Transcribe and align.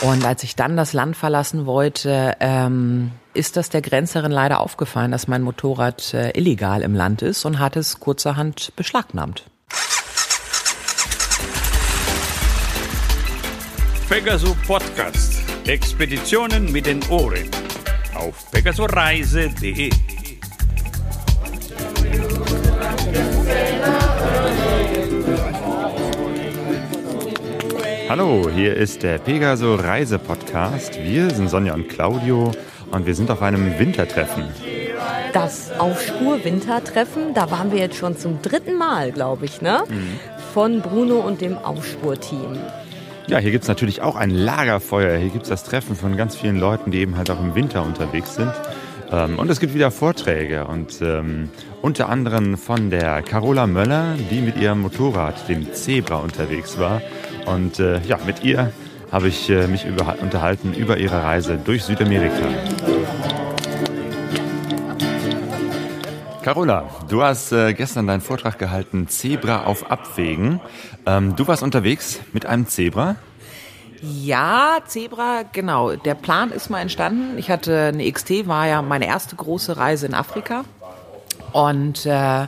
Und 0.00 0.24
als 0.24 0.44
ich 0.44 0.54
dann 0.54 0.76
das 0.76 0.92
Land 0.92 1.16
verlassen 1.16 1.66
wollte, 1.66 2.36
ähm, 2.38 3.10
ist 3.34 3.56
das 3.56 3.68
der 3.68 3.82
Grenzerin 3.82 4.30
leider 4.30 4.60
aufgefallen, 4.60 5.10
dass 5.10 5.26
mein 5.26 5.42
Motorrad 5.42 6.14
äh, 6.14 6.30
illegal 6.38 6.82
im 6.82 6.94
Land 6.94 7.22
ist 7.22 7.44
und 7.44 7.58
hat 7.58 7.76
es 7.76 7.98
kurzerhand 7.98 8.72
beschlagnahmt. 8.76 9.44
Pegasus 14.08 14.56
Podcast. 14.66 15.42
Expeditionen 15.66 16.72
mit 16.72 16.86
den 16.86 17.02
Ohren. 17.10 17.50
Auf 18.14 18.50
pegasoreise.de. 18.52 19.90
Hallo, 28.08 28.48
hier 28.48 28.74
ist 28.74 29.02
der 29.02 29.18
Pegaso 29.18 29.74
Reise 29.74 30.18
Podcast. 30.18 30.98
Wir 30.98 31.28
sind 31.28 31.50
Sonja 31.50 31.74
und 31.74 31.90
Claudio 31.90 32.52
und 32.90 33.04
wir 33.04 33.14
sind 33.14 33.30
auf 33.30 33.42
einem 33.42 33.78
Wintertreffen. 33.78 34.44
Das 35.34 35.78
Aufspur-Wintertreffen, 35.78 37.34
da 37.34 37.50
waren 37.50 37.70
wir 37.70 37.80
jetzt 37.80 37.96
schon 37.96 38.16
zum 38.16 38.40
dritten 38.40 38.78
Mal, 38.78 39.12
glaube 39.12 39.44
ich, 39.44 39.60
ne? 39.60 39.82
Mhm. 39.86 40.18
Von 40.54 40.80
Bruno 40.80 41.16
und 41.16 41.42
dem 41.42 41.58
Aufspur-Team. 41.58 42.58
Ja, 43.26 43.36
hier 43.38 43.50
gibt 43.50 43.64
es 43.64 43.68
natürlich 43.68 44.00
auch 44.00 44.16
ein 44.16 44.30
Lagerfeuer. 44.30 45.18
Hier 45.18 45.28
gibt 45.28 45.42
es 45.42 45.50
das 45.50 45.64
Treffen 45.64 45.94
von 45.94 46.16
ganz 46.16 46.34
vielen 46.34 46.58
Leuten, 46.58 46.90
die 46.90 47.00
eben 47.00 47.18
halt 47.18 47.30
auch 47.30 47.40
im 47.40 47.54
Winter 47.54 47.84
unterwegs 47.84 48.36
sind. 48.36 48.54
Ähm, 49.12 49.38
und 49.38 49.50
es 49.50 49.60
gibt 49.60 49.74
wieder 49.74 49.90
Vorträge 49.90 50.66
und 50.66 51.02
ähm, 51.02 51.50
unter 51.82 52.08
anderem 52.08 52.56
von 52.56 52.88
der 52.88 53.20
Carola 53.20 53.66
Möller, 53.66 54.16
die 54.30 54.40
mit 54.40 54.56
ihrem 54.56 54.80
Motorrad, 54.80 55.46
dem 55.48 55.74
Zebra, 55.74 56.16
unterwegs 56.16 56.78
war. 56.78 57.02
Und 57.48 57.78
äh, 57.78 58.00
ja, 58.02 58.18
mit 58.26 58.44
ihr 58.44 58.72
habe 59.10 59.28
ich 59.28 59.48
äh, 59.48 59.66
mich 59.66 59.84
über, 59.84 60.16
unterhalten 60.20 60.74
über 60.74 60.98
ihre 60.98 61.22
Reise 61.22 61.58
durch 61.58 61.84
Südamerika. 61.84 62.46
Carola, 66.42 66.88
du 67.08 67.22
hast 67.22 67.52
äh, 67.52 67.74
gestern 67.74 68.06
deinen 68.06 68.20
Vortrag 68.20 68.58
gehalten, 68.58 69.08
Zebra 69.08 69.64
auf 69.64 69.90
Abwägen. 69.90 70.60
Ähm, 71.06 71.36
du 71.36 71.46
warst 71.46 71.62
unterwegs 71.62 72.20
mit 72.32 72.46
einem 72.46 72.66
Zebra. 72.66 73.16
Ja, 74.00 74.78
Zebra, 74.86 75.42
genau. 75.52 75.96
Der 75.96 76.14
Plan 76.14 76.50
ist 76.50 76.70
mal 76.70 76.80
entstanden. 76.80 77.36
Ich 77.36 77.50
hatte 77.50 77.92
eine 77.92 78.10
XT, 78.10 78.46
war 78.46 78.66
ja 78.66 78.80
meine 78.82 79.06
erste 79.06 79.36
große 79.36 79.76
Reise 79.76 80.06
in 80.06 80.14
Afrika. 80.14 80.64
Und 81.52 82.06
äh, 82.06 82.44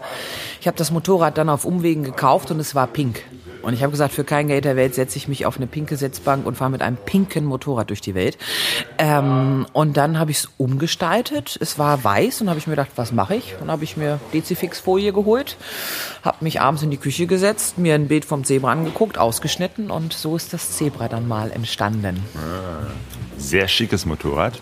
ich 0.61 0.67
habe 0.67 0.77
das 0.77 0.91
Motorrad 0.91 1.39
dann 1.39 1.49
auf 1.49 1.65
Umwegen 1.65 2.05
gekauft 2.05 2.51
und 2.51 2.61
es 2.61 2.75
war 2.75 2.87
pink. 2.87 3.23
Und 3.63 3.75
ich 3.75 3.83
habe 3.83 3.91
gesagt, 3.91 4.13
für 4.13 4.25
kein 4.25 4.49
Geld 4.49 4.65
der 4.65 4.77
Welt 4.77 4.95
setze 4.95 5.17
ich 5.17 5.29
mich 5.29 5.47
auf 5.47 5.57
eine 5.57 5.67
pinke 5.67 5.97
Sitzbank 5.97 6.47
und 6.47 6.57
fahre 6.57 6.71
mit 6.71 6.83
einem 6.83 6.97
pinken 6.97 7.45
Motorrad 7.45 7.91
durch 7.91 8.01
die 8.01 8.15
Welt. 8.15 8.39
Ähm, 8.99 9.67
und 9.73 9.97
dann 9.97 10.19
habe 10.19 10.31
ich 10.31 10.39
es 10.39 10.49
umgestaltet. 10.57 11.59
Es 11.61 11.79
war 11.79 12.03
weiß 12.03 12.41
und 12.41 12.49
habe 12.49 12.59
ich 12.59 12.67
mir 12.67 12.73
gedacht, 12.73 12.91
was 12.97 13.13
mache 13.13 13.37
ich? 13.37 13.55
Und 13.61 13.71
habe 13.71 13.85
ich 13.85 13.97
mir 13.97 14.21
Dezifix-Folie 14.33 15.13
geholt, 15.13 15.57
habe 16.23 16.39
mich 16.41 16.61
abends 16.61 16.83
in 16.83 16.91
die 16.91 16.97
Küche 16.97 17.27
gesetzt, 17.27 17.79
mir 17.79 17.95
ein 17.95 18.09
Bild 18.09 18.25
vom 18.25 18.45
Zebra 18.45 18.73
angeguckt, 18.73 19.19
ausgeschnitten 19.19 19.91
und 19.91 20.13
so 20.13 20.37
ist 20.37 20.53
das 20.53 20.77
Zebra 20.77 21.09
dann 21.09 21.29
mal 21.29 21.51
entstanden. 21.51 22.23
Sehr 23.37 23.69
schickes 23.69 24.07
Motorrad. 24.07 24.61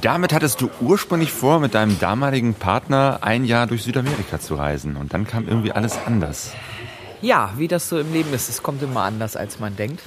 Damit 0.00 0.32
hattest 0.32 0.60
du 0.60 0.70
ursprünglich 0.80 1.32
vor, 1.32 1.60
mit 1.60 1.74
deinem 1.74 1.98
damaligen 1.98 2.54
Partner 2.54 3.18
ein 3.20 3.44
Jahr 3.44 3.66
durch 3.66 3.82
Südamerika 3.82 4.40
zu 4.40 4.54
reisen. 4.54 4.96
Und 4.96 5.12
dann 5.12 5.26
kam 5.26 5.48
irgendwie 5.48 5.72
alles 5.72 5.98
anders. 6.06 6.52
Ja, 7.22 7.50
wie 7.56 7.68
das 7.68 7.88
so 7.88 7.98
im 7.98 8.12
Leben 8.12 8.34
ist, 8.34 8.48
es 8.48 8.62
kommt 8.62 8.82
immer 8.82 9.02
anders, 9.02 9.36
als 9.36 9.60
man 9.60 9.76
denkt. 9.76 10.02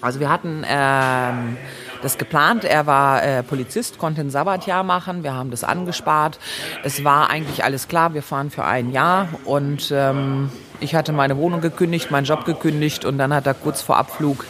Also 0.00 0.18
wir 0.18 0.30
hatten 0.30 0.64
ähm, 0.66 1.56
das 2.02 2.18
geplant. 2.18 2.64
Er 2.64 2.86
war 2.86 3.22
äh, 3.22 3.42
Polizist, 3.42 3.98
konnte 3.98 4.22
ein 4.22 4.30
Sabbatjahr 4.30 4.82
machen. 4.82 5.24
Wir 5.24 5.34
haben 5.34 5.50
das 5.50 5.62
angespart. 5.62 6.38
Es 6.84 7.04
war 7.04 7.30
eigentlich 7.30 7.64
alles 7.64 7.88
klar. 7.88 8.14
Wir 8.14 8.22
fahren 8.22 8.50
für 8.50 8.64
ein 8.64 8.92
Jahr 8.92 9.28
und 9.44 9.92
ähm, 9.92 10.50
ich 10.80 10.94
hatte 10.94 11.12
meine 11.12 11.36
Wohnung 11.36 11.60
gekündigt, 11.60 12.10
meinen 12.10 12.24
Job 12.24 12.44
gekündigt 12.44 13.04
und 13.04 13.18
dann 13.18 13.34
hat 13.34 13.46
er 13.46 13.54
kurz 13.54 13.82
vor 13.82 13.96
Abflug 13.96 14.46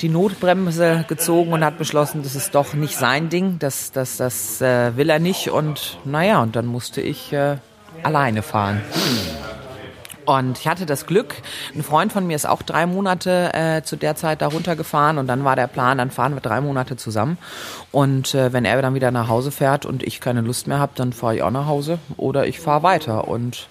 die 0.00 0.08
Notbremse 0.08 1.04
gezogen 1.08 1.52
und 1.52 1.64
hat 1.64 1.78
beschlossen, 1.78 2.24
das 2.24 2.34
ist 2.34 2.54
doch 2.54 2.74
nicht 2.74 2.96
sein 2.96 3.28
Ding. 3.28 3.58
Das, 3.60 3.92
das, 3.92 4.16
das 4.16 4.60
äh, 4.60 4.96
will 4.96 5.08
er 5.08 5.20
nicht. 5.20 5.50
Und 5.50 5.98
naja, 6.04 6.42
und 6.42 6.56
dann 6.56 6.66
musste 6.66 7.00
ich 7.00 7.32
äh, 7.32 7.56
alleine 8.02 8.42
fahren. 8.42 8.82
Und 10.38 10.58
ich 10.58 10.68
hatte 10.68 10.86
das 10.86 11.06
Glück, 11.06 11.34
ein 11.74 11.82
Freund 11.82 12.12
von 12.12 12.26
mir 12.26 12.36
ist 12.36 12.46
auch 12.46 12.62
drei 12.62 12.86
Monate 12.86 13.52
äh, 13.54 13.82
zu 13.82 13.96
der 13.96 14.16
Zeit 14.16 14.42
da 14.42 14.48
runtergefahren 14.48 15.18
und 15.18 15.26
dann 15.26 15.44
war 15.44 15.56
der 15.56 15.66
Plan, 15.66 15.98
dann 15.98 16.10
fahren 16.10 16.34
wir 16.34 16.40
drei 16.40 16.60
Monate 16.60 16.96
zusammen. 16.96 17.38
Und 17.90 18.34
äh, 18.34 18.52
wenn 18.52 18.64
er 18.64 18.80
dann 18.82 18.94
wieder 18.94 19.10
nach 19.10 19.28
Hause 19.28 19.50
fährt 19.50 19.86
und 19.86 20.02
ich 20.02 20.20
keine 20.20 20.40
Lust 20.40 20.66
mehr 20.66 20.78
habe, 20.78 20.92
dann 20.94 21.12
fahre 21.12 21.36
ich 21.36 21.42
auch 21.42 21.50
nach 21.50 21.66
Hause 21.66 21.98
oder 22.16 22.46
ich 22.46 22.60
fahre 22.60 22.82
weiter. 22.82 23.28
Und 23.28 23.68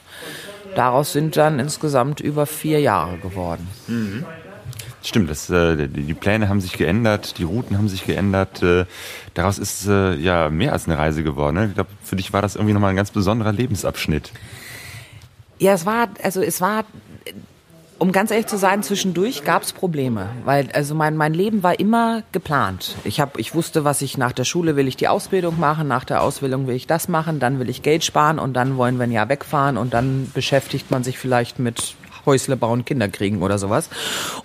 daraus 0.75 1.13
sind 1.13 1.37
dann 1.37 1.59
insgesamt 1.59 2.19
über 2.19 2.45
vier 2.45 2.79
Jahre 2.79 3.17
geworden. 3.17 3.67
Mhm. 3.87 4.25
Stimmt, 5.03 5.31
das, 5.31 5.49
äh, 5.49 5.87
die 5.87 6.13
Pläne 6.13 6.47
haben 6.47 6.61
sich 6.61 6.73
geändert, 6.73 7.39
die 7.39 7.43
Routen 7.43 7.75
haben 7.77 7.89
sich 7.89 8.05
geändert. 8.05 8.61
Äh, 8.61 8.85
daraus 9.33 9.57
ist 9.57 9.87
äh, 9.87 10.13
ja 10.13 10.49
mehr 10.49 10.73
als 10.73 10.85
eine 10.85 10.97
Reise 10.97 11.23
geworden. 11.23 11.55
Ne? 11.55 11.67
Ich 11.69 11.73
glaube, 11.73 11.89
für 12.03 12.15
dich 12.15 12.33
war 12.33 12.43
das 12.43 12.55
irgendwie 12.55 12.73
nochmal 12.73 12.91
ein 12.91 12.95
ganz 12.95 13.09
besonderer 13.09 13.51
Lebensabschnitt. 13.51 14.31
Ja, 15.61 15.73
es 15.73 15.85
war, 15.85 16.09
also 16.23 16.41
es 16.41 16.59
war, 16.59 16.85
um 17.99 18.11
ganz 18.11 18.31
ehrlich 18.31 18.47
zu 18.47 18.57
sein, 18.57 18.81
zwischendurch 18.81 19.43
gab 19.43 19.61
es 19.61 19.73
Probleme, 19.73 20.29
weil 20.43 20.67
also 20.73 20.95
mein 20.95 21.15
mein 21.15 21.35
Leben 21.35 21.61
war 21.61 21.79
immer 21.79 22.23
geplant. 22.31 22.95
Ich 23.03 23.19
habe, 23.19 23.39
ich 23.39 23.53
wusste, 23.53 23.83
was 23.83 24.01
ich 24.01 24.17
nach 24.17 24.31
der 24.31 24.43
Schule 24.43 24.75
will 24.75 24.87
ich 24.87 24.97
die 24.97 25.07
Ausbildung 25.07 25.59
machen, 25.59 25.87
nach 25.87 26.03
der 26.03 26.23
Ausbildung 26.23 26.65
will 26.65 26.73
ich 26.73 26.87
das 26.87 27.07
machen, 27.09 27.39
dann 27.39 27.59
will 27.59 27.69
ich 27.69 27.83
Geld 27.83 28.03
sparen 28.03 28.39
und 28.39 28.53
dann 28.53 28.75
wollen 28.75 28.97
wir 28.97 29.03
ein 29.03 29.11
Jahr 29.11 29.29
wegfahren 29.29 29.77
und 29.77 29.93
dann 29.93 30.31
beschäftigt 30.33 30.89
man 30.89 31.03
sich 31.03 31.19
vielleicht 31.19 31.59
mit 31.59 31.93
Häusle 32.25 32.57
bauen, 32.57 32.83
Kinder 32.83 33.07
kriegen 33.07 33.43
oder 33.43 33.59
sowas. 33.59 33.87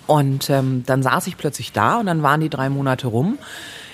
Und 0.06 0.50
ähm, 0.50 0.82
dann 0.84 1.02
saß 1.02 1.28
ich 1.28 1.38
plötzlich 1.38 1.72
da 1.72 1.98
und 1.98 2.04
dann 2.04 2.22
waren 2.22 2.42
die 2.42 2.50
drei 2.50 2.68
Monate 2.68 3.06
rum. 3.06 3.38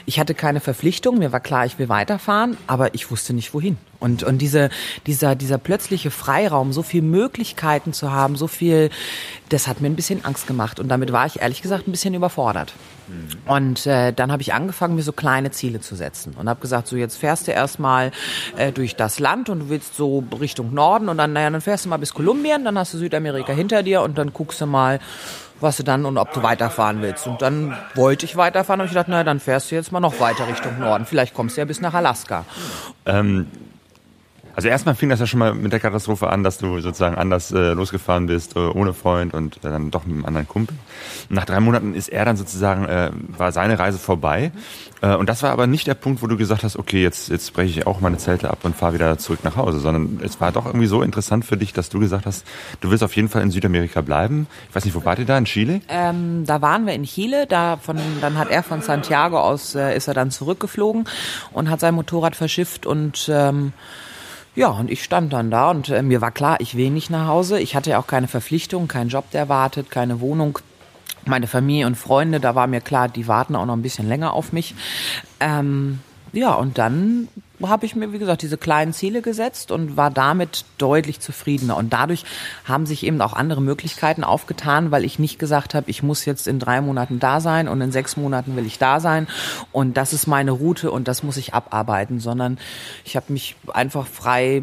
Ich 0.07 0.19
hatte 0.19 0.35
keine 0.35 0.61
Verpflichtung, 0.61 1.19
mir 1.19 1.33
war 1.33 1.41
klar, 1.41 1.67
ich 1.67 1.79
will 1.79 1.89
weiterfahren, 1.89 2.57
aber 2.67 2.95
ich 2.95 3.11
wusste 3.11 3.35
nicht 3.35 3.55
wohin. 3.55 3.77
Und, 4.01 4.23
und 4.25 4.39
diese, 4.39 4.71
dieser, 5.07 5.35
dieser 5.37 5.59
plötzliche 5.59 6.11
Freiraum, 6.11 6.73
so 6.73 6.83
viel 6.83 7.03
Möglichkeiten 7.03 7.93
zu 7.93 8.11
haben, 8.11 8.37
so 8.37 8.49
viel, 8.49 8.91
das 9.49 9.69
hat 9.69 9.81
mir 9.81 9.89
ein 9.89 9.97
bisschen 9.97 10.25
Angst 10.25 10.47
gemacht. 10.47 10.81
Und 10.81 10.89
damit 10.89 11.13
war 11.13 11.27
ich 11.27 11.41
ehrlich 11.41 11.63
gesagt 11.63 11.87
ein 11.87 11.93
bisschen 11.93 12.15
überfordert. 12.15 12.73
Und 13.47 13.87
äh, 13.87 14.13
dann 14.13 14.33
habe 14.33 14.43
ich 14.43 14.55
angefangen, 14.55 14.95
mir 14.95 15.03
so 15.03 15.13
kleine 15.13 15.51
Ziele 15.51 15.81
zu 15.81 15.95
setzen 15.95 16.35
und 16.39 16.49
habe 16.49 16.61
gesagt, 16.61 16.87
so 16.89 16.97
jetzt 16.97 17.17
fährst 17.17 17.47
du 17.47 17.53
erstmal 17.53 18.13
äh, 18.57 18.73
durch 18.73 18.97
das 18.97 19.19
Land 19.19 19.49
und 19.49 19.61
du 19.61 19.69
willst 19.69 19.97
so 19.97 20.25
Richtung 20.41 20.73
Norden 20.73 21.09
und 21.09 21.19
dann, 21.19 21.33
naja, 21.33 21.51
dann 21.51 21.61
fährst 21.61 21.85
du 21.85 21.89
mal 21.89 21.99
bis 21.99 22.15
Kolumbien, 22.15 22.65
dann 22.65 22.79
hast 22.79 22.95
du 22.95 22.99
Südamerika 22.99 23.53
hinter 23.53 23.83
dir 23.83 24.03
und 24.03 24.17
dann 24.19 24.33
guckst 24.33 24.61
du 24.61 24.67
mal, 24.67 24.99
was 25.63 25.77
du 25.77 25.83
dann 25.83 26.05
und 26.05 26.19
ob 26.19 26.33
du 26.33 26.43
weiterfahren 26.43 27.03
willst. 27.03 27.27
Und 27.27 27.43
dann 27.43 27.77
wollte 27.95 28.27
ich 28.27 28.37
weiterfahren, 28.37 28.81
habe 28.81 28.87
ich 28.87 28.93
gedacht, 28.93 29.09
naja, 29.09 29.25
dann 29.25 29.41
fährst 29.41 29.71
du 29.71 29.75
jetzt 29.75 29.93
mal 29.93 30.01
noch 30.01 30.21
weiter 30.21 30.49
Richtung 30.49 30.79
Norden. 30.79 31.07
Vielleicht 31.07 31.35
kommst 31.35 31.57
du 31.57 31.61
ja 31.61 31.65
bis 31.65 31.81
nach 31.81 31.95
Alaska. 31.95 32.45
Ähm, 33.07 33.47
also 34.55 34.69
erstmal 34.69 34.95
fing 34.95 35.09
das 35.09 35.21
ja 35.21 35.27
schon 35.27 35.39
mal 35.39 35.55
mit 35.55 35.73
der 35.73 35.81
Katastrophe 35.81 36.29
an, 36.29 36.43
dass 36.43 36.59
du 36.59 36.81
sozusagen 36.81 37.17
anders 37.17 37.53
äh, 37.53 37.73
losgefahren 37.73 38.27
bist, 38.27 38.57
äh, 38.57 38.61
ohne 38.61 38.93
Freund 38.93 39.35
und 39.35 39.57
äh, 39.59 39.61
dann 39.63 39.91
doch 39.91 40.05
mit 40.05 40.17
einem 40.17 40.27
anderen 40.27 40.49
Kumpel. 40.49 40.77
Nach 41.29 41.45
drei 41.45 41.61
Monaten 41.61 41.95
ist 41.95 42.09
er 42.09 42.25
dann 42.25 42.37
sozusagen, 42.37 42.85
äh, 42.85 43.11
war 43.37 43.53
seine 43.53 43.79
Reise 43.79 43.99
vorbei. 43.99 44.53
Äh, 45.01 45.17
und 45.17 45.29
das 45.29 45.43
war 45.43 45.51
aber 45.51 45.67
nicht 45.67 45.87
der 45.87 45.95
Punkt, 45.95 46.23
wo 46.23 46.27
du 46.27 46.37
gesagt 46.37 46.65
hast, 46.65 46.77
okay, 46.77 47.03
jetzt, 47.03 47.29
jetzt 47.31 47.53
breche 47.53 47.81
ich 47.81 47.87
auch 47.87 48.01
meine 48.01 48.19
Zelte 48.19 48.51
ab 48.51 48.59
und 48.63 48.77
fahre 48.77 48.95
wieder 48.95 49.19
zurück 49.19 49.41
nach 49.43 49.57
Hause, 49.57 49.79
sondern 49.79 50.21
es 50.23 50.41
war 50.41 50.53
doch 50.53 50.67
irgendwie 50.67 50.87
so 50.87 51.03
interessant 51.03 51.45
für 51.45 51.57
dich, 51.57 51.73
dass 51.73 51.89
du 51.89 51.99
gesagt 51.99 52.27
hast, 52.27 52.47
du 52.81 52.91
willst 52.91 53.03
auf 53.03 53.17
jeden 53.17 53.29
Fall 53.29 53.43
in 53.43 53.51
Südamerika 53.51 54.01
bleiben. 54.01 54.47
Ich 54.69 54.77
weiß 54.77 54.85
nicht, 54.85 54.95
wo 54.95 55.05
wart 55.05 55.19
ihr 55.19 55.27
da? 55.27 55.39
In 55.39 55.47
Chile? 55.47 55.81
Ähm, 55.89 56.45
da 56.47 56.61
waren 56.61 56.87
wir 56.87 56.95
in 56.95 57.05
Chile. 57.05 57.47
Da 57.47 57.79
von, 57.79 57.99
dann 58.21 58.39
hat 58.39 58.51
er 58.51 58.63
von 58.63 58.83
Santiago 58.83 59.41
aus, 59.41 59.75
äh, 59.75 59.97
ist 59.97 60.09
er 60.09 60.15
dann 60.15 60.31
zurückgeflogen 60.31 61.09
und 61.53 61.71
hat 61.71 61.81
sein 61.81 61.95
Motorrad 61.95 62.37
verschifft 62.37 62.87
und 62.87 63.31
ähm, 63.33 63.73
ja, 64.55 64.69
und 64.69 64.91
ich 64.91 65.03
stand 65.03 65.33
dann 65.33 65.51
da 65.51 65.71
und 65.71 65.89
äh, 65.89 66.03
mir 66.03 66.21
war 66.21 66.31
klar, 66.31 66.61
ich 66.61 66.77
will 66.77 66.91
nicht 66.91 67.11
nach 67.11 67.27
Hause. 67.27 67.59
Ich 67.59 67.75
hatte 67.75 67.91
ja 67.91 67.99
auch 67.99 68.07
keine 68.07 68.29
Verpflichtung, 68.29 68.89
keinen 68.89 69.09
Job, 69.09 69.31
der 69.31 69.49
wartet, 69.49 69.91
keine 69.91 70.21
Wohnung. 70.21 70.59
Meine 71.25 71.47
Familie 71.47 71.87
und 71.87 71.97
Freunde, 71.97 72.41
da 72.41 72.55
war 72.55 72.67
mir 72.67 72.81
klar, 72.81 73.09
die 73.09 73.29
warten 73.29 73.57
auch 73.57 73.65
noch 73.65 73.77
ein 73.77 73.83
bisschen 73.83 74.09
länger 74.09 74.33
auf 74.33 74.53
mich. 74.53 74.75
Ähm, 75.41 76.01
ja, 76.33 76.53
und 76.55 76.79
dann 76.79 77.29
habe 77.69 77.87
ich 77.87 77.95
mir, 77.95 78.13
wie 78.13 78.19
gesagt, 78.19 78.43
diese 78.43 78.59
kleinen 78.59 78.93
Ziele 78.93 79.23
gesetzt 79.23 79.71
und 79.71 79.97
war 79.97 80.11
damit 80.11 80.65
deutlich 80.79 81.21
zufriedener. 81.21 81.77
Und 81.77 81.93
dadurch 81.93 82.25
haben 82.65 82.87
sich 82.87 83.05
eben 83.05 83.21
auch 83.21 83.33
andere 83.33 83.61
Möglichkeiten 83.61 84.25
aufgetan, 84.25 84.91
weil 84.91 85.05
ich 85.05 85.19
nicht 85.19 85.39
gesagt 85.39 85.75
habe, 85.75 85.91
ich 85.91 86.03
muss 86.03 86.25
jetzt 86.25 86.47
in 86.47 86.59
drei 86.59 86.81
Monaten 86.81 87.19
da 87.19 87.41
sein 87.41 87.69
und 87.69 87.81
in 87.81 87.93
sechs 87.93 88.17
Monaten 88.17 88.57
will 88.57 88.67
ich 88.67 88.79
da 88.79 89.01
sein 89.01 89.27
und 89.73 89.97
das 89.97 90.13
ist 90.13 90.27
meine 90.27 90.51
Route 90.51 90.91
und 90.91 91.09
das 91.09 91.23
muss 91.23 91.37
ich 91.37 91.55
abarbeiten, 91.55 92.21
sondern 92.21 92.59
ich 93.05 93.17
habe 93.17 93.33
mich 93.33 93.57
einfach 93.73 94.07
frei 94.07 94.63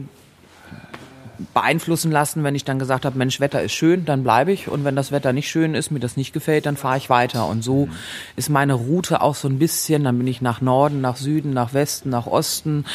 beeinflussen 1.54 2.12
lassen, 2.12 2.44
wenn 2.44 2.56
ich 2.56 2.66
dann 2.66 2.80
gesagt 2.80 3.06
habe, 3.06 3.18
Mensch, 3.18 3.40
Wetter 3.40 3.62
ist 3.62 3.74
schön, 3.74 4.06
dann 4.06 4.24
bleibe 4.24 4.52
ich. 4.52 4.68
Und 4.68 4.84
wenn 4.84 4.96
das 4.96 5.12
Wetter 5.12 5.34
nicht 5.34 5.50
schön 5.50 5.76
ist, 5.76 5.92
mir 5.92 6.00
das 6.00 6.18
nicht 6.18 6.34
gefällt, 6.34 6.66
dann 6.66 6.78
fahre 6.78 6.98
ich 6.98 7.10
weiter. 7.10 7.48
Und 7.48 7.64
so 7.64 7.86
mhm. 7.86 7.92
ist 8.36 8.50
meine 8.50 8.74
Route 8.74 9.22
auch 9.22 9.36
so 9.36 9.48
ein 9.48 9.60
bisschen, 9.60 10.04
dann 10.04 10.18
bin 10.18 10.28
ich 10.28 10.42
nach 10.42 10.62
Norden, 10.62 11.02
nach 11.02 11.16
Süden, 11.16 11.52
nach 11.52 11.74
Westen, 11.74 12.10
nach 12.10 12.28
Osten. 12.28 12.86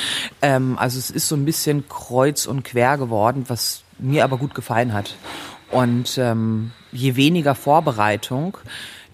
Ähm, 0.43 0.79
also 0.79 0.99
es 0.99 1.11
ist 1.11 1.29
so 1.29 1.37
ein 1.37 1.45
bisschen 1.45 1.89
kreuz 1.89 2.47
und 2.47 2.65
quer 2.65 2.99
geworden, 2.99 3.45
was 3.49 3.83
mir 3.99 4.25
aber 4.25 4.37
gut 4.37 4.55
gefallen 4.55 4.93
hat. 4.93 5.17
Und 5.71 6.19
ähm, 6.19 6.73
je 6.93 7.17
weniger 7.17 7.55
Vorbereitung, 7.55 8.59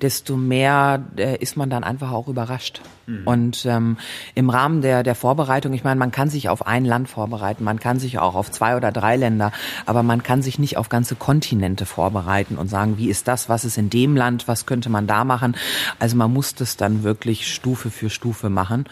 desto 0.03 0.37
mehr 0.37 1.03
äh, 1.17 1.37
ist 1.39 1.57
man 1.57 1.71
dann 1.71 1.85
einfach 1.85 2.13
auch 2.13 2.29
überrascht. 2.29 2.81
Mhm. 3.07 3.23
Und 3.27 3.67
ähm, 3.67 3.97
im 4.35 4.51
Rahmen 4.51 4.83
der, 4.83 5.03
der 5.03 5.15
Vorbereitung, 5.15 5.73
ich 5.73 5.85
meine, 5.85 5.99
man 5.99 6.11
kann 6.11 6.31
sich 6.31 6.49
auf 6.49 6.67
ein 6.67 6.85
Land 6.85 7.09
vorbereiten, 7.09 7.65
man 7.65 7.81
kann 7.81 7.99
sich 7.99 8.19
auch 8.19 8.35
auf 8.35 8.51
zwei 8.51 8.77
oder 8.77 8.93
drei 8.93 9.17
Länder, 9.17 9.53
aber 9.87 10.03
man 10.03 10.23
kann 10.23 10.43
sich 10.43 10.59
nicht 10.59 10.77
auf 10.77 10.89
ganze 10.89 11.17
Kontinente 11.17 11.87
vorbereiten 11.87 12.57
und 12.57 12.69
sagen, 12.69 12.99
wie 12.99 13.09
ist 13.09 13.29
das, 13.29 13.49
was 13.49 13.65
ist 13.65 13.79
in 13.79 13.91
dem 13.91 14.17
Land, 14.17 14.49
was 14.49 14.67
könnte 14.67 14.91
man 14.91 15.07
da 15.07 15.25
machen. 15.25 15.57
Also 15.99 16.17
man 16.17 16.33
muss 16.33 16.55
das 16.55 16.77
dann 16.77 17.03
wirklich 17.03 17.53
Stufe 17.53 17.91
für 17.91 18.11
Stufe 18.11 18.51
machen. 18.51 18.87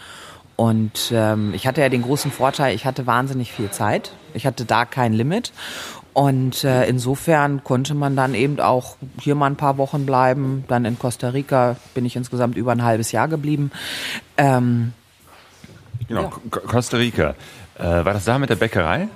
Und 0.59 1.13
ähm, 1.13 1.53
ich 1.53 1.67
hatte 1.67 1.79
ja 1.79 1.87
den 1.87 2.01
großen 2.01 2.31
Vorteil, 2.31 2.75
ich 2.75 2.85
hatte 2.85 3.07
wahnsinnig 3.07 3.53
viel 3.53 3.71
Zeit. 3.71 4.11
Ich 4.33 4.45
hatte 4.45 4.65
da 4.65 4.83
kein 4.83 5.13
Limit. 5.13 5.53
Und 6.11 6.65
äh, 6.65 6.83
insofern 6.83 7.63
konnte 7.63 7.93
man 7.93 8.17
dann 8.17 8.33
eben 8.33 8.59
auch 8.59 8.97
hier 9.21 9.35
mal 9.35 9.45
ein 9.45 9.55
paar 9.55 9.77
Wochen 9.77 10.05
bleiben. 10.05 10.65
Dann 10.67 10.83
in 10.83 10.99
Costa 10.99 11.29
Rica 11.29 11.77
bin 11.93 12.05
ich 12.05 12.17
insgesamt 12.17 12.57
über 12.57 12.73
ein 12.73 12.83
halbes 12.83 13.13
Jahr 13.13 13.29
geblieben. 13.29 13.71
Ähm, 14.35 14.91
genau, 16.09 16.23
ja. 16.23 16.59
Costa 16.59 16.97
Rica. 16.97 17.35
Äh, 17.77 17.83
war 18.03 18.11
das 18.11 18.25
da 18.25 18.37
mit 18.37 18.49
der 18.49 18.57
Bäckerei? 18.57 19.07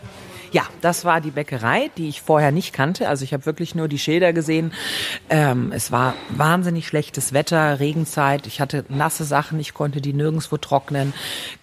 Ja, 0.53 0.67
das 0.81 1.03
war 1.03 1.19
die 1.19 1.31
Bäckerei, 1.31 1.89
die 1.97 2.07
ich 2.07 2.21
vorher 2.21 2.51
nicht 2.51 2.73
kannte. 2.73 3.09
Also 3.09 3.23
ich 3.23 3.33
habe 3.33 3.47
wirklich 3.47 3.73
nur 3.73 3.87
die 3.87 3.97
Schilder 3.97 4.33
gesehen. 4.33 4.71
Ähm, 5.31 5.71
es 5.73 5.91
war 5.91 6.13
wahnsinnig 6.29 6.85
schlechtes 6.85 7.33
Wetter, 7.33 7.79
Regenzeit. 7.79 8.45
Ich 8.45 8.61
hatte 8.61 8.85
nasse 8.87 9.23
Sachen, 9.23 9.59
ich 9.59 9.73
konnte 9.73 9.99
die 9.99 10.13
nirgendwo 10.13 10.57
trocknen. 10.57 11.11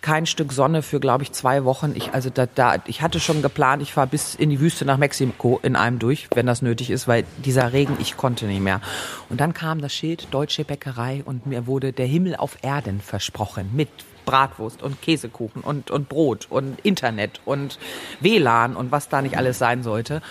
Kein 0.01 0.27
Stück 0.27 0.53
Sonne 0.53 0.83
für, 0.83 0.99
glaube 0.99 1.23
ich, 1.23 1.31
zwei 1.31 1.65
Wochen. 1.65 1.93
Ich, 1.95 2.15
also 2.15 2.31
da, 2.31 2.47
da, 2.47 2.83
ich 2.87 3.01
hatte 3.01 3.21
schon 3.21 3.43
geplant, 3.43 3.81
ich 3.81 3.93
fahre 3.93 4.09
bis 4.09 4.35
in 4.35 4.51
die 4.51 4.59
Wüste 4.59 4.85
nach 4.85 4.99
Mexiko 4.99 5.61
in 5.63 5.77
einem 5.77 6.01
durch, 6.01 6.27
wenn 6.35 6.47
das 6.47 6.61
nötig 6.61 6.91
ist, 6.91 7.07
weil 7.07 7.25
dieser 7.45 7.73
Regen, 7.73 7.97
ich 8.01 8.17
konnte 8.17 8.47
nicht 8.47 8.61
mehr. 8.61 8.81
Und 9.29 9.41
dann 9.41 9.55
kam 9.55 9.81
das 9.81 9.95
Schild 9.95 10.27
Deutsche 10.33 10.65
Bäckerei 10.65 11.23
und 11.25 11.47
mir 11.47 11.69
wurde 11.69 11.93
der 11.93 12.07
Himmel 12.07 12.35
auf 12.35 12.59
Erden 12.63 13.01
versprochen 13.01 13.71
mit 13.73 13.89
Bratwurst 14.25 14.83
und 14.83 15.01
Käsekuchen 15.03 15.63
und, 15.63 15.91
und 15.91 16.09
Brot 16.09 16.47
und 16.51 16.81
Internet 16.81 17.41
und 17.45 17.79
WLAN 18.21 18.77
und 18.77 18.93
was 18.93 19.09
da 19.09 19.23
nicht 19.23 19.37
alles 19.37 19.59
sein 19.59 19.83
sollte. 19.83 20.23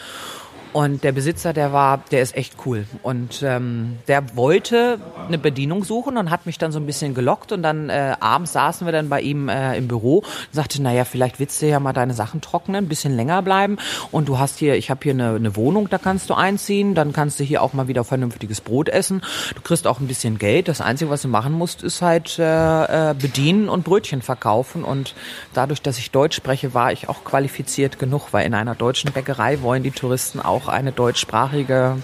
Und 0.71 1.03
der 1.03 1.11
Besitzer, 1.11 1.51
der 1.51 1.73
war, 1.73 2.03
der 2.11 2.21
ist 2.21 2.37
echt 2.37 2.55
cool. 2.65 2.85
Und 3.01 3.41
ähm, 3.43 3.97
der 4.07 4.35
wollte 4.35 4.99
eine 5.27 5.39
Bedienung 5.39 5.83
suchen 5.83 6.17
und 6.17 6.29
hat 6.29 6.45
mich 6.45 6.59
dann 6.59 6.71
so 6.71 6.79
ein 6.79 6.85
bisschen 6.85 7.15
gelockt. 7.15 7.51
Und 7.51 7.63
dann 7.63 7.89
äh, 7.89 8.15
abends 8.19 8.53
saßen 8.53 8.85
wir 8.85 8.91
dann 8.91 9.09
bei 9.09 9.21
ihm 9.21 9.49
äh, 9.49 9.75
im 9.77 9.87
Büro 9.87 10.19
und 10.19 10.25
sagte, 10.53 10.81
naja, 10.81 11.05
vielleicht 11.05 11.39
willst 11.39 11.61
du 11.61 11.67
ja 11.67 11.79
mal 11.79 11.93
deine 11.93 12.13
Sachen 12.13 12.41
trocknen, 12.41 12.85
ein 12.85 12.87
bisschen 12.87 13.15
länger 13.15 13.41
bleiben. 13.41 13.77
Und 14.11 14.29
du 14.29 14.37
hast 14.37 14.59
hier, 14.59 14.75
ich 14.75 14.91
habe 14.91 14.99
hier 15.03 15.13
eine, 15.13 15.35
eine 15.35 15.55
Wohnung, 15.55 15.89
da 15.89 15.97
kannst 15.97 16.29
du 16.29 16.35
einziehen. 16.35 16.93
Dann 16.93 17.13
kannst 17.13 17.39
du 17.39 17.43
hier 17.43 17.63
auch 17.63 17.73
mal 17.73 17.87
wieder 17.87 18.03
vernünftiges 18.03 18.61
Brot 18.61 18.89
essen. 18.89 19.21
Du 19.55 19.61
kriegst 19.61 19.87
auch 19.87 19.99
ein 19.99 20.07
bisschen 20.07 20.37
Geld. 20.37 20.67
Das 20.67 20.81
Einzige, 20.81 21.09
was 21.09 21.23
du 21.23 21.29
machen 21.29 21.53
musst, 21.53 21.81
ist 21.81 22.03
halt 22.03 22.37
äh, 22.37 23.11
äh, 23.11 23.13
bedienen 23.15 23.69
und 23.69 23.85
Brötchen 23.85 24.21
verkaufen. 24.21 24.83
Und 24.83 25.15
dadurch, 25.53 25.81
dass 25.81 25.97
ich 25.97 26.11
Deutsch 26.11 26.35
spreche, 26.35 26.75
war 26.75 26.91
ich 26.91 27.09
auch 27.09 27.23
qualifiziert 27.23 27.97
genug, 27.97 28.27
weil 28.31 28.45
in 28.45 28.53
einer 28.53 28.75
deutschen 28.75 29.11
Bäckerei 29.11 29.61
wollen 29.63 29.81
die 29.81 29.91
Touristen 29.91 30.39
auch 30.39 30.58
auch 30.59 30.67
eine 30.67 30.91
deutschsprachige 30.91 31.97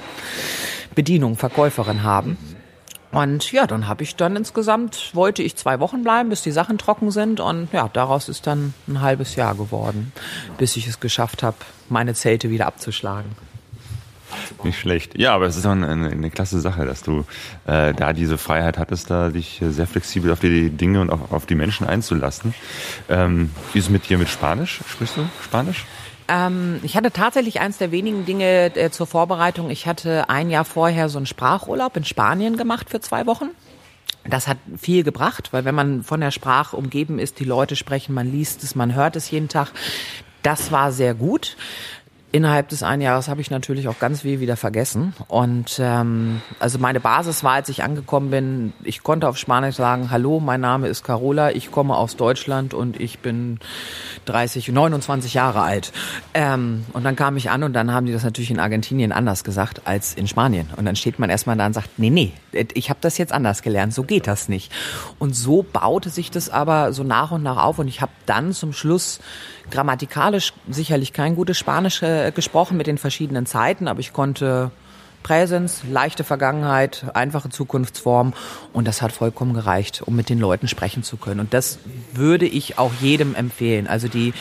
Bedienung, 0.95 1.35
Verkäuferin 1.35 2.03
haben. 2.03 2.37
Und 3.11 3.51
ja, 3.53 3.65
dann 3.65 3.87
habe 3.87 4.03
ich 4.03 4.17
dann 4.17 4.35
insgesamt, 4.35 5.11
wollte 5.13 5.41
ich 5.41 5.55
zwei 5.55 5.79
Wochen 5.79 6.03
bleiben, 6.03 6.29
bis 6.29 6.41
die 6.41 6.51
Sachen 6.51 6.77
trocken 6.77 7.11
sind. 7.11 7.39
Und 7.39 7.71
ja, 7.71 7.89
daraus 7.91 8.27
ist 8.27 8.45
dann 8.45 8.73
ein 8.87 8.99
halbes 8.99 9.35
Jahr 9.35 9.55
geworden, 9.55 10.11
bis 10.57 10.75
ich 10.75 10.87
es 10.87 10.99
geschafft 10.99 11.41
habe, 11.41 11.55
meine 11.87 12.13
Zelte 12.13 12.49
wieder 12.49 12.67
abzuschlagen. 12.67 13.31
Nicht 14.63 14.79
schlecht. 14.79 15.17
Ja, 15.17 15.33
aber 15.33 15.45
es 15.45 15.55
ist 15.55 15.65
auch 15.65 15.71
eine, 15.71 15.87
eine 15.87 16.29
klasse 16.29 16.59
Sache, 16.59 16.85
dass 16.85 17.03
du 17.03 17.23
äh, 17.67 17.93
da 17.93 18.11
diese 18.11 18.37
Freiheit 18.37 18.77
hattest, 18.77 19.09
da 19.09 19.29
dich 19.29 19.61
sehr 19.61 19.87
flexibel 19.87 20.31
auf 20.31 20.39
die 20.39 20.69
Dinge 20.69 20.99
und 20.99 21.09
auch 21.09 21.31
auf 21.31 21.45
die 21.45 21.55
Menschen 21.55 21.87
einzulassen. 21.87 22.53
Ähm, 23.07 23.51
wie 23.71 23.79
ist 23.79 23.85
es 23.85 23.91
mit 23.91 24.09
dir 24.09 24.17
mit 24.17 24.27
Spanisch? 24.27 24.81
Sprichst 24.89 25.17
du 25.17 25.21
Spanisch? 25.41 25.85
Ähm, 26.27 26.79
ich 26.83 26.95
hatte 26.97 27.11
tatsächlich 27.11 27.59
eins 27.59 27.77
der 27.77 27.91
wenigen 27.91 28.25
Dinge 28.25 28.75
äh, 28.75 28.89
zur 28.91 29.07
Vorbereitung. 29.07 29.69
Ich 29.69 29.87
hatte 29.87 30.29
ein 30.29 30.49
Jahr 30.49 30.65
vorher 30.65 31.09
so 31.09 31.17
einen 31.17 31.25
Sprachurlaub 31.25 31.95
in 31.97 32.05
Spanien 32.05 32.57
gemacht 32.57 32.89
für 32.89 32.99
zwei 32.99 33.25
Wochen. 33.25 33.49
Das 34.27 34.47
hat 34.47 34.57
viel 34.77 35.03
gebracht, 35.03 35.49
weil 35.51 35.65
wenn 35.65 35.75
man 35.75 36.03
von 36.03 36.19
der 36.19 36.31
Sprache 36.31 36.75
umgeben 36.75 37.19
ist, 37.19 37.39
die 37.39 37.43
Leute 37.43 37.75
sprechen, 37.75 38.13
man 38.15 38.31
liest 38.31 38.63
es, 38.63 38.73
man 38.73 38.95
hört 38.95 39.15
es 39.15 39.29
jeden 39.29 39.49
Tag. 39.49 39.71
Das 40.41 40.71
war 40.71 40.91
sehr 40.91 41.13
gut 41.13 41.57
innerhalb 42.35 42.67
des 42.67 42.83
einen 42.83 43.01
Jahres 43.01 43.29
habe 43.29 43.39
ich 43.39 43.49
natürlich 43.49 43.87
auch 43.87 43.97
ganz 43.97 44.23
viel 44.23 44.41
wieder 44.41 44.57
vergessen. 44.57 45.13
Und 45.29 45.79
ähm, 45.79 46.41
also 46.59 46.79
meine 46.79 46.99
Basis 46.99 47.45
war, 47.45 47.53
als 47.53 47.69
ich 47.69 47.81
angekommen 47.81 48.29
bin, 48.29 48.73
ich 48.83 49.03
konnte 49.03 49.29
auf 49.29 49.37
Spanisch 49.37 49.77
sagen, 49.77 50.11
hallo, 50.11 50.41
mein 50.41 50.59
Name 50.59 50.89
ist 50.89 51.05
Carola, 51.05 51.51
ich 51.51 51.71
komme 51.71 51.95
aus 51.95 52.17
Deutschland 52.17 52.73
und 52.73 52.99
ich 52.99 53.19
bin 53.19 53.59
30, 54.25 54.67
29 54.67 55.33
Jahre 55.33 55.61
alt. 55.61 55.93
Ähm, 56.33 56.83
und 56.91 57.05
dann 57.05 57.15
kam 57.15 57.37
ich 57.37 57.49
an 57.49 57.63
und 57.63 57.71
dann 57.71 57.93
haben 57.93 58.05
die 58.05 58.11
das 58.11 58.25
natürlich 58.25 58.51
in 58.51 58.59
Argentinien 58.59 59.13
anders 59.13 59.45
gesagt 59.45 59.83
als 59.85 60.13
in 60.13 60.27
Spanien. 60.27 60.67
Und 60.75 60.83
dann 60.83 60.97
steht 60.97 61.19
man 61.19 61.29
erstmal 61.29 61.55
da 61.55 61.65
und 61.65 61.73
sagt, 61.73 61.97
nee, 61.97 62.09
nee, 62.09 62.33
ich 62.73 62.89
habe 62.89 62.99
das 63.01 63.17
jetzt 63.17 63.33
anders 63.33 63.61
gelernt, 63.61 63.93
so 63.93 64.03
geht 64.03 64.27
das 64.27 64.49
nicht. 64.49 64.71
Und 65.19 65.35
so 65.35 65.63
baute 65.63 66.09
sich 66.09 66.31
das 66.31 66.49
aber 66.49 66.93
so 66.93 67.03
nach 67.03 67.31
und 67.31 67.43
nach 67.43 67.57
auf. 67.57 67.79
Und 67.79 67.87
ich 67.87 68.01
habe 68.01 68.11
dann 68.25 68.53
zum 68.53 68.73
Schluss 68.73 69.19
grammatikalisch 69.71 70.53
sicherlich 70.69 71.13
kein 71.13 71.35
gutes 71.35 71.57
Spanisch 71.57 72.01
äh, 72.01 72.31
gesprochen 72.31 72.77
mit 72.77 72.87
den 72.87 72.97
verschiedenen 72.97 73.45
Zeiten, 73.45 73.87
aber 73.87 73.99
ich 73.99 74.13
konnte 74.13 74.71
Präsens, 75.25 75.81
leichte 75.89 76.23
Vergangenheit, 76.23 77.05
einfache 77.15 77.49
Zukunftsform 77.49 78.33
und 78.73 78.87
das 78.87 79.01
hat 79.01 79.11
vollkommen 79.11 79.55
gereicht, 79.55 80.03
um 80.05 80.15
mit 80.15 80.29
den 80.29 80.37
Leuten 80.37 80.67
sprechen 80.67 81.01
zu 81.01 81.17
können. 81.17 81.39
Und 81.39 81.51
das 81.55 81.79
würde 82.13 82.45
ich 82.45 82.77
auch 82.77 82.91
jedem 83.01 83.33
empfehlen. 83.33 83.87
Also 83.87 84.07
die, 84.07 84.35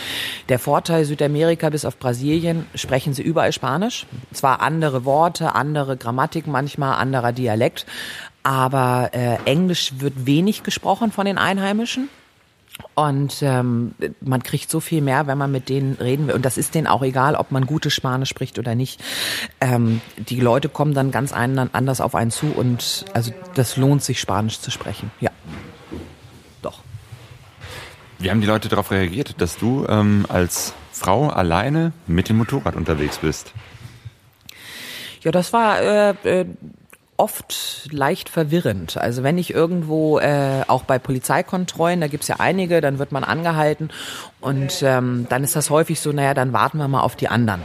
der 0.51 0.59
Vorteil 0.59 1.07
Südamerika 1.07 1.71
bis 1.71 1.87
auf 1.87 1.99
Brasilien 1.99 2.67
sprechen 2.75 3.15
sie 3.15 3.23
überall 3.23 3.55
Spanisch. 3.55 4.05
Zwar 4.35 4.61
andere 4.61 5.07
Worte, 5.07 5.55
andere 5.55 5.97
Grammatik 5.97 6.47
manchmal, 6.47 6.99
anderer 6.99 7.33
Dialekt, 7.33 7.87
aber 8.43 9.09
äh, 9.15 9.39
Englisch 9.47 9.95
wird 10.01 10.27
wenig 10.27 10.65
gesprochen 10.65 11.13
von 11.13 11.25
den 11.25 11.39
Einheimischen. 11.39 12.11
Und 12.95 13.43
ähm, 13.43 13.95
man 14.21 14.43
kriegt 14.43 14.71
so 14.71 14.81
viel 14.81 15.01
mehr, 15.01 15.27
wenn 15.27 15.39
man 15.39 15.51
mit 15.51 15.69
denen 15.69 15.95
reden 15.95 16.27
will. 16.27 16.35
Und 16.35 16.45
das 16.45 16.59
ist 16.59 16.75
denen 16.75 16.87
auch 16.87 17.03
egal, 17.03 17.35
ob 17.37 17.51
man 17.51 17.67
gutes 17.67 17.93
Spanisch 17.93 18.29
spricht 18.29 18.59
oder 18.59 18.75
nicht. 18.75 19.03
Ähm, 19.61 20.01
die 20.17 20.41
Leute 20.41 20.69
kommen 20.69 20.95
dann 20.95 21.11
ganz 21.11 21.33
anders 21.33 22.01
auf 22.01 22.15
einen 22.15 22.31
zu 22.31 22.47
und 22.47 23.05
also 23.13 23.33
das 23.55 23.77
lohnt 23.77 24.03
sich, 24.03 24.21
Spanisch 24.21 24.61
zu 24.61 24.71
sprechen. 24.71 25.11
Ja. 25.21 25.31
Doch. 26.63 26.83
Wie 28.19 28.31
haben 28.31 28.41
die 28.41 28.47
Leute 28.47 28.69
darauf 28.69 28.91
reagiert, 28.91 29.41
dass 29.41 29.57
du 29.57 29.87
ähm, 29.89 30.27
als 30.29 30.73
Frau 30.93 31.29
alleine 31.29 31.93
mit 32.07 32.29
dem 32.29 32.39
Motorrad 32.39 32.77
unterwegs 32.77 33.19
bist? 33.19 33.53
Ja, 35.23 35.33
das 35.33 35.53
war 35.53 35.81
äh, 35.81 36.11
äh, 36.25 36.47
oft 37.17 37.89
leicht 37.93 38.29
verwirrend. 38.29 38.97
Also 38.97 39.23
wenn 39.23 39.39
ich 39.39 39.55
irgendwo, 39.55 40.19
äh, 40.19 40.63
auch 40.67 40.83
bei 40.83 40.99
Polizeikontrollen, 40.99 42.01
da 42.01 42.09
gibt's 42.09 42.29
ja 42.29 42.37
einige, 42.39 42.81
dann 42.81 42.99
wird 42.99 43.13
man 43.13 43.25
angehalten 43.25 43.91
und 44.41 44.83
ähm, 44.83 45.27
dann 45.29 45.44
ist 45.44 45.56
das 45.56 45.71
häufig 45.71 46.01
so, 46.01 46.13
naja, 46.13 46.35
dann 46.35 46.53
warten 46.53 46.79
wir 46.79 46.89
mal 46.89 47.03
auf 47.03 47.17
die 47.17 47.29
anderen. 47.29 47.63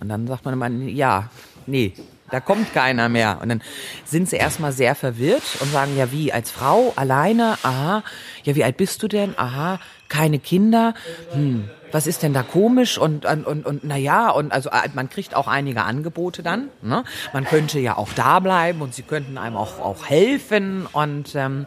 Und 0.00 0.08
dann 0.08 0.26
sagt 0.26 0.44
man 0.44 0.54
immer, 0.54 0.68
ja, 0.68 1.30
nee, 1.66 1.92
da 2.30 2.40
kommt 2.40 2.72
keiner 2.72 3.08
mehr. 3.08 3.38
Und 3.42 3.50
dann 3.50 3.62
sind 4.04 4.28
sie 4.28 4.36
erstmal 4.36 4.72
sehr 4.72 4.94
verwirrt 4.94 5.42
und 5.60 5.70
sagen, 5.70 5.96
ja 5.96 6.10
wie, 6.10 6.32
als 6.32 6.50
Frau, 6.50 6.92
alleine, 6.96 7.58
aha, 7.62 8.02
ja 8.42 8.54
wie 8.56 8.64
alt 8.64 8.78
bist 8.78 9.02
du 9.02 9.08
denn, 9.08 9.38
aha, 9.38 9.78
keine 10.08 10.38
Kinder, 10.38 10.94
hm, 11.32 11.68
was 11.92 12.06
ist 12.06 12.22
denn 12.22 12.32
da 12.32 12.42
komisch 12.42 12.98
und 12.98 13.24
und 13.24 13.46
und, 13.46 13.64
und 13.64 13.84
na 13.84 13.96
ja 13.96 14.30
und 14.30 14.52
also 14.52 14.70
äh, 14.70 14.88
man 14.94 15.08
kriegt 15.08 15.36
auch 15.36 15.46
einige 15.46 15.84
Angebote 15.84 16.42
dann. 16.42 16.68
Ne? 16.82 17.04
Man 17.32 17.44
könnte 17.44 17.78
ja 17.78 17.96
auch 17.96 18.12
da 18.14 18.40
bleiben 18.40 18.80
und 18.80 18.94
sie 18.94 19.02
könnten 19.02 19.38
einem 19.38 19.56
auch 19.56 19.78
auch 19.78 20.06
helfen 20.06 20.86
und 20.92 21.34
ähm, 21.34 21.66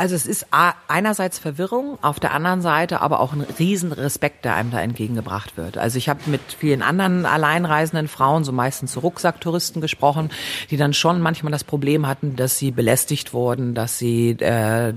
also 0.00 0.14
es 0.14 0.24
ist 0.24 0.46
einerseits 0.88 1.38
Verwirrung, 1.38 1.98
auf 2.00 2.18
der 2.18 2.32
anderen 2.32 2.62
Seite 2.62 3.02
aber 3.02 3.20
auch 3.20 3.34
ein 3.34 3.42
riesen 3.58 3.92
Respekt, 3.92 4.46
der 4.46 4.54
einem 4.54 4.70
da 4.70 4.80
entgegengebracht 4.80 5.58
wird. 5.58 5.76
Also 5.76 5.98
ich 5.98 6.08
habe 6.08 6.20
mit 6.24 6.40
vielen 6.58 6.80
anderen 6.80 7.26
alleinreisenden 7.26 8.08
Frauen, 8.08 8.42
so 8.42 8.50
meistens 8.50 8.94
so 8.94 9.00
Rucksacktouristen 9.00 9.82
gesprochen, 9.82 10.30
die 10.70 10.78
dann 10.78 10.94
schon 10.94 11.20
manchmal 11.20 11.52
das 11.52 11.64
Problem 11.64 12.06
hatten, 12.06 12.34
dass 12.34 12.56
sie 12.56 12.70
belästigt 12.70 13.34
wurden, 13.34 13.74
dass 13.74 13.98
sie 13.98 14.30
äh, 14.30 14.94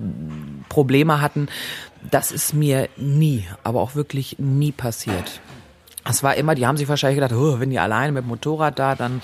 Probleme 0.69 1.19
hatten. 1.19 1.49
Das 2.11 2.31
ist 2.31 2.53
mir 2.53 2.89
nie, 2.97 3.45
aber 3.63 3.81
auch 3.81 3.95
wirklich 3.95 4.37
nie 4.39 4.71
passiert. 4.71 5.41
es 6.05 6.23
war 6.23 6.35
immer, 6.35 6.55
die 6.55 6.67
haben 6.67 6.77
sich 6.77 6.87
wahrscheinlich 6.89 7.17
gedacht, 7.17 7.33
oh, 7.33 7.59
wenn 7.59 7.69
die 7.69 7.79
alleine 7.79 8.11
mit 8.11 8.23
dem 8.23 8.27
Motorrad 8.27 8.77
da, 8.77 8.95
dann, 8.95 9.21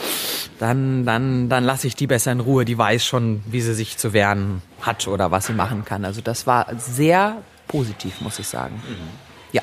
dann, 0.60 1.06
dann, 1.06 1.50
dann 1.50 1.64
lasse 1.64 1.88
ich 1.88 1.96
die 1.96 2.08
besser 2.08 2.32
in 2.32 2.40
Ruhe. 2.40 2.66
Die 2.66 2.78
weiß 2.78 3.06
schon, 3.06 3.44
wie 3.46 3.62
sie 3.62 3.74
sich 3.74 3.98
zu 3.98 4.14
wehren 4.14 4.62
hat 4.82 5.08
oder 5.08 5.32
was 5.32 5.48
sie 5.48 5.54
machen 5.54 5.86
kann. 5.86 6.06
Also 6.06 6.22
das 6.22 6.48
war 6.48 6.68
sehr 6.78 7.38
positiv, 7.68 8.22
muss 8.22 8.40
ich 8.40 8.48
sagen. 8.48 8.82
Ja. 9.52 9.62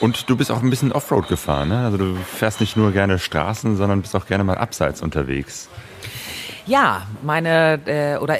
Und 0.00 0.30
du 0.30 0.36
bist 0.36 0.50
auch 0.50 0.62
ein 0.62 0.70
bisschen 0.70 0.92
Offroad 0.92 1.28
gefahren, 1.28 1.68
ne? 1.68 1.84
Also 1.84 1.98
du 1.98 2.16
fährst 2.16 2.60
nicht 2.60 2.76
nur 2.76 2.90
gerne 2.92 3.18
Straßen, 3.18 3.76
sondern 3.76 4.02
bist 4.02 4.16
auch 4.16 4.26
gerne 4.26 4.44
mal 4.44 4.56
abseits 4.56 5.02
unterwegs. 5.02 5.68
Ja, 6.66 7.06
meine, 7.22 7.80
äh, 7.86 8.16
oder 8.18 8.38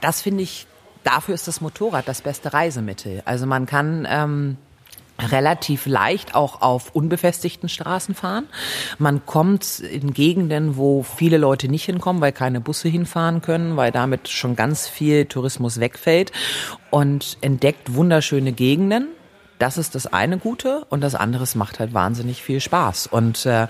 das 0.00 0.22
finde 0.22 0.42
ich, 0.44 0.66
dafür 1.04 1.34
ist 1.34 1.48
das 1.48 1.60
Motorrad 1.60 2.06
das 2.08 2.22
beste 2.22 2.52
Reisemittel. 2.52 3.22
Also 3.24 3.46
man 3.46 3.66
kann 3.66 4.06
ähm, 4.08 4.56
relativ 5.18 5.86
leicht 5.86 6.34
auch 6.34 6.62
auf 6.62 6.94
unbefestigten 6.94 7.68
Straßen 7.68 8.14
fahren. 8.14 8.46
Man 8.98 9.26
kommt 9.26 9.80
in 9.80 10.12
Gegenden, 10.12 10.76
wo 10.76 11.02
viele 11.02 11.36
Leute 11.36 11.68
nicht 11.68 11.84
hinkommen, 11.84 12.22
weil 12.22 12.32
keine 12.32 12.60
Busse 12.60 12.88
hinfahren 12.88 13.42
können, 13.42 13.76
weil 13.76 13.92
damit 13.92 14.28
schon 14.28 14.56
ganz 14.56 14.88
viel 14.88 15.26
Tourismus 15.26 15.80
wegfällt 15.80 16.32
und 16.90 17.38
entdeckt 17.40 17.94
wunderschöne 17.94 18.52
Gegenden 18.52 19.08
das 19.60 19.76
ist 19.76 19.94
das 19.94 20.06
eine 20.06 20.38
Gute 20.38 20.86
und 20.88 21.02
das 21.02 21.14
andere 21.14 21.44
macht 21.54 21.80
halt 21.80 21.92
wahnsinnig 21.92 22.42
viel 22.42 22.60
Spaß. 22.60 23.06
Und 23.06 23.44
äh, 23.44 23.68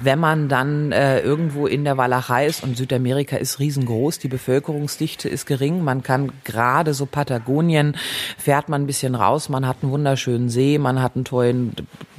wenn 0.00 0.18
man 0.18 0.48
dann 0.48 0.92
äh, 0.92 1.20
irgendwo 1.20 1.66
in 1.66 1.84
der 1.84 1.96
Walachei 1.96 2.46
ist 2.46 2.62
und 2.62 2.76
Südamerika 2.76 3.36
ist 3.36 3.60
riesengroß, 3.60 4.18
die 4.18 4.28
Bevölkerungsdichte 4.28 5.28
ist 5.28 5.46
gering, 5.46 5.82
man 5.84 6.02
kann 6.02 6.32
gerade 6.44 6.92
so 6.92 7.06
Patagonien, 7.06 7.96
fährt 8.36 8.68
man 8.68 8.82
ein 8.82 8.86
bisschen 8.86 9.14
raus, 9.14 9.48
man 9.48 9.66
hat 9.66 9.78
einen 9.82 9.92
wunderschönen 9.92 10.48
See, 10.48 10.78
man 10.78 11.00
hat 11.00 11.14
einen 11.14 11.24
tollen 11.24 11.74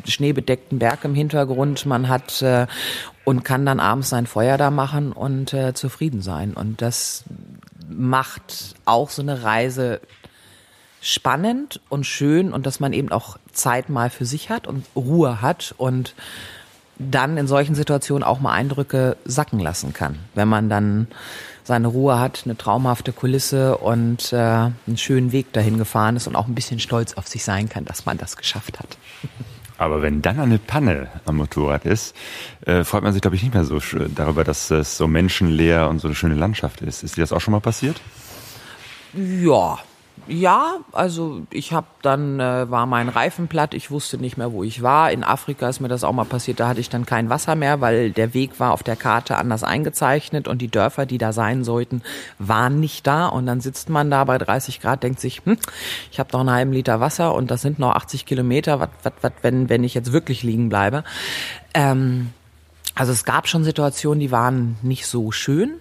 schneebedeckten 0.05 0.79
Berg 0.79 1.03
im 1.03 1.13
Hintergrund, 1.13 1.85
man 1.85 2.07
hat 2.07 2.41
äh, 2.41 2.67
und 3.25 3.43
kann 3.43 3.65
dann 3.65 3.81
abends 3.81 4.09
sein 4.09 4.27
Feuer 4.27 4.57
da 4.57 4.71
machen 4.71 5.11
und 5.11 5.53
äh, 5.53 5.73
zufrieden 5.73 6.21
sein. 6.21 6.53
Und 6.53 6.81
das 6.81 7.25
macht 7.89 8.75
auch 8.85 9.09
so 9.09 9.21
eine 9.21 9.43
Reise 9.43 9.99
spannend 11.01 11.79
und 11.89 12.05
schön 12.05 12.51
und 12.51 12.65
dass 12.65 12.79
man 12.79 12.93
eben 12.93 13.11
auch 13.11 13.37
Zeit 13.51 13.89
mal 13.89 14.09
für 14.09 14.25
sich 14.25 14.49
hat 14.49 14.67
und 14.67 14.85
Ruhe 14.95 15.41
hat 15.41 15.73
und 15.77 16.15
dann 16.97 17.37
in 17.37 17.47
solchen 17.47 17.75
Situationen 17.75 18.23
auch 18.23 18.41
mal 18.41 18.51
Eindrücke 18.51 19.15
sacken 19.23 19.59
lassen 19.59 19.93
kann. 19.93 20.19
Wenn 20.35 20.49
man 20.49 20.69
dann 20.69 21.07
seine 21.63 21.87
Ruhe 21.87 22.19
hat, 22.19 22.41
eine 22.45 22.57
traumhafte 22.57 23.13
Kulisse 23.13 23.77
und 23.77 24.33
äh, 24.33 24.37
einen 24.37 24.97
schönen 24.97 25.31
Weg 25.31 25.53
dahin 25.53 25.77
gefahren 25.77 26.17
ist 26.17 26.27
und 26.27 26.35
auch 26.35 26.47
ein 26.47 26.55
bisschen 26.55 26.79
stolz 26.79 27.13
auf 27.13 27.27
sich 27.27 27.43
sein 27.43 27.69
kann, 27.69 27.85
dass 27.85 28.05
man 28.05 28.17
das 28.17 28.35
geschafft 28.35 28.79
hat. 28.79 28.97
Aber 29.77 30.01
wenn 30.01 30.21
dann 30.21 30.39
eine 30.41 30.57
Panne 30.57 31.07
am 31.25 31.37
Motorrad 31.37 31.85
ist, 31.85 32.13
äh, 32.65 32.83
freut 32.83 33.03
man 33.03 33.13
sich, 33.13 33.21
glaube 33.21 33.37
ich, 33.37 33.43
nicht 33.43 33.53
mehr 33.53 33.63
so 33.63 33.79
darüber, 34.13 34.43
dass 34.43 34.69
es 34.71 34.97
so 34.97 35.07
menschenleer 35.07 35.87
und 35.87 35.99
so 35.99 36.09
eine 36.09 36.15
schöne 36.15 36.35
Landschaft 36.35 36.81
ist. 36.81 37.01
Ist 37.01 37.15
dir 37.15 37.21
das 37.21 37.31
auch 37.31 37.39
schon 37.39 37.53
mal 37.53 37.61
passiert? 37.61 38.01
Ja, 39.13 39.79
ja, 40.29 40.77
also 40.91 41.41
ich 41.49 41.73
habe 41.73 41.87
dann 42.03 42.39
äh, 42.39 42.69
war 42.69 42.85
mein 42.85 43.09
Reifen 43.09 43.47
platt, 43.47 43.73
ich 43.73 43.89
wusste 43.89 44.17
nicht 44.17 44.37
mehr, 44.37 44.53
wo 44.53 44.63
ich 44.63 44.83
war. 44.83 45.11
In 45.11 45.23
Afrika 45.23 45.67
ist 45.67 45.79
mir 45.79 45.87
das 45.87 46.03
auch 46.03 46.13
mal 46.13 46.25
passiert, 46.25 46.59
da 46.59 46.67
hatte 46.67 46.79
ich 46.79 46.89
dann 46.89 47.05
kein 47.05 47.29
Wasser 47.29 47.55
mehr, 47.55 47.81
weil 47.81 48.11
der 48.11 48.33
Weg 48.33 48.59
war 48.59 48.71
auf 48.71 48.83
der 48.83 48.95
Karte 48.95 49.37
anders 49.37 49.63
eingezeichnet 49.63 50.47
und 50.47 50.61
die 50.61 50.67
Dörfer, 50.67 51.05
die 51.05 51.17
da 51.17 51.33
sein 51.33 51.63
sollten, 51.63 52.03
waren 52.37 52.79
nicht 52.79 53.07
da 53.07 53.27
und 53.27 53.47
dann 53.47 53.59
sitzt 53.59 53.89
man 53.89 54.11
da 54.11 54.23
bei 54.23 54.37
30 54.37 54.79
Grad, 54.81 55.03
denkt 55.03 55.19
sich, 55.19 55.41
hm, 55.45 55.57
ich 56.11 56.19
habe 56.19 56.31
doch 56.31 56.39
einen 56.39 56.51
halben 56.51 56.73
Liter 56.73 56.99
Wasser 56.99 57.33
und 57.33 57.49
das 57.49 57.61
sind 57.61 57.79
noch 57.79 57.95
80 57.95 58.25
Kilometer, 58.25 58.79
was, 58.79 58.89
was, 59.03 59.13
was, 59.21 59.31
wenn 59.41 59.67
wenn 59.69 59.83
ich 59.83 59.95
jetzt 59.95 60.13
wirklich 60.13 60.43
liegen 60.43 60.69
bleibe. 60.69 61.03
Ähm, 61.73 62.29
also 62.93 63.11
es 63.11 63.25
gab 63.25 63.47
schon 63.47 63.63
Situationen, 63.63 64.19
die 64.19 64.31
waren 64.31 64.77
nicht 64.83 65.07
so 65.07 65.31
schön 65.31 65.79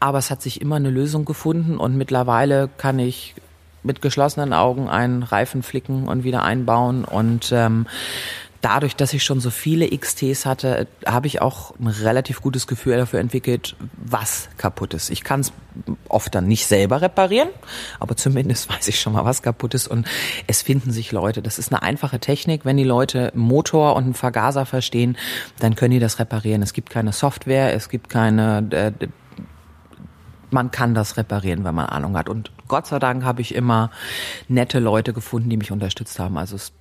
aber 0.00 0.18
es 0.18 0.32
hat 0.32 0.42
sich 0.42 0.60
immer 0.60 0.74
eine 0.74 0.90
Lösung 0.90 1.24
gefunden 1.24 1.78
und 1.78 1.96
mittlerweile 1.96 2.68
kann 2.76 2.98
ich 2.98 3.36
mit 3.82 4.02
geschlossenen 4.02 4.52
Augen 4.52 4.88
einen 4.88 5.22
Reifen 5.22 5.62
flicken 5.62 6.08
und 6.08 6.24
wieder 6.24 6.42
einbauen 6.42 7.04
und 7.04 7.52
ähm, 7.52 7.86
dadurch, 8.62 8.96
dass 8.96 9.12
ich 9.12 9.24
schon 9.24 9.40
so 9.40 9.50
viele 9.50 9.88
XTs 9.88 10.46
hatte, 10.46 10.86
habe 11.04 11.26
ich 11.26 11.42
auch 11.42 11.74
ein 11.78 11.88
relativ 11.88 12.40
gutes 12.40 12.66
Gefühl 12.66 12.96
dafür 12.96 13.20
entwickelt, 13.20 13.76
was 13.96 14.48
kaputt 14.56 14.94
ist. 14.94 15.10
Ich 15.10 15.24
kann 15.24 15.40
es 15.40 15.52
oft 16.08 16.34
dann 16.34 16.46
nicht 16.46 16.66
selber 16.66 17.02
reparieren, 17.02 17.48
aber 17.98 18.16
zumindest 18.16 18.70
weiß 18.72 18.88
ich 18.88 19.00
schon 19.00 19.12
mal, 19.12 19.24
was 19.24 19.42
kaputt 19.42 19.74
ist. 19.74 19.88
Und 19.88 20.06
es 20.46 20.62
finden 20.62 20.92
sich 20.92 21.12
Leute. 21.12 21.42
Das 21.42 21.58
ist 21.58 21.72
eine 21.72 21.82
einfache 21.82 22.20
Technik. 22.20 22.64
Wenn 22.64 22.76
die 22.76 22.84
Leute 22.84 23.32
Motor 23.34 23.96
und 23.96 24.04
einen 24.04 24.14
Vergaser 24.14 24.64
verstehen, 24.64 25.18
dann 25.58 25.74
können 25.74 25.92
die 25.92 26.00
das 26.00 26.18
reparieren. 26.18 26.62
Es 26.62 26.72
gibt 26.72 26.88
keine 26.90 27.12
Software, 27.12 27.74
es 27.74 27.88
gibt 27.88 28.08
keine 28.08 28.66
äh, 28.70 29.06
man 30.52 30.70
kann 30.70 30.94
das 30.94 31.16
reparieren, 31.16 31.64
wenn 31.64 31.74
man 31.74 31.86
Ahnung 31.86 32.16
hat. 32.16 32.28
Und 32.28 32.50
Gott 32.68 32.86
sei 32.86 32.98
Dank 32.98 33.24
habe 33.24 33.40
ich 33.40 33.54
immer 33.54 33.90
nette 34.48 34.78
Leute 34.78 35.12
gefunden, 35.12 35.50
die 35.50 35.56
mich 35.56 35.72
unterstützt 35.72 36.18
haben. 36.18 36.38
Also 36.38 36.56
es 36.56 36.72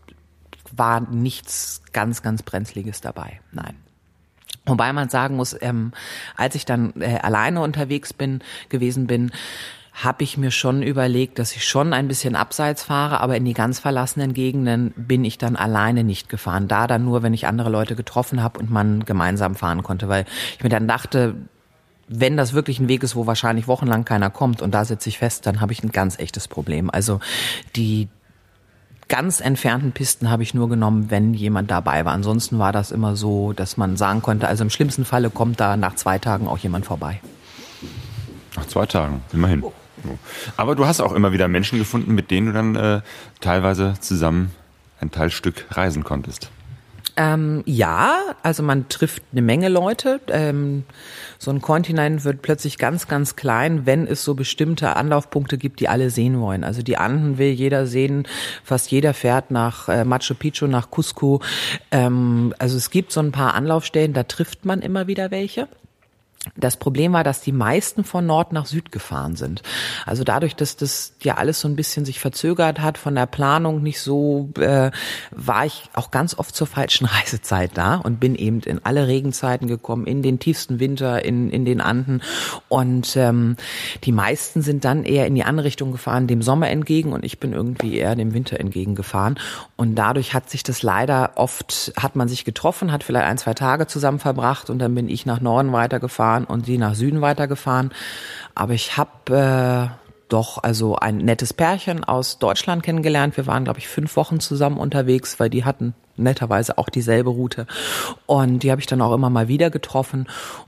war 0.71 1.01
nichts 1.01 1.81
ganz, 1.91 2.21
ganz 2.21 2.43
Brenzliges 2.43 3.01
dabei. 3.01 3.41
Nein. 3.51 3.75
Wobei 4.65 4.93
man 4.93 5.09
sagen 5.09 5.37
muss, 5.37 5.55
ähm, 5.59 5.91
als 6.35 6.55
ich 6.55 6.65
dann 6.65 6.93
äh, 6.99 7.17
alleine 7.21 7.61
unterwegs 7.61 8.13
bin, 8.13 8.41
gewesen 8.69 9.07
bin, 9.07 9.31
habe 9.93 10.23
ich 10.23 10.37
mir 10.37 10.51
schon 10.51 10.83
überlegt, 10.83 11.39
dass 11.39 11.55
ich 11.55 11.65
schon 11.65 11.93
ein 11.93 12.07
bisschen 12.07 12.35
abseits 12.35 12.83
fahre, 12.83 13.19
aber 13.19 13.35
in 13.35 13.45
die 13.45 13.53
ganz 13.53 13.79
verlassenen 13.79 14.33
Gegenden 14.33 14.93
bin 14.95 15.25
ich 15.25 15.37
dann 15.37 15.55
alleine 15.55 16.03
nicht 16.03 16.29
gefahren. 16.29 16.67
Da 16.67 16.87
dann 16.87 17.03
nur, 17.03 17.23
wenn 17.23 17.33
ich 17.33 17.47
andere 17.47 17.69
Leute 17.69 17.95
getroffen 17.95 18.41
habe 18.41 18.59
und 18.59 18.69
man 18.69 19.03
gemeinsam 19.03 19.55
fahren 19.55 19.83
konnte, 19.83 20.07
weil 20.07 20.25
ich 20.57 20.63
mir 20.63 20.69
dann 20.69 20.87
dachte, 20.87 21.35
wenn 22.07 22.37
das 22.37 22.53
wirklich 22.53 22.79
ein 22.79 22.87
Weg 22.87 23.03
ist, 23.03 23.15
wo 23.15 23.25
wahrscheinlich 23.27 23.67
wochenlang 23.67 24.05
keiner 24.05 24.29
kommt 24.29 24.61
und 24.61 24.71
da 24.73 24.85
sitze 24.85 25.09
ich 25.09 25.17
fest, 25.17 25.45
dann 25.45 25.61
habe 25.61 25.73
ich 25.73 25.83
ein 25.83 25.91
ganz 25.91 26.19
echtes 26.19 26.47
Problem. 26.47 26.89
Also 26.89 27.19
die 27.75 28.09
ganz 29.07 29.41
entfernten 29.41 29.91
Pisten 29.91 30.29
habe 30.29 30.41
ich 30.41 30.53
nur 30.53 30.69
genommen, 30.69 31.11
wenn 31.11 31.33
jemand 31.33 31.69
dabei 31.69 32.05
war. 32.05 32.13
Ansonsten 32.13 32.59
war 32.59 32.71
das 32.71 32.91
immer 32.91 33.15
so, 33.17 33.51
dass 33.51 33.75
man 33.75 33.97
sagen 33.97 34.21
konnte, 34.21 34.47
also 34.47 34.63
im 34.63 34.69
schlimmsten 34.69 35.03
Falle 35.03 35.29
kommt 35.29 35.59
da 35.59 35.75
nach 35.75 35.95
zwei 35.95 36.17
Tagen 36.17 36.47
auch 36.47 36.57
jemand 36.57 36.85
vorbei. 36.85 37.19
Nach 38.55 38.65
zwei 38.67 38.85
Tagen, 38.85 39.21
immerhin. 39.33 39.63
Aber 40.55 40.75
du 40.75 40.85
hast 40.85 41.01
auch 41.01 41.11
immer 41.11 41.33
wieder 41.33 41.47
Menschen 41.47 41.77
gefunden, 41.77 42.15
mit 42.15 42.31
denen 42.31 42.47
du 42.47 42.53
dann 42.53 42.75
äh, 42.75 43.01
teilweise 43.41 43.95
zusammen 43.99 44.51
ein 45.01 45.11
Teilstück 45.11 45.65
reisen 45.71 46.03
konntest. 46.03 46.49
Ähm, 47.17 47.63
ja, 47.65 48.35
also 48.41 48.63
man 48.63 48.87
trifft 48.87 49.23
eine 49.31 49.41
Menge 49.41 49.69
Leute. 49.69 50.21
Ähm, 50.29 50.83
so 51.37 51.51
ein 51.51 51.61
Kontinent 51.61 52.23
wird 52.23 52.41
plötzlich 52.41 52.77
ganz, 52.77 53.07
ganz 53.07 53.35
klein, 53.35 53.85
wenn 53.85 54.07
es 54.07 54.23
so 54.23 54.33
bestimmte 54.33 54.95
Anlaufpunkte 54.95 55.57
gibt, 55.57 55.79
die 55.79 55.89
alle 55.89 56.09
sehen 56.09 56.39
wollen. 56.39 56.63
Also 56.63 56.81
die 56.81 56.97
Anden 56.97 57.37
will 57.37 57.51
jeder 57.51 57.85
sehen, 57.85 58.27
fast 58.63 58.91
jeder 58.91 59.13
fährt 59.13 59.51
nach 59.51 59.89
äh, 59.89 60.05
Machu 60.05 60.35
Picchu, 60.35 60.67
nach 60.67 60.89
Cusco. 60.89 61.41
Ähm, 61.91 62.53
also 62.59 62.77
es 62.77 62.89
gibt 62.89 63.11
so 63.11 63.19
ein 63.19 63.31
paar 63.31 63.55
Anlaufstellen, 63.55 64.13
da 64.13 64.23
trifft 64.23 64.65
man 64.65 64.81
immer 64.81 65.07
wieder 65.07 65.31
welche. 65.31 65.67
Das 66.55 66.75
Problem 66.75 67.13
war, 67.13 67.23
dass 67.23 67.41
die 67.41 67.51
meisten 67.51 68.03
von 68.03 68.25
Nord 68.25 68.51
nach 68.51 68.65
Süd 68.65 68.91
gefahren 68.91 69.35
sind. 69.35 69.61
Also 70.07 70.23
dadurch, 70.23 70.55
dass 70.55 70.75
das 70.75 71.13
ja 71.21 71.35
alles 71.35 71.59
so 71.59 71.67
ein 71.67 71.75
bisschen 71.75 72.03
sich 72.03 72.19
verzögert 72.19 72.79
hat, 72.79 72.97
von 72.97 73.13
der 73.13 73.27
Planung 73.27 73.83
nicht 73.83 74.01
so, 74.01 74.49
äh, 74.57 74.89
war 75.29 75.65
ich 75.67 75.83
auch 75.93 76.09
ganz 76.09 76.37
oft 76.37 76.55
zur 76.55 76.65
falschen 76.65 77.05
Reisezeit 77.05 77.71
da 77.75 77.95
und 77.97 78.19
bin 78.19 78.33
eben 78.33 78.61
in 78.61 78.83
alle 78.83 79.07
Regenzeiten 79.07 79.67
gekommen, 79.67 80.07
in 80.07 80.23
den 80.23 80.39
tiefsten 80.39 80.79
Winter, 80.79 81.23
in, 81.23 81.51
in 81.51 81.63
den 81.63 81.79
Anden. 81.79 82.23
Und 82.69 83.15
ähm, 83.17 83.55
die 84.03 84.11
meisten 84.11 84.63
sind 84.63 84.83
dann 84.83 85.03
eher 85.03 85.27
in 85.27 85.35
die 85.35 85.43
andere 85.43 85.67
Richtung 85.67 85.91
gefahren, 85.91 86.25
dem 86.25 86.41
Sommer 86.41 86.69
entgegen 86.71 87.13
und 87.13 87.23
ich 87.23 87.39
bin 87.39 87.53
irgendwie 87.53 87.97
eher 87.97 88.15
dem 88.15 88.33
Winter 88.33 88.59
entgegen 88.59 88.95
gefahren. 88.95 89.37
Und 89.75 89.93
dadurch 89.93 90.33
hat 90.33 90.49
sich 90.49 90.63
das 90.63 90.81
leider 90.81 91.33
oft, 91.35 91.93
hat 91.97 92.15
man 92.15 92.27
sich 92.27 92.45
getroffen, 92.45 92.91
hat 92.91 93.03
vielleicht 93.03 93.27
ein, 93.27 93.37
zwei 93.37 93.53
Tage 93.53 93.85
zusammen 93.85 94.19
verbracht 94.19 94.71
und 94.71 94.79
dann 94.79 94.95
bin 94.95 95.07
ich 95.07 95.27
nach 95.27 95.39
Norden 95.39 95.71
weitergefahren 95.71 96.30
gefahren 96.31 96.45
und 96.45 96.65
sie 96.65 96.77
nach 96.77 96.95
Süden 96.95 97.21
weitergefahren. 97.21 97.91
Aber 98.55 98.73
ich 98.73 98.97
habe 98.97 99.91
äh, 99.91 100.03
doch 100.29 100.63
also 100.63 100.95
ein 100.95 101.17
nettes 101.17 101.53
Pärchen 101.53 102.03
aus 102.03 102.39
Deutschland 102.39 102.83
kennengelernt. 102.83 103.35
Wir 103.37 103.47
waren, 103.47 103.65
glaube 103.65 103.79
ich, 103.79 103.87
fünf 103.87 104.15
Wochen 104.15 104.39
zusammen 104.39 104.77
unterwegs, 104.77 105.39
weil 105.39 105.49
die 105.49 105.65
hatten 105.65 105.93
netterweise 106.17 106.77
auch 106.77 106.89
dieselbe 106.89 107.29
Route. 107.29 107.65
Und 108.25 108.63
die 108.63 108.71
habe 108.71 108.81
ich 108.81 108.87
dann 108.87 109.01
auch 109.01 109.13
immer 109.13 109.29
mal 109.29 109.47
wieder 109.47 109.69
getroffen. 109.69 110.27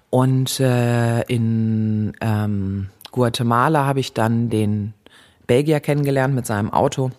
Und 0.09 0.59
äh, 0.59 1.21
in 1.23 2.13
ähm, 2.21 2.89
Guatemala 3.11 3.85
habe 3.85 3.99
ich 3.99 4.13
dann 4.13 4.49
den 4.49 4.93
Belgier 5.47 5.79
kennengelernt 5.79 6.35
mit 6.35 6.45
seinem 6.45 6.71
Auto. 6.71 7.11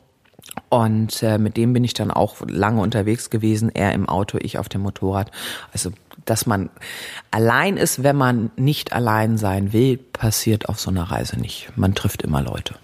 Und 0.69 1.23
äh, 1.23 1.39
mit 1.39 1.57
dem 1.57 1.73
bin 1.73 1.85
ich 1.85 1.95
dann 1.95 2.11
auch 2.11 2.37
lange 2.47 2.81
unterwegs 2.81 3.31
gewesen. 3.31 3.71
Er 3.75 3.93
im 3.93 4.09
Auto, 4.09 4.39
ich 4.41 4.59
auf 4.59 4.69
dem 4.69 4.83
Motorrad. 4.83 5.31
Also 5.73 5.91
dass 6.25 6.47
man 6.47 6.71
allein 7.31 7.77
ist, 7.77 8.03
wenn 8.03 8.17
man 8.17 8.51
nicht 8.57 8.93
allein 8.93 9.39
sein 9.39 9.73
will, 9.73 9.97
passiert 9.99 10.69
auf 10.69 10.81
so 10.81 10.91
einer 10.91 11.05
Reise 11.05 11.39
nicht. 11.39 11.71
Man 11.77 11.95
trifft 11.95 12.23
immer 12.23 12.43
Leute. 12.43 12.77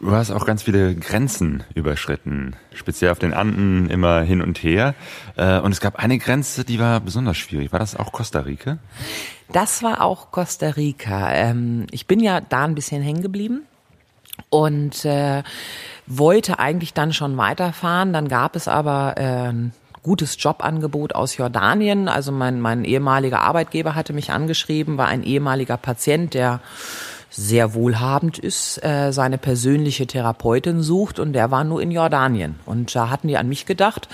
Du 0.00 0.12
hast 0.12 0.30
auch 0.30 0.44
ganz 0.44 0.64
viele 0.64 0.94
Grenzen 0.94 1.64
überschritten, 1.74 2.54
speziell 2.74 3.10
auf 3.10 3.18
den 3.18 3.32
Anden 3.32 3.88
immer 3.88 4.20
hin 4.20 4.42
und 4.42 4.58
her. 4.58 4.94
Äh, 5.36 5.58
und 5.60 5.72
es 5.72 5.80
gab 5.80 5.96
eine 5.96 6.18
Grenze, 6.18 6.64
die 6.64 6.78
war 6.78 7.00
besonders 7.00 7.38
schwierig. 7.38 7.72
War 7.72 7.80
das 7.80 7.96
auch 7.96 8.12
Costa 8.12 8.40
Rica? 8.40 8.78
Das 9.52 9.82
war 9.82 10.02
auch 10.02 10.30
Costa 10.32 10.70
Rica. 10.70 11.32
Ähm, 11.32 11.86
ich 11.90 12.06
bin 12.06 12.20
ja 12.20 12.42
da 12.42 12.64
ein 12.64 12.74
bisschen 12.74 13.00
hängen 13.00 13.22
geblieben 13.22 13.62
und 14.50 15.06
äh, 15.06 15.42
wollte 16.06 16.58
eigentlich 16.58 16.92
dann 16.92 17.14
schon 17.14 17.38
weiterfahren. 17.38 18.12
Dann 18.12 18.28
gab 18.28 18.54
es 18.54 18.68
aber 18.68 19.14
äh, 19.16 19.48
ein 19.48 19.72
gutes 20.06 20.36
Jobangebot 20.38 21.16
aus 21.16 21.36
Jordanien. 21.36 22.08
Also 22.08 22.30
mein, 22.30 22.60
mein 22.60 22.84
ehemaliger 22.84 23.40
Arbeitgeber 23.40 23.96
hatte 23.96 24.12
mich 24.12 24.30
angeschrieben, 24.30 24.98
war 24.98 25.08
ein 25.08 25.24
ehemaliger 25.24 25.76
Patient, 25.76 26.32
der 26.32 26.60
sehr 27.28 27.74
wohlhabend 27.74 28.38
ist, 28.38 28.82
äh, 28.84 29.12
seine 29.12 29.36
persönliche 29.36 30.06
Therapeutin 30.06 30.80
sucht 30.80 31.18
und 31.18 31.32
der 31.32 31.50
war 31.50 31.64
nur 31.64 31.82
in 31.82 31.90
Jordanien. 31.90 32.54
Und 32.66 32.94
da 32.94 33.10
hatten 33.10 33.26
die 33.26 33.36
an 33.36 33.48
mich 33.48 33.66
gedacht 33.66 34.08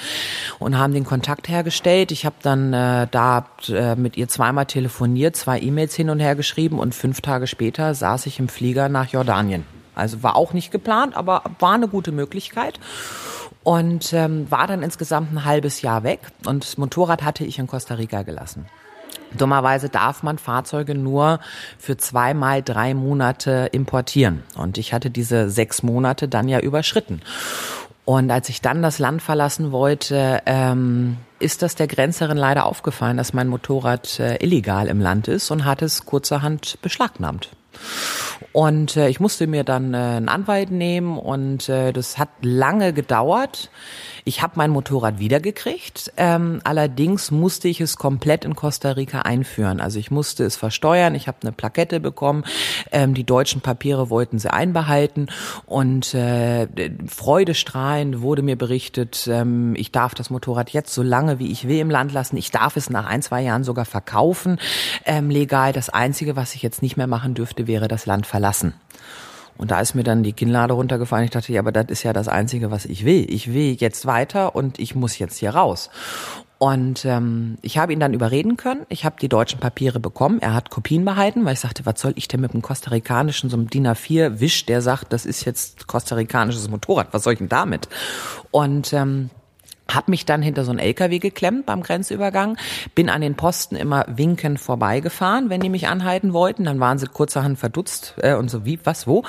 und 0.58 0.78
haben 0.78 0.94
den 0.94 1.04
Kontakt 1.04 1.46
hergestellt. 1.46 2.10
Ich 2.10 2.24
habe 2.24 2.36
dann 2.40 2.72
äh, 2.72 3.06
da 3.10 3.44
äh, 3.68 3.94
mit 3.94 4.16
ihr 4.16 4.28
zweimal 4.28 4.64
telefoniert, 4.64 5.36
zwei 5.36 5.60
E-Mails 5.60 5.94
hin 5.94 6.08
und 6.08 6.20
her 6.20 6.34
geschrieben 6.34 6.78
und 6.78 6.94
fünf 6.94 7.20
Tage 7.20 7.46
später 7.46 7.94
saß 7.94 8.24
ich 8.24 8.38
im 8.38 8.48
Flieger 8.48 8.88
nach 8.88 9.08
Jordanien. 9.08 9.66
Also 9.94 10.22
war 10.22 10.36
auch 10.36 10.54
nicht 10.54 10.72
geplant, 10.72 11.14
aber 11.14 11.42
war 11.58 11.74
eine 11.74 11.88
gute 11.88 12.12
Möglichkeit 12.12 12.80
und 13.64 14.12
ähm, 14.12 14.50
war 14.50 14.66
dann 14.66 14.82
insgesamt 14.82 15.32
ein 15.32 15.44
halbes 15.44 15.82
Jahr 15.82 16.02
weg 16.02 16.20
und 16.46 16.64
das 16.64 16.78
Motorrad 16.78 17.22
hatte 17.22 17.44
ich 17.44 17.58
in 17.58 17.66
Costa 17.66 17.94
Rica 17.94 18.22
gelassen. 18.22 18.66
Dummerweise 19.36 19.88
darf 19.88 20.22
man 20.22 20.38
Fahrzeuge 20.38 20.94
nur 20.94 21.40
für 21.78 21.96
zweimal 21.96 22.62
drei 22.62 22.94
Monate 22.94 23.68
importieren. 23.72 24.42
Und 24.56 24.78
ich 24.78 24.92
hatte 24.92 25.10
diese 25.10 25.48
sechs 25.48 25.82
Monate 25.82 26.28
dann 26.28 26.48
ja 26.48 26.60
überschritten. 26.60 27.22
Und 28.04 28.30
als 28.30 28.48
ich 28.48 28.60
dann 28.60 28.82
das 28.82 28.98
Land 28.98 29.22
verlassen 29.22 29.70
wollte, 29.70 30.42
ähm, 30.46 31.18
ist 31.38 31.62
das 31.62 31.76
der 31.76 31.86
Grenzerin 31.86 32.36
leider 32.36 32.66
aufgefallen, 32.66 33.16
dass 33.16 33.32
mein 33.32 33.48
Motorrad 33.48 34.18
äh, 34.18 34.42
illegal 34.42 34.88
im 34.88 35.00
Land 35.00 35.28
ist 35.28 35.50
und 35.50 35.64
hat 35.64 35.82
es 35.82 36.04
kurzerhand 36.04 36.78
beschlagnahmt. 36.82 37.48
Und 38.52 38.96
äh, 38.96 39.08
ich 39.08 39.20
musste 39.20 39.46
mir 39.46 39.64
dann 39.64 39.94
äh, 39.94 39.96
einen 39.96 40.28
Anwalt 40.28 40.70
nehmen 40.70 41.18
und 41.18 41.68
äh, 41.68 41.92
das 41.92 42.18
hat 42.18 42.30
lange 42.42 42.92
gedauert. 42.92 43.70
Ich 44.24 44.42
habe 44.42 44.54
mein 44.56 44.70
Motorrad 44.70 45.18
wiedergekriegt. 45.18 46.12
Ähm, 46.16 46.60
allerdings 46.64 47.30
musste 47.30 47.68
ich 47.68 47.80
es 47.80 47.96
komplett 47.96 48.44
in 48.44 48.54
Costa 48.54 48.92
Rica 48.92 49.22
einführen. 49.22 49.80
Also 49.80 49.98
ich 49.98 50.10
musste 50.10 50.44
es 50.44 50.56
versteuern. 50.56 51.14
Ich 51.14 51.26
habe 51.26 51.38
eine 51.42 51.52
Plakette 51.52 51.98
bekommen. 51.98 52.44
Ähm, 52.92 53.14
die 53.14 53.24
deutschen 53.24 53.60
Papiere 53.60 54.10
wollten 54.10 54.38
sie 54.38 54.52
einbehalten. 54.52 55.26
Und 55.66 56.14
äh, 56.14 56.68
freudestrahlend 57.06 58.20
wurde 58.20 58.42
mir 58.42 58.56
berichtet, 58.56 59.28
ähm, 59.30 59.74
ich 59.76 59.90
darf 59.90 60.14
das 60.14 60.30
Motorrad 60.30 60.70
jetzt 60.70 60.94
so 60.94 61.02
lange 61.02 61.38
wie 61.38 61.50
ich 61.50 61.66
will 61.66 61.78
im 61.78 61.90
Land 61.90 62.12
lassen. 62.12 62.36
Ich 62.36 62.50
darf 62.50 62.76
es 62.76 62.90
nach 62.90 63.06
ein, 63.06 63.22
zwei 63.22 63.42
Jahren 63.42 63.64
sogar 63.64 63.84
verkaufen 63.84 64.58
ähm, 65.04 65.30
legal. 65.30 65.72
Das 65.72 65.88
Einzige, 65.88 66.36
was 66.36 66.54
ich 66.54 66.62
jetzt 66.62 66.82
nicht 66.82 66.96
mehr 66.96 67.06
machen 67.06 67.34
dürfte, 67.34 67.66
wäre 67.66 67.88
das 67.88 68.06
Land 68.06 68.26
verlassen. 68.26 68.74
Und 69.58 69.70
da 69.70 69.80
ist 69.80 69.94
mir 69.94 70.02
dann 70.02 70.22
die 70.22 70.32
Kinnlade 70.32 70.74
runtergefallen. 70.74 71.24
Ich 71.24 71.30
dachte, 71.30 71.52
ja, 71.52 71.60
aber 71.60 71.72
das 71.72 71.86
ist 71.88 72.02
ja 72.02 72.12
das 72.12 72.28
Einzige, 72.28 72.70
was 72.70 72.84
ich 72.84 73.04
will. 73.04 73.26
Ich 73.28 73.52
will 73.52 73.76
jetzt 73.78 74.06
weiter 74.06 74.54
und 74.56 74.78
ich 74.78 74.94
muss 74.94 75.18
jetzt 75.18 75.38
hier 75.38 75.50
raus. 75.50 75.90
Und 76.58 77.04
ähm, 77.04 77.58
ich 77.60 77.76
habe 77.78 77.92
ihn 77.92 77.98
dann 77.98 78.14
überreden 78.14 78.56
können. 78.56 78.86
Ich 78.88 79.04
habe 79.04 79.16
die 79.20 79.28
deutschen 79.28 79.58
Papiere 79.58 79.98
bekommen. 79.98 80.40
Er 80.40 80.54
hat 80.54 80.70
Kopien 80.70 81.04
behalten, 81.04 81.44
weil 81.44 81.54
ich 81.54 81.60
sagte, 81.60 81.84
was 81.86 82.00
soll 82.00 82.12
ich 82.14 82.28
denn 82.28 82.40
mit 82.40 82.52
einem 82.52 82.62
kostarikanischen, 82.62 83.50
so 83.50 83.56
einem 83.56 83.68
DIN 83.68 83.88
A4 83.88 84.38
Wisch, 84.38 84.64
der 84.66 84.80
sagt, 84.80 85.12
das 85.12 85.26
ist 85.26 85.44
jetzt 85.44 85.88
kostarikanisches 85.88 86.68
Motorrad. 86.68 87.08
Was 87.10 87.24
soll 87.24 87.32
ich 87.32 87.40
denn 87.40 87.48
damit? 87.48 87.88
Und 88.52 88.92
ähm, 88.92 89.30
hab 89.94 90.08
mich 90.08 90.26
dann 90.26 90.42
hinter 90.42 90.64
so 90.64 90.70
einen 90.70 90.78
LKW 90.78 91.18
geklemmt 91.18 91.66
beim 91.66 91.82
Grenzübergang, 91.82 92.56
bin 92.94 93.08
an 93.08 93.20
den 93.20 93.34
Posten 93.34 93.76
immer 93.76 94.04
winkend 94.08 94.60
vorbeigefahren, 94.60 95.50
wenn 95.50 95.60
die 95.60 95.68
mich 95.68 95.88
anhalten 95.88 96.32
wollten. 96.32 96.64
Dann 96.64 96.80
waren 96.80 96.98
sie 96.98 97.06
kurzerhand 97.06 97.58
verdutzt 97.58 98.14
äh, 98.18 98.34
und 98.34 98.50
so 98.50 98.64
wie, 98.64 98.78
was, 98.84 99.06
wo. 99.06 99.24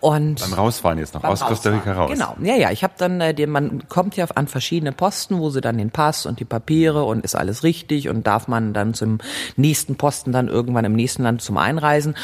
Und 0.00 0.40
beim 0.40 0.54
Rausfahren 0.54 0.98
jetzt 0.98 1.14
noch 1.14 1.24
aus 1.24 1.40
Costa 1.40 1.70
Rica 1.70 1.92
raus. 1.92 2.10
Genau, 2.10 2.34
ja, 2.42 2.56
ja. 2.56 2.70
Ich 2.70 2.82
habe 2.82 2.94
dann, 2.96 3.20
äh, 3.20 3.34
den, 3.34 3.50
man 3.50 3.88
kommt 3.88 4.16
ja 4.16 4.26
an 4.34 4.48
verschiedene 4.48 4.92
Posten, 4.92 5.38
wo 5.38 5.50
sie 5.50 5.60
dann 5.60 5.76
den 5.76 5.90
Pass 5.90 6.24
und 6.24 6.40
die 6.40 6.44
Papiere 6.44 7.04
und 7.04 7.24
ist 7.24 7.34
alles 7.34 7.62
richtig 7.62 8.08
und 8.08 8.26
darf 8.26 8.48
man 8.48 8.72
dann 8.72 8.94
zum 8.94 9.18
nächsten 9.56 9.96
Posten 9.96 10.32
dann 10.32 10.48
irgendwann 10.48 10.84
im 10.84 10.94
nächsten 10.94 11.22
Land 11.22 11.42
zum 11.42 11.58
Einreisen. 11.58 12.14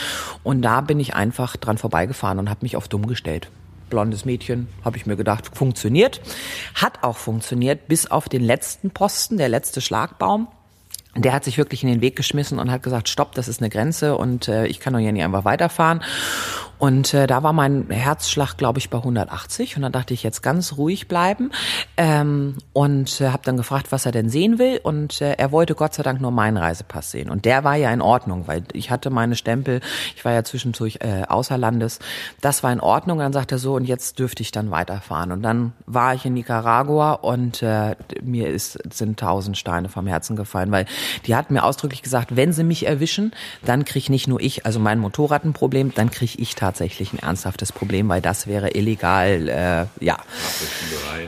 Und 0.43 0.63
da 0.63 0.81
bin 0.81 1.01
ich 1.01 1.15
einfach 1.15 1.57
dran 1.57 1.77
vorbeigefahren 1.77 2.39
und 2.39 2.49
habe 2.49 2.61
mich 2.63 2.77
auf 2.77 2.89
dumm 2.89 3.07
gestellt 3.07 3.51
blondes 3.91 4.25
Mädchen, 4.25 4.69
habe 4.85 4.97
ich 4.97 5.07
mir 5.07 5.17
gedacht, 5.17 5.57
funktioniert. 5.57 6.21
Hat 6.75 7.03
auch 7.03 7.17
funktioniert, 7.17 7.89
bis 7.89 8.11
auf 8.11 8.29
den 8.29 8.43
letzten 8.43 8.91
Posten, 8.91 9.37
der 9.39 9.49
letzte 9.49 9.81
Schlagbaum. 9.81 10.49
Der 11.17 11.33
hat 11.33 11.45
sich 11.45 11.57
wirklich 11.57 11.83
in 11.83 11.89
den 11.89 12.03
Weg 12.03 12.15
geschmissen 12.15 12.59
und 12.59 12.71
hat 12.71 12.83
gesagt, 12.83 13.09
stopp, 13.09 13.35
das 13.35 13.49
ist 13.49 13.61
eine 13.61 13.71
Grenze 13.71 14.17
und 14.17 14.49
äh, 14.49 14.67
ich 14.67 14.81
kann 14.81 14.93
doch 14.93 15.01
hier 15.01 15.13
nicht 15.13 15.25
einfach 15.25 15.47
weiterfahren. 15.47 16.03
Und 16.79 17.15
äh, 17.15 17.27
da 17.27 17.43
war 17.43 17.53
mein 17.53 17.89
Herzschlag, 17.91 18.57
glaube 18.57 18.79
ich, 18.79 18.91
bei 18.91 18.99
180. 18.99 19.77
Und 19.77 19.83
dann 19.83 19.93
dachte 19.93 20.15
ich, 20.15 20.23
jetzt 20.23 20.43
ganz 20.43 20.77
ruhig 20.77 21.09
bleiben. 21.09 21.51
Ähm, 21.97 22.57
und 22.73 23.21
äh, 23.21 23.29
habe 23.29 23.43
dann 23.45 23.57
gefragt, 23.57 23.93
was 23.93 24.07
er 24.07 24.13
denn 24.13 24.29
sehen 24.29 24.59
will. 24.59 24.81
Und 24.83 25.21
äh, 25.21 25.33
er 25.33 25.53
wollte 25.53 25.75
Gott 25.75 25.95
sei 25.95 26.03
Dank 26.03 26.21
nur 26.21 26.31
meinen 26.31 26.57
Reisepass 26.57 27.11
sehen. 27.11 27.31
Und 27.31 27.45
der 27.45 27.65
war 27.65 27.77
ja 27.77 27.91
in 27.93 28.03
Ordnung, 28.03 28.47
weil 28.47 28.65
ich 28.73 28.91
hatte 28.91 29.11
meine 29.11 29.37
Stempel. 29.37 29.81
Ich 30.15 30.25
war 30.25 30.33
ja 30.33 30.45
zwischendurch 30.45 30.99
äh, 31.01 31.23
außer 31.29 31.57
Landes. 31.59 31.99
Das 32.41 32.63
war 32.63 32.73
in 32.73 32.81
Ordnung. 32.81 33.19
Und 33.19 33.25
dann 33.25 33.33
sagt 33.33 33.53
er 33.53 33.59
so, 33.59 33.75
und 33.75 33.85
jetzt 33.85 34.19
dürfte 34.19 34.43
ich 34.43 34.51
dann 34.51 34.71
weiterfahren. 34.71 35.33
Und 35.33 35.43
dann 35.43 35.73
war 35.87 36.15
ich 36.15 36.25
in 36.25 36.35
Nicaragua 36.35 37.13
und 37.13 37.63
äh, 37.63 37.97
mir 38.23 38.49
ist, 38.49 38.79
sind 38.93 39.19
tausend 39.19 39.57
Steine 39.57 39.89
vom 39.89 40.07
Herzen 40.07 40.37
gefallen, 40.37 40.71
weil 40.71 40.87
die 41.27 41.35
hat 41.35 41.51
mir 41.51 41.65
ausdrücklich 41.65 42.03
gesagt, 42.03 42.37
wenn 42.37 42.53
sie 42.53 42.65
mich 42.65 42.87
erwischen, 42.87 43.33
dann 43.65 43.85
krieg 43.85 44.11
nicht 44.11 44.29
nur 44.29 44.41
ich, 44.41 44.67
also 44.67 44.79
mein 44.79 44.99
Motorrad 44.99 45.45
ein 45.45 45.53
Problem, 45.53 45.93
dann 45.95 46.11
krieg 46.11 46.39
ich 46.39 46.55
tatsächlich 46.67 47.13
ein 47.13 47.21
ernsthaftes 47.21 47.71
Problem, 47.73 48.09
weil 48.09 48.21
das 48.21 48.47
wäre 48.47 48.77
illegal, 48.77 49.49
äh, 49.49 50.05
ja. 50.05 50.19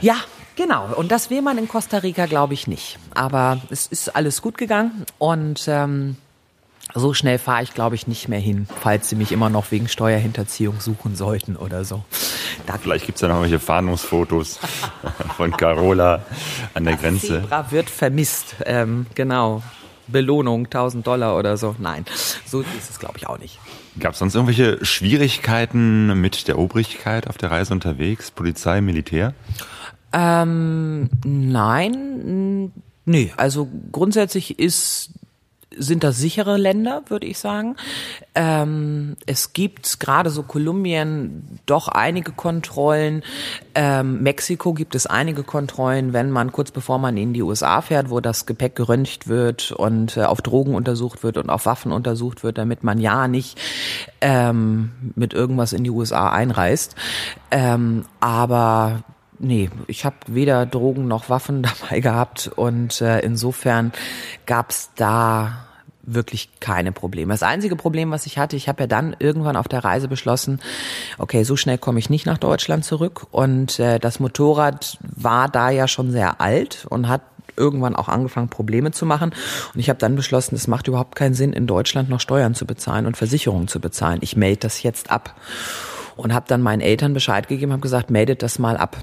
Ja, 0.00 0.16
Genau, 0.56 0.92
und 0.96 1.12
das 1.12 1.30
will 1.30 1.40
man 1.40 1.56
in 1.56 1.68
Costa 1.68 1.98
Rica, 1.98 2.26
glaube 2.26 2.52
ich, 2.52 2.66
nicht. 2.66 2.98
Aber 3.14 3.60
es 3.70 3.86
ist 3.86 4.16
alles 4.16 4.42
gut 4.42 4.58
gegangen 4.58 5.06
und 5.18 5.66
ähm, 5.68 6.16
so 6.94 7.14
schnell 7.14 7.38
fahre 7.38 7.62
ich, 7.62 7.74
glaube 7.74 7.94
ich, 7.94 8.08
nicht 8.08 8.26
mehr 8.26 8.40
hin, 8.40 8.66
falls 8.80 9.08
Sie 9.08 9.14
mich 9.14 9.30
immer 9.30 9.50
noch 9.50 9.70
wegen 9.70 9.86
Steuerhinterziehung 9.86 10.80
suchen 10.80 11.14
sollten 11.14 11.54
oder 11.54 11.84
so. 11.84 12.02
Da 12.66 12.76
Vielleicht 12.76 13.06
gibt 13.06 13.18
es 13.18 13.22
ja 13.22 13.28
noch 13.28 13.40
welche 13.40 13.60
Fahndungsfotos 13.60 14.58
von 15.36 15.52
Carola 15.52 16.24
an 16.74 16.84
der 16.84 16.96
Grenze. 16.96 17.42
Zebra 17.42 17.70
wird 17.70 17.88
vermisst, 17.88 18.56
ähm, 18.66 19.06
genau. 19.14 19.62
Belohnung 20.08 20.64
1000 20.64 21.06
Dollar 21.06 21.36
oder 21.36 21.56
so. 21.56 21.76
Nein, 21.78 22.04
so 22.44 22.62
ist 22.62 22.90
es, 22.90 22.98
glaube 22.98 23.18
ich, 23.18 23.28
auch 23.28 23.38
nicht. 23.38 23.60
Gab 24.00 24.12
es 24.12 24.18
sonst 24.18 24.34
irgendwelche 24.34 24.84
Schwierigkeiten 24.84 26.20
mit 26.20 26.48
der 26.48 26.58
Obrigkeit 26.58 27.28
auf 27.28 27.36
der 27.38 27.50
Reise 27.50 27.72
unterwegs? 27.72 28.30
Polizei, 28.30 28.80
Militär? 28.80 29.34
Ähm, 30.12 31.10
nein, 31.24 32.72
nee. 33.04 33.32
Also 33.36 33.68
grundsätzlich 33.92 34.58
ist 34.58 35.10
sind 35.76 36.02
das 36.02 36.16
sichere 36.16 36.56
Länder, 36.56 37.02
würde 37.08 37.26
ich 37.26 37.38
sagen. 37.38 37.76
Ähm, 38.34 39.16
es 39.26 39.52
gibt 39.52 40.00
gerade 40.00 40.30
so 40.30 40.42
Kolumbien 40.42 41.58
doch 41.66 41.88
einige 41.88 42.32
Kontrollen. 42.32 43.22
Ähm, 43.74 44.22
Mexiko 44.22 44.72
gibt 44.72 44.94
es 44.94 45.06
einige 45.06 45.42
Kontrollen, 45.42 46.12
wenn 46.12 46.30
man 46.30 46.52
kurz 46.52 46.70
bevor 46.70 46.98
man 46.98 47.16
in 47.16 47.34
die 47.34 47.42
USA 47.42 47.82
fährt, 47.82 48.10
wo 48.10 48.20
das 48.20 48.46
Gepäck 48.46 48.76
geröntgt 48.76 49.28
wird 49.28 49.72
und 49.72 50.16
äh, 50.16 50.24
auf 50.24 50.40
Drogen 50.40 50.74
untersucht 50.74 51.22
wird 51.22 51.36
und 51.36 51.50
auf 51.50 51.66
Waffen 51.66 51.92
untersucht 51.92 52.42
wird, 52.42 52.58
damit 52.58 52.82
man 52.82 52.98
ja 52.98 53.28
nicht 53.28 53.60
ähm, 54.20 54.92
mit 55.16 55.34
irgendwas 55.34 55.72
in 55.72 55.84
die 55.84 55.90
USA 55.90 56.30
einreist. 56.30 56.94
Ähm, 57.50 58.04
aber 58.20 59.04
Nee, 59.38 59.70
ich 59.86 60.04
habe 60.04 60.16
weder 60.26 60.66
Drogen 60.66 61.06
noch 61.06 61.30
Waffen 61.30 61.62
dabei 61.80 62.00
gehabt 62.00 62.50
und 62.54 63.00
äh, 63.00 63.20
insofern 63.20 63.92
gab's 64.46 64.90
da 64.96 65.64
wirklich 66.14 66.48
keine 66.60 66.92
Probleme. 66.92 67.32
Das 67.32 67.42
einzige 67.42 67.76
Problem, 67.76 68.10
was 68.10 68.26
ich 68.26 68.38
hatte, 68.38 68.56
ich 68.56 68.68
habe 68.68 68.84
ja 68.84 68.86
dann 68.86 69.14
irgendwann 69.18 69.56
auf 69.56 69.68
der 69.68 69.84
Reise 69.84 70.08
beschlossen, 70.08 70.60
okay, 71.18 71.44
so 71.44 71.56
schnell 71.56 71.78
komme 71.78 71.98
ich 71.98 72.10
nicht 72.10 72.26
nach 72.26 72.38
Deutschland 72.38 72.84
zurück. 72.84 73.26
Und 73.30 73.78
äh, 73.78 73.98
das 73.98 74.20
Motorrad 74.20 74.98
war 75.02 75.48
da 75.48 75.70
ja 75.70 75.86
schon 75.86 76.10
sehr 76.10 76.40
alt 76.40 76.86
und 76.88 77.08
hat 77.08 77.22
irgendwann 77.56 77.96
auch 77.96 78.08
angefangen, 78.08 78.48
Probleme 78.48 78.92
zu 78.92 79.04
machen. 79.04 79.34
Und 79.74 79.80
ich 79.80 79.88
habe 79.88 79.98
dann 79.98 80.16
beschlossen, 80.16 80.54
es 80.54 80.68
macht 80.68 80.88
überhaupt 80.88 81.16
keinen 81.16 81.34
Sinn, 81.34 81.52
in 81.52 81.66
Deutschland 81.66 82.08
noch 82.08 82.20
Steuern 82.20 82.54
zu 82.54 82.66
bezahlen 82.66 83.06
und 83.06 83.16
Versicherungen 83.16 83.68
zu 83.68 83.80
bezahlen. 83.80 84.20
Ich 84.22 84.36
melde 84.36 84.60
das 84.60 84.82
jetzt 84.82 85.10
ab. 85.10 85.34
Und 86.16 86.34
habe 86.34 86.46
dann 86.48 86.62
meinen 86.62 86.80
Eltern 86.80 87.14
Bescheid 87.14 87.46
gegeben, 87.46 87.70
habe 87.70 87.82
gesagt, 87.82 88.10
meldet 88.10 88.42
das 88.42 88.58
mal 88.58 88.76
ab. 88.76 88.96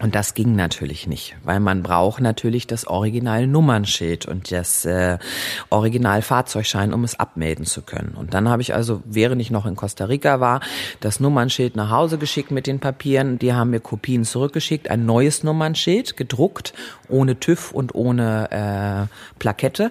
Und 0.00 0.14
das 0.14 0.32
ging 0.32 0.56
natürlich 0.56 1.06
nicht, 1.06 1.36
weil 1.44 1.60
man 1.60 1.82
braucht 1.82 2.22
natürlich 2.22 2.66
das 2.66 2.86
Original 2.86 3.46
Nummernschild 3.46 4.24
und 4.24 4.50
das 4.50 4.86
äh, 4.86 5.18
Original 5.68 6.22
Fahrzeugschein, 6.22 6.94
um 6.94 7.04
es 7.04 7.20
abmelden 7.20 7.66
zu 7.66 7.82
können. 7.82 8.14
Und 8.16 8.32
dann 8.32 8.48
habe 8.48 8.62
ich 8.62 8.74
also, 8.74 9.02
während 9.04 9.42
ich 9.42 9.50
noch 9.50 9.66
in 9.66 9.76
Costa 9.76 10.06
Rica 10.06 10.40
war, 10.40 10.60
das 11.00 11.20
Nummernschild 11.20 11.76
nach 11.76 11.90
Hause 11.90 12.16
geschickt 12.16 12.50
mit 12.50 12.66
den 12.66 12.80
Papieren. 12.80 13.38
Die 13.38 13.52
haben 13.52 13.70
mir 13.70 13.80
Kopien 13.80 14.24
zurückgeschickt, 14.24 14.90
ein 14.90 15.04
neues 15.04 15.44
Nummernschild 15.44 16.16
gedruckt, 16.16 16.72
ohne 17.08 17.38
TÜV 17.38 17.72
und 17.72 17.94
ohne 17.94 19.08
äh, 19.10 19.38
Plakette. 19.38 19.90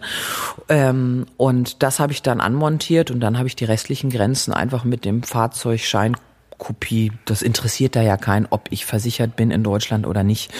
Ähm, 0.70 1.28
und 1.38 1.84
das 1.84 2.00
habe 2.00 2.14
ich 2.14 2.24
dann 2.24 2.42
anmontiert 2.42 3.12
und 3.12 3.20
dann 3.20 3.38
habe 3.38 3.48
ich 3.48 3.56
die 3.56 3.66
restlichen 3.66 4.10
Grenzen 4.10 4.54
einfach 4.54 4.84
mit 4.84 5.06
dem 5.06 5.22
Fahrzeugschein 5.22 6.16
Kopie, 6.60 7.12
das 7.26 7.42
interessiert 7.42 7.96
da 7.96 8.04
ja 8.04 8.18
keinen, 8.18 8.46
ob 8.52 8.68
ich 8.70 8.86
versichert 8.86 9.36
bin 9.36 9.50
in 9.50 9.64
Deutschland 9.64 10.06
oder 10.06 10.24
nicht. 10.24 10.52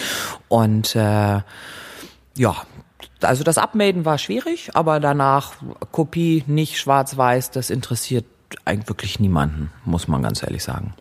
Und 0.48 0.96
äh, 0.96 1.40
ja, 2.36 2.56
also 3.20 3.44
das 3.44 3.58
Abmelden 3.58 4.04
war 4.04 4.18
schwierig, 4.18 4.70
aber 4.74 4.98
danach 4.98 5.52
Kopie 5.92 6.42
nicht 6.46 6.78
schwarz-weiß, 6.78 7.52
das 7.52 7.70
interessiert 7.70 8.24
eigentlich 8.64 8.88
wirklich 8.88 9.20
niemanden, 9.20 9.70
muss 9.84 10.08
man 10.08 10.22
ganz 10.22 10.42
ehrlich 10.42 10.64
sagen. 10.64 10.94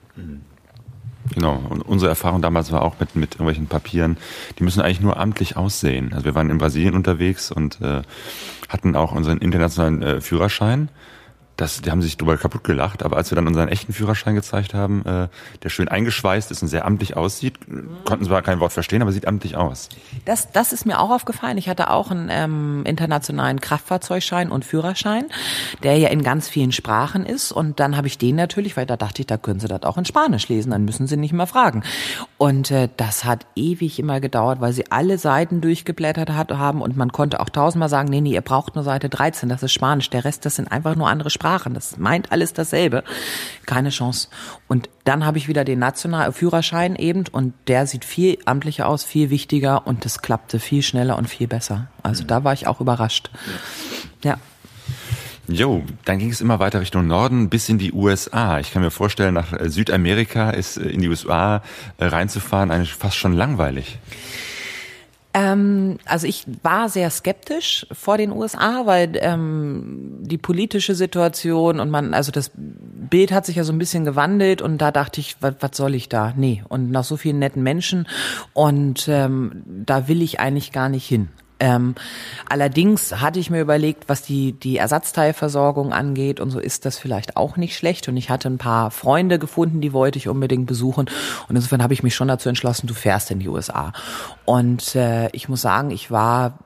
Genau, 1.34 1.62
und 1.70 1.82
unsere 1.82 2.10
Erfahrung 2.10 2.42
damals 2.42 2.72
war 2.72 2.82
auch 2.82 3.00
mit, 3.00 3.16
mit 3.16 3.36
irgendwelchen 3.36 3.68
Papieren, 3.68 4.18
die 4.58 4.64
müssen 4.64 4.82
eigentlich 4.82 5.02
nur 5.02 5.18
amtlich 5.18 5.58
aussehen. 5.58 6.14
Also 6.14 6.26
wir 6.26 6.36
waren 6.36 6.50
in 6.50 6.58
Brasilien 6.58 6.96
unterwegs 6.96 7.52
und 7.52 7.80
äh, 7.82 8.02
hatten 8.68 8.96
auch 8.96 9.12
unseren 9.12 9.40
internationalen 9.40 10.02
äh, 10.02 10.22
Führerschein 10.22 10.90
das, 11.60 11.82
die 11.82 11.92
haben 11.92 12.02
sich 12.02 12.18
drüber 12.18 12.38
kaputt 12.38 12.64
gelacht, 12.64 13.04
aber 13.04 13.18
als 13.18 13.32
wir 13.32 13.36
dann 13.36 13.48
unseren 13.48 13.68
echten 13.68 13.92
Führerschein 13.92 14.36
gezeigt 14.36 14.74
haben, 14.74 15.06
äh, 15.06 15.28
der 15.64 15.70
schön 15.70 15.88
eingeschweißt 15.88 16.52
ist 16.52 16.62
und 16.62 16.70
sehr 16.70 16.86
amtlich 16.86 17.18
aussieht, 17.18 17.56
konnten 18.06 18.26
zwar 18.26 18.42
kein 18.42 18.60
Wort 18.60 18.72
verstehen, 18.72 19.02
aber 19.02 19.12
sieht 19.12 19.28
amtlich 19.28 19.58
aus. 19.58 19.90
Das, 20.26 20.52
das 20.52 20.72
ist 20.72 20.86
mir 20.86 21.00
auch 21.00 21.10
aufgefallen. 21.10 21.58
Ich 21.58 21.68
hatte 21.68 21.90
auch 21.90 22.12
einen 22.12 22.30
ähm, 22.32 22.84
internationalen 22.86 23.60
Kraftfahrzeugschein 23.60 24.52
und 24.52 24.64
Führerschein, 24.64 25.26
der 25.84 25.98
ja 25.98 26.10
in 26.10 26.24
ganz 26.24 26.48
vielen 26.48 26.72
Sprachen 26.72 27.26
ist. 27.26 27.52
Und 27.52 27.80
dann 27.80 27.98
habe 27.98 28.08
ich 28.08 28.18
den 28.18 28.36
natürlich, 28.36 28.78
weil 28.78 28.86
da 28.86 28.96
dachte 28.96 29.22
ich, 29.22 29.28
da 29.28 29.38
können 29.38 29.60
Sie 29.60 29.68
das 29.68 29.84
auch 29.84 29.98
in 29.98 30.06
Spanisch 30.06 30.48
lesen, 30.48 30.72
dann 30.72 30.86
müssen 30.86 31.08
Sie 31.08 31.18
nicht 31.18 31.34
mehr 31.34 31.48
fragen. 31.48 31.84
Und 32.38 32.72
äh, 32.72 32.88
das 32.96 33.26
hat 33.26 33.46
ewig 33.56 34.00
immer 34.00 34.22
gedauert, 34.22 34.62
weil 34.62 34.72
sie 34.72 34.90
alle 34.92 35.18
Seiten 35.18 35.60
durchgeblättert 35.60 36.30
hat, 36.30 36.52
haben 36.52 36.82
und 36.82 36.96
man 36.96 37.12
konnte 37.12 37.42
auch 37.42 37.50
tausendmal 37.50 37.90
sagen, 37.90 38.10
nee, 38.10 38.22
nee, 38.22 38.34
ihr 38.34 38.42
braucht 38.42 38.76
nur 38.76 38.84
Seite 38.84 39.10
13, 39.10 39.50
das 39.50 39.62
ist 39.62 39.74
Spanisch. 39.74 40.10
Der 40.10 40.24
Rest, 40.24 40.46
das 40.46 40.56
sind 40.56 40.72
einfach 40.72 40.96
nur 40.96 41.10
andere 41.10 41.30
Sprachen. 41.30 41.49
Sprachen. 41.50 41.74
Das 41.74 41.98
meint 41.98 42.32
alles 42.32 42.54
dasselbe. 42.54 43.04
Keine 43.66 43.90
Chance. 43.90 44.28
Und 44.68 44.90
dann 45.04 45.26
habe 45.26 45.40
ich 45.40 45.48
wieder 45.48 45.64
den 45.64 45.80
nationalen 45.80 46.32
Führerschein 46.32 46.96
eben 46.96 47.26
und 47.32 47.54
der 47.68 47.88
sieht 47.88 48.06
viel 48.06 48.38
amtlicher 48.46 48.88
aus, 48.88 49.04
viel 49.04 49.32
wichtiger 49.32 49.88
und 49.88 50.06
das 50.06 50.22
klappte 50.22 50.60
viel 50.60 50.84
schneller 50.84 51.18
und 51.18 51.28
viel 51.28 51.48
besser. 51.48 51.88
Also 52.04 52.24
da 52.24 52.44
war 52.44 52.54
ich 52.54 52.68
auch 52.68 52.82
überrascht. 52.82 53.32
Ja. 54.24 54.38
Jo, 55.48 55.84
dann 56.06 56.20
ging 56.20 56.30
es 56.30 56.42
immer 56.42 56.60
weiter 56.60 56.82
Richtung 56.82 57.08
Norden 57.08 57.50
bis 57.50 57.70
in 57.70 57.80
die 57.80 57.92
USA. 57.92 58.60
Ich 58.60 58.72
kann 58.72 58.84
mir 58.84 58.92
vorstellen, 58.92 59.34
nach 59.34 59.48
Südamerika 59.66 60.52
ist 60.52 60.78
äh, 60.78 60.90
in 60.90 61.02
die 61.02 61.08
USA 61.08 61.64
äh, 61.98 62.06
reinzufahren 62.06 62.70
eigentlich 62.70 62.94
fast 62.94 63.18
schon 63.18 63.34
langweilig. 63.34 63.98
Ähm, 65.34 66.00
also 66.06 66.26
ich 66.26 66.46
war 66.64 66.90
sehr 66.90 67.10
skeptisch 67.12 67.86
vor 67.92 68.18
den 68.18 68.32
USA, 68.32 68.86
weil 68.86 69.12
ähm, 69.22 70.18
die 70.22 70.40
politische 70.40 70.96
Situation 70.96 71.80
und 71.80 71.92
man, 71.92 72.16
also 72.16 72.32
das 72.32 72.52
Bild 72.56 73.32
hat 73.32 73.46
sich 73.46 73.58
ja 73.58 73.64
so 73.64 73.72
ein 73.72 73.78
bisschen 73.78 74.06
gewandelt 74.06 74.62
und 74.62 74.80
da 74.80 74.92
dachte 74.92 75.22
ich, 75.22 75.38
was, 75.40 75.56
soll 75.74 75.94
ich 75.94 76.10
da? 76.10 76.34
Nee. 76.36 76.64
Und 76.68 76.90
nach 76.90 77.04
so 77.04 77.16
vielen 77.16 77.40
netten 77.40 77.62
Menschen 77.62 78.08
und 78.54 79.08
ähm, 79.08 79.64
da 79.86 80.08
will 80.08 80.22
ich 80.24 80.40
eigentlich 80.40 80.72
gar 80.72 80.90
nicht 80.90 81.08
hin. 81.08 81.30
Ähm, 81.60 81.96
allerdings 82.48 83.20
hatte 83.20 83.40
ich 83.40 83.50
mir 83.50 83.62
überlegt, 83.62 84.08
was 84.08 84.22
die, 84.22 84.54
die 84.54 84.78
Ersatzteilversorgung 84.78 85.92
angeht 85.94 86.40
und 86.40 86.52
so 86.52 86.60
ist 86.60 86.86
das 86.86 86.98
vielleicht 86.98 87.38
auch 87.38 87.58
nicht 87.58 87.76
schlecht. 87.76 88.08
Und 88.08 88.18
ich 88.18 88.30
hatte 88.30 88.50
ein 88.50 88.58
paar 88.58 88.92
Freunde 88.92 89.40
gefunden, 89.40 89.82
die 89.82 89.94
wollte 89.94 90.18
ich 90.18 90.28
unbedingt 90.28 90.68
besuchen. 90.68 91.10
Und 91.48 91.56
insofern 91.56 91.84
habe 91.84 91.94
ich 91.94 92.04
mich 92.04 92.16
schon 92.16 92.28
dazu 92.28 92.50
entschlossen, 92.50 92.88
du 92.88 92.94
fährst 92.94 93.32
in 93.32 93.40
die 93.40 93.50
USA. 93.50 93.94
Und 94.46 94.96
äh, 94.96 95.30
ich 95.34 95.50
muss 95.50 95.62
sagen, 95.62 95.92
ich 95.92 96.10
war 96.12 96.60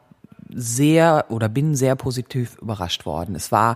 sehr 0.49 1.25
oder 1.29 1.49
bin 1.49 1.75
sehr 1.75 1.95
positiv 1.95 2.57
überrascht 2.61 3.05
worden. 3.05 3.35
Es 3.35 3.51
war 3.51 3.75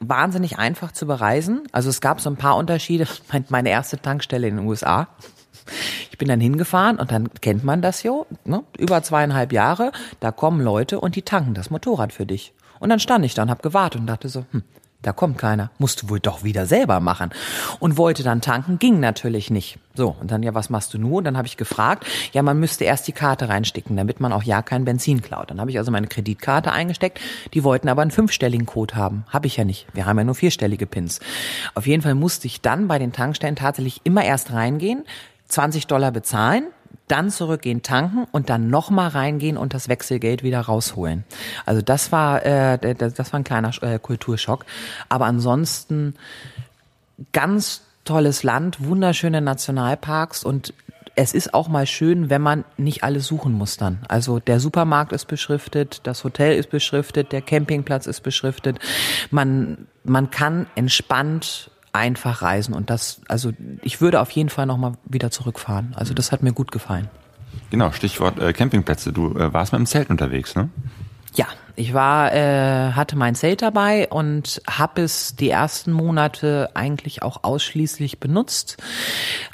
wahnsinnig 0.00 0.58
einfach 0.58 0.92
zu 0.92 1.06
bereisen. 1.06 1.64
Also 1.72 1.90
es 1.90 2.00
gab 2.00 2.20
so 2.20 2.30
ein 2.30 2.36
paar 2.36 2.56
Unterschiede. 2.56 3.06
Meine 3.48 3.70
erste 3.70 4.00
Tankstelle 4.00 4.48
in 4.48 4.56
den 4.56 4.66
USA 4.66 5.08
ich 6.10 6.18
bin 6.18 6.28
dann 6.28 6.40
hingefahren 6.40 6.98
und 6.98 7.10
dann 7.10 7.30
kennt 7.40 7.64
man 7.64 7.82
das 7.82 8.02
jo, 8.02 8.26
ne? 8.44 8.62
über 8.78 9.02
zweieinhalb 9.02 9.52
Jahre, 9.52 9.92
da 10.20 10.32
kommen 10.32 10.60
Leute 10.60 11.00
und 11.00 11.16
die 11.16 11.22
tanken 11.22 11.54
das 11.54 11.70
Motorrad 11.70 12.12
für 12.12 12.26
dich. 12.26 12.52
Und 12.80 12.90
dann 12.90 13.00
stand 13.00 13.24
ich 13.24 13.34
da 13.34 13.42
und 13.42 13.50
hab 13.50 13.62
gewartet 13.62 14.00
und 14.00 14.06
dachte 14.06 14.28
so, 14.28 14.44
hm, 14.52 14.62
da 15.02 15.12
kommt 15.12 15.38
keiner. 15.38 15.70
Musst 15.78 16.02
du 16.02 16.08
wohl 16.08 16.18
doch 16.18 16.42
wieder 16.42 16.66
selber 16.66 16.98
machen. 16.98 17.30
Und 17.78 17.96
wollte 17.96 18.24
dann 18.24 18.40
tanken, 18.40 18.80
ging 18.80 18.98
natürlich 18.98 19.48
nicht. 19.48 19.78
So, 19.94 20.16
und 20.20 20.32
dann, 20.32 20.42
ja, 20.42 20.54
was 20.54 20.70
machst 20.70 20.92
du 20.92 20.98
nur? 20.98 21.18
Und 21.18 21.24
dann 21.24 21.36
habe 21.36 21.46
ich 21.46 21.56
gefragt, 21.56 22.04
ja, 22.32 22.42
man 22.42 22.58
müsste 22.58 22.84
erst 22.84 23.06
die 23.06 23.12
Karte 23.12 23.48
reinstecken, 23.48 23.96
damit 23.96 24.18
man 24.18 24.32
auch 24.32 24.42
ja 24.42 24.60
kein 24.60 24.84
Benzin 24.84 25.22
klaut. 25.22 25.52
Dann 25.52 25.60
habe 25.60 25.70
ich 25.70 25.78
also 25.78 25.92
meine 25.92 26.08
Kreditkarte 26.08 26.72
eingesteckt. 26.72 27.20
Die 27.54 27.62
wollten 27.62 27.88
aber 27.88 28.02
einen 28.02 28.10
fünfstelligen 28.10 28.66
Code 28.66 28.96
haben. 28.96 29.24
Habe 29.28 29.46
ich 29.46 29.56
ja 29.56 29.64
nicht. 29.64 29.86
Wir 29.94 30.04
haben 30.04 30.18
ja 30.18 30.24
nur 30.24 30.34
vierstellige 30.34 30.86
Pins. 30.86 31.20
Auf 31.76 31.86
jeden 31.86 32.02
Fall 32.02 32.16
musste 32.16 32.48
ich 32.48 32.60
dann 32.60 32.88
bei 32.88 32.98
den 32.98 33.12
Tankstellen 33.12 33.54
tatsächlich 33.54 34.00
immer 34.02 34.24
erst 34.24 34.52
reingehen, 34.52 35.04
20 35.48 35.86
Dollar 35.86 36.12
bezahlen, 36.12 36.66
dann 37.08 37.30
zurückgehen 37.30 37.82
tanken 37.82 38.26
und 38.32 38.50
dann 38.50 38.68
nochmal 38.68 39.08
reingehen 39.08 39.56
und 39.56 39.74
das 39.74 39.88
Wechselgeld 39.88 40.42
wieder 40.42 40.60
rausholen. 40.60 41.24
Also 41.64 41.82
das 41.82 42.12
war 42.12 42.44
äh, 42.44 42.94
das 42.94 43.32
war 43.32 43.40
ein 43.40 43.44
kleiner 43.44 43.70
äh, 43.82 43.98
Kulturschock. 43.98 44.66
Aber 45.08 45.24
ansonsten 45.24 46.14
ganz 47.32 47.82
tolles 48.04 48.42
Land, 48.42 48.84
wunderschöne 48.84 49.40
Nationalparks 49.40 50.44
und 50.44 50.72
es 51.14 51.34
ist 51.34 51.52
auch 51.52 51.66
mal 51.66 51.84
schön, 51.84 52.30
wenn 52.30 52.40
man 52.40 52.64
nicht 52.76 53.02
alles 53.02 53.26
suchen 53.26 53.52
muss 53.52 53.76
dann. 53.76 53.98
Also 54.06 54.38
der 54.38 54.60
Supermarkt 54.60 55.12
ist 55.12 55.24
beschriftet, 55.26 56.02
das 56.04 56.22
Hotel 56.22 56.56
ist 56.56 56.70
beschriftet, 56.70 57.32
der 57.32 57.42
Campingplatz 57.42 58.06
ist 58.06 58.20
beschriftet. 58.20 58.78
Man, 59.32 59.88
man 60.04 60.30
kann 60.30 60.66
entspannt 60.76 61.72
einfach 61.92 62.42
reisen 62.42 62.74
und 62.74 62.90
das, 62.90 63.20
also 63.28 63.52
ich 63.82 64.00
würde 64.00 64.20
auf 64.20 64.30
jeden 64.30 64.48
Fall 64.48 64.66
nochmal 64.66 64.92
wieder 65.04 65.30
zurückfahren. 65.30 65.94
Also 65.96 66.14
das 66.14 66.32
hat 66.32 66.42
mir 66.42 66.52
gut 66.52 66.72
gefallen. 66.72 67.08
Genau, 67.70 67.92
Stichwort 67.92 68.38
äh, 68.40 68.52
Campingplätze. 68.52 69.12
Du 69.12 69.34
äh, 69.34 69.52
warst 69.52 69.72
mit 69.72 69.80
dem 69.80 69.86
Zelt 69.86 70.10
unterwegs, 70.10 70.54
ne? 70.54 70.68
Ja, 71.34 71.46
ich 71.76 71.94
war, 71.94 72.34
äh, 72.34 72.92
hatte 72.92 73.16
mein 73.16 73.34
Zelt 73.34 73.62
dabei 73.62 74.08
und 74.08 74.60
habe 74.68 75.02
es 75.02 75.36
die 75.36 75.50
ersten 75.50 75.92
Monate 75.92 76.70
eigentlich 76.74 77.22
auch 77.22 77.44
ausschließlich 77.44 78.18
benutzt. 78.18 78.78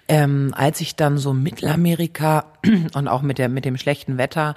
Ähm, 0.08 0.54
als 0.56 0.80
ich 0.80 0.96
dann 0.96 1.18
so 1.18 1.34
Mittelamerika 1.34 2.46
und 2.94 3.08
auch 3.08 3.22
mit 3.22 3.38
der 3.38 3.48
mit 3.48 3.64
dem 3.64 3.76
schlechten 3.76 4.16
Wetter 4.16 4.54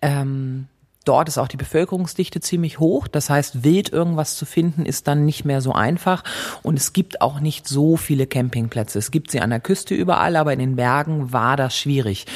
ähm, 0.00 0.68
Dort 1.04 1.28
ist 1.28 1.38
auch 1.38 1.48
die 1.48 1.56
Bevölkerungsdichte 1.56 2.40
ziemlich 2.40 2.78
hoch. 2.78 3.08
Das 3.08 3.30
heißt, 3.30 3.64
wild 3.64 3.90
irgendwas 3.90 4.36
zu 4.36 4.44
finden 4.44 4.84
ist 4.84 5.08
dann 5.08 5.24
nicht 5.24 5.44
mehr 5.44 5.62
so 5.62 5.72
einfach. 5.72 6.22
Und 6.62 6.78
es 6.78 6.92
gibt 6.92 7.22
auch 7.22 7.40
nicht 7.40 7.66
so 7.66 7.96
viele 7.96 8.26
Campingplätze. 8.26 8.98
Es 8.98 9.10
gibt 9.10 9.30
sie 9.30 9.40
an 9.40 9.50
der 9.50 9.60
Küste 9.60 9.94
überall, 9.94 10.36
aber 10.36 10.52
in 10.52 10.58
den 10.58 10.76
Bergen 10.76 11.32
war 11.32 11.56
das 11.56 11.76
schwierig. 11.76 12.26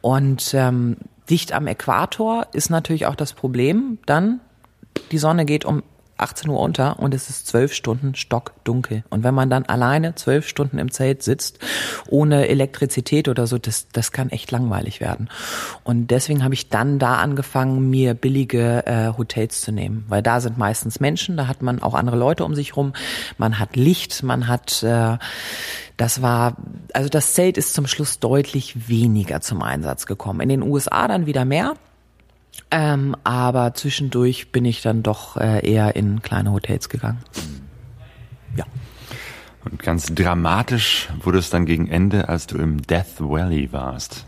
Und 0.00 0.54
ähm, 0.54 0.98
dicht 1.28 1.52
am 1.52 1.66
Äquator 1.66 2.46
ist 2.52 2.70
natürlich 2.70 3.06
auch 3.06 3.16
das 3.16 3.32
Problem 3.32 3.98
dann, 4.06 4.40
die 5.10 5.18
Sonne 5.18 5.44
geht 5.44 5.64
um 5.64 5.82
18 6.22 6.48
Uhr 6.48 6.60
unter 6.60 6.98
und 6.98 7.14
es 7.14 7.28
ist 7.28 7.46
zwölf 7.46 7.74
Stunden 7.74 8.14
stockdunkel. 8.14 9.04
Und 9.10 9.24
wenn 9.24 9.34
man 9.34 9.50
dann 9.50 9.66
alleine 9.66 10.14
zwölf 10.14 10.48
Stunden 10.48 10.78
im 10.78 10.90
Zelt 10.90 11.22
sitzt, 11.22 11.58
ohne 12.08 12.48
Elektrizität 12.48 13.28
oder 13.28 13.46
so, 13.46 13.58
das, 13.58 13.88
das 13.92 14.12
kann 14.12 14.30
echt 14.30 14.50
langweilig 14.50 15.00
werden. 15.00 15.28
Und 15.84 16.10
deswegen 16.10 16.44
habe 16.44 16.54
ich 16.54 16.68
dann 16.68 16.98
da 16.98 17.16
angefangen, 17.16 17.90
mir 17.90 18.14
billige 18.14 18.86
äh, 18.86 19.12
Hotels 19.16 19.60
zu 19.60 19.72
nehmen, 19.72 20.04
weil 20.08 20.22
da 20.22 20.40
sind 20.40 20.58
meistens 20.58 21.00
Menschen, 21.00 21.36
da 21.36 21.46
hat 21.46 21.62
man 21.62 21.82
auch 21.82 21.94
andere 21.94 22.16
Leute 22.16 22.44
um 22.44 22.54
sich 22.54 22.76
rum, 22.76 22.92
man 23.38 23.58
hat 23.58 23.76
Licht, 23.76 24.22
man 24.22 24.48
hat 24.48 24.82
äh, 24.82 25.18
das 25.96 26.22
war, 26.22 26.56
also 26.94 27.08
das 27.08 27.34
Zelt 27.34 27.56
ist 27.56 27.74
zum 27.74 27.86
Schluss 27.86 28.18
deutlich 28.18 28.88
weniger 28.88 29.40
zum 29.40 29.62
Einsatz 29.62 30.06
gekommen. 30.06 30.40
In 30.40 30.48
den 30.48 30.62
USA 30.62 31.06
dann 31.06 31.26
wieder 31.26 31.44
mehr. 31.44 31.74
Ähm, 32.74 33.14
aber 33.22 33.74
zwischendurch 33.74 34.50
bin 34.50 34.64
ich 34.64 34.80
dann 34.80 35.02
doch 35.02 35.36
äh, 35.36 35.70
eher 35.70 35.94
in 35.94 36.22
kleine 36.22 36.52
Hotels 36.52 36.88
gegangen. 36.88 37.18
Ja. 38.56 38.64
Und 39.66 39.82
ganz 39.82 40.06
dramatisch 40.14 41.10
wurde 41.22 41.38
es 41.38 41.50
dann 41.50 41.66
gegen 41.66 41.86
Ende, 41.86 42.30
als 42.30 42.46
du 42.46 42.56
im 42.56 42.80
Death 42.80 43.18
Valley 43.20 43.72
warst. 43.72 44.24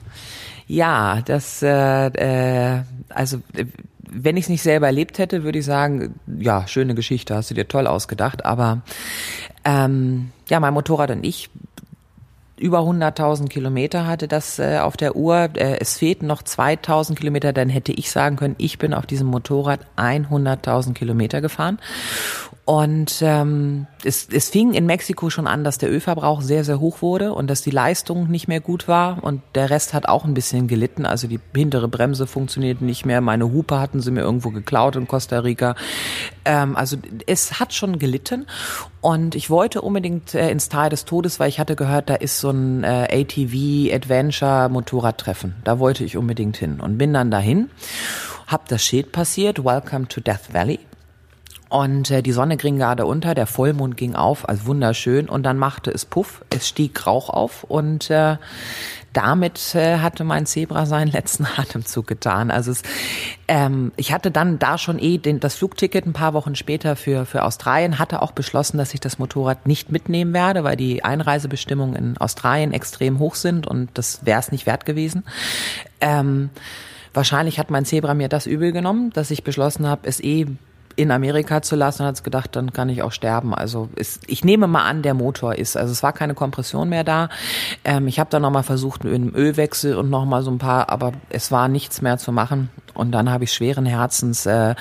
Ja, 0.67 1.23
das, 1.23 1.63
äh, 1.63 2.07
äh, 2.09 2.83
also 3.09 3.41
wenn 4.11 4.37
ich 4.37 4.45
es 4.45 4.51
nicht 4.51 4.63
selber 4.63 4.87
erlebt 4.87 5.19
hätte, 5.19 5.43
würde 5.43 5.61
ich 5.61 5.65
sagen, 5.65 6.21
ja, 6.27 6.69
schöne 6.69 6.95
Geschichte, 6.95 7.35
hast 7.35 7.51
du 7.51 7.55
dir 7.55 7.67
toll 7.67 7.87
ausgedacht. 7.87 8.45
Aber 8.45 8.83
ähm, 9.65 10.33
ja, 10.49 10.61
mein 10.61 10.75
Motorrad 10.75 11.11
und 11.11 11.25
ich 11.25 11.49
über 12.65 12.79
100.000 12.79 13.49
Kilometer 13.49 14.07
hatte 14.07 14.27
das 14.27 14.59
äh, 14.59 14.79
auf 14.79 14.97
der 14.97 15.17
Uhr. 15.17 15.51
Äh, 15.55 15.77
es 15.81 15.99
fehlten 15.99 16.27
noch 16.27 16.43
2.000 16.43 17.15
Kilometer, 17.15 17.53
dann 17.53 17.69
hätte 17.69 17.93
ich 17.93 18.11
sagen 18.11 18.37
können, 18.37 18.55
ich 18.57 18.79
bin 18.79 18.95
auf 18.95 19.05
diesem 19.05 19.27
Motorrad 19.27 19.81
100.000 19.99 20.95
Kilometer 20.95 21.43
gefahren. 21.43 21.79
Und 22.65 23.21
ähm, 23.21 23.87
es, 24.03 24.27
es 24.33 24.49
fing 24.49 24.73
in 24.73 24.87
Mexiko 24.87 25.29
schon 25.29 25.47
an, 25.47 25.65
dass 25.65 25.77
der 25.77 25.93
Ölverbrauch 25.93 26.41
sehr, 26.41 26.65
sehr 26.65 26.81
hoch 26.81 27.03
wurde 27.03 27.35
und 27.35 27.49
dass 27.51 27.61
die 27.61 27.71
Leistung 27.71 28.31
nicht 28.31 28.49
mehr 28.49 28.61
gut 28.61 28.89
war. 28.89 29.23
Und 29.23 29.43
der 29.55 29.69
Rest 29.69 29.93
hat 29.93 30.09
auch 30.09 30.25
ein 30.25 30.33
bisschen 30.33 30.67
gelitten. 30.67 31.05
Also 31.05 31.29
die 31.29 31.41
hintere 31.55 31.89
Bremse 31.89 32.27
funktioniert 32.27 32.81
nicht 32.81 33.05
mehr. 33.05 33.21
Meine 33.21 33.53
Hupe 33.53 33.79
hatten 33.79 34.01
sie 34.01 34.11
mir 34.11 34.23
irgendwo 34.23 34.49
geklaut 34.49 34.97
in 34.97 35.07
Costa 35.07 35.41
Rica. 35.41 35.75
Ähm, 36.47 36.75
also 36.75 36.97
es 37.27 37.61
hat 37.61 37.75
schon 37.75 37.99
gelitten. 37.99 38.47
Und 39.05 39.35
ich 39.35 39.51
wollte 39.51 39.83
unbedingt 39.83 40.35
äh, 40.35 40.51
ins 40.51 40.71
Tal 40.71 40.89
des 40.89 41.05
Todes, 41.05 41.39
weil 41.39 41.51
ich 41.51 41.61
hatte 41.61 41.77
gehört, 41.77 42.09
da 42.09 42.15
ist 42.15 42.41
so 42.41 42.49
ein 42.49 42.85
äh, 42.85 43.07
ATV-Adventure-Motorradtreffen. 43.13 45.57
Da 45.63 45.79
wollte 45.79 46.05
ich 46.05 46.17
unbedingt 46.17 46.57
hin 46.57 46.81
und 46.81 46.97
bin 46.97 47.13
dann 47.13 47.31
dahin. 47.31 47.69
Hab 48.47 48.67
das 48.69 48.83
Schild 48.83 49.13
passiert, 49.13 49.63
Welcome 49.63 50.09
to 50.09 50.23
Death 50.23 50.55
Valley. 50.55 50.79
Und 51.69 52.11
äh, 52.11 52.23
die 52.23 52.33
Sonne 52.33 52.57
ging 52.57 52.79
gerade 52.79 53.05
unter, 53.05 53.35
der 53.35 53.47
Vollmond 53.47 53.99
ging 53.99 54.15
auf, 54.15 54.49
also 54.49 54.65
wunderschön. 54.65 55.29
Und 55.29 55.43
dann 55.43 55.59
machte 55.59 55.91
es 55.91 56.07
Puff, 56.07 56.43
es 56.49 56.67
stieg 56.67 57.07
Rauch 57.07 57.29
auf 57.29 57.65
und 57.65 58.09
äh, 58.09 58.39
damit 59.15 59.75
äh, 59.75 59.99
hatte 59.99 60.25
mein 60.25 60.45
Zebra 60.45 60.85
seinen 60.85 61.11
letzten 61.11 61.47
Atemzug 61.57 62.07
getan. 62.07 62.51
Also 62.51 62.73
es, 62.73 62.83
ähm, 63.49 63.93
ich 63.97 64.13
hatte 64.13 64.31
dann 64.31 64.59
da 64.59 64.77
schon 64.77 64.99
eh 64.99 65.19
den, 65.19 65.41
das 65.41 65.55
Flugticket 65.55 66.07
ein 66.07 66.13
paar 66.13 66.35
Wochen 66.35 66.55
später 66.55 66.97
für, 66.97 67.25
für 67.25 67.45
Australien, 67.45 67.99
hatte 67.99 68.21
auch 68.21 68.33
beschlossen, 68.33 68.77
dass 68.77 68.93
ich 68.93 69.01
das 69.01 69.19
Motorrad 69.19 69.67
nicht 69.67 69.91
mitnehmen 69.91 70.35
werde, 70.35 70.65
weil 70.65 70.77
die 70.77 71.05
Einreisebestimmungen 71.05 71.95
in 71.97 72.19
Australien 72.19 72.73
extrem 72.73 73.19
hoch 73.19 73.37
sind 73.37 73.67
und 73.67 73.89
das 73.95 74.27
wäre 74.27 74.41
es 74.41 74.53
nicht 74.53 74.67
wert 74.67 74.85
gewesen. 74.85 75.25
Ähm, 76.01 76.51
wahrscheinlich 77.15 77.59
hat 77.59 77.71
mein 77.71 77.85
Zebra 77.85 78.15
mir 78.15 78.29
das 78.29 78.47
übel 78.47 78.73
genommen, 78.73 79.11
dass 79.13 79.31
ich 79.31 79.45
beschlossen 79.45 79.87
habe, 79.87 80.09
es 80.09 80.21
eh 80.21 80.47
in 80.97 81.11
Amerika 81.11 81.63
zu 81.63 81.77
lassen 81.77 82.03
und 82.03 82.09
hat 82.09 82.25
gedacht, 82.25 82.57
dann 82.57 82.73
kann 82.73 82.89
ich 82.89 83.03
auch 83.03 83.13
sterben. 83.13 83.55
Also 83.55 83.89
ist, 83.97 84.23
ich 84.27 84.45
nehme 84.45 84.67
mal 84.67 84.85
an, 84.85 85.03
der 85.03 85.15
Motor 85.15 85.57
ist. 85.57 85.77
Also 85.77 85.93
es 85.93 86.03
war 86.03 86.13
keine 86.13 86.35
Kompression 86.35 86.89
mehr 86.89 87.05
da. 87.05 87.29
Ähm, 87.85 88.07
ich 88.09 88.21
habe 88.21 88.31
dann 88.31 88.43
nochmal 88.43 88.63
versucht 88.63 89.05
mit 89.05 89.15
einem 89.15 89.35
Ölwechsel 89.35 89.97
und 89.97 90.11
nochmal 90.11 90.43
so 90.43 90.51
ein 90.51 90.59
paar, 90.59 90.91
aber 90.91 91.13
es 91.31 91.51
war 91.51 91.69
nichts 91.69 92.03
mehr 92.03 92.19
zu 92.19 92.33
machen. 92.33 92.71
Und 92.95 93.13
dann 93.13 93.31
habe 93.31 93.45
ich 93.45 93.53
schweren 93.53 93.87
Herzens 93.87 94.47
äh, 94.47 94.75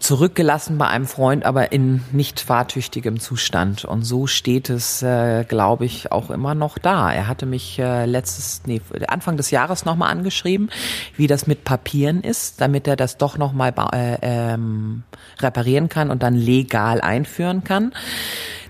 zurückgelassen 0.00 0.78
bei 0.78 0.88
einem 0.88 1.06
Freund, 1.06 1.44
aber 1.44 1.72
in 1.72 2.02
nicht 2.10 2.40
fahrtüchtigem 2.40 3.20
Zustand. 3.20 3.84
Und 3.84 4.02
so 4.02 4.26
steht 4.26 4.70
es, 4.70 5.02
äh, 5.02 5.44
glaube 5.44 5.84
ich, 5.84 6.10
auch 6.10 6.30
immer 6.30 6.54
noch 6.54 6.78
da. 6.78 7.12
Er 7.12 7.28
hatte 7.28 7.44
mich 7.44 7.78
äh, 7.78 8.06
letztes, 8.06 8.62
nee, 8.66 8.80
Anfang 9.06 9.36
des 9.36 9.50
Jahres 9.50 9.84
nochmal 9.84 10.10
angeschrieben, 10.10 10.70
wie 11.16 11.26
das 11.26 11.46
mit 11.46 11.64
Papieren 11.64 12.22
ist, 12.22 12.62
damit 12.62 12.88
er 12.88 12.96
das 12.96 13.18
doch 13.18 13.36
nochmal 13.36 13.74
äh, 13.92 14.16
ähm, 14.22 15.02
reparieren 15.38 15.90
kann 15.90 16.10
und 16.10 16.22
dann 16.22 16.34
legal 16.34 17.02
einführen 17.02 17.62
kann. 17.62 17.92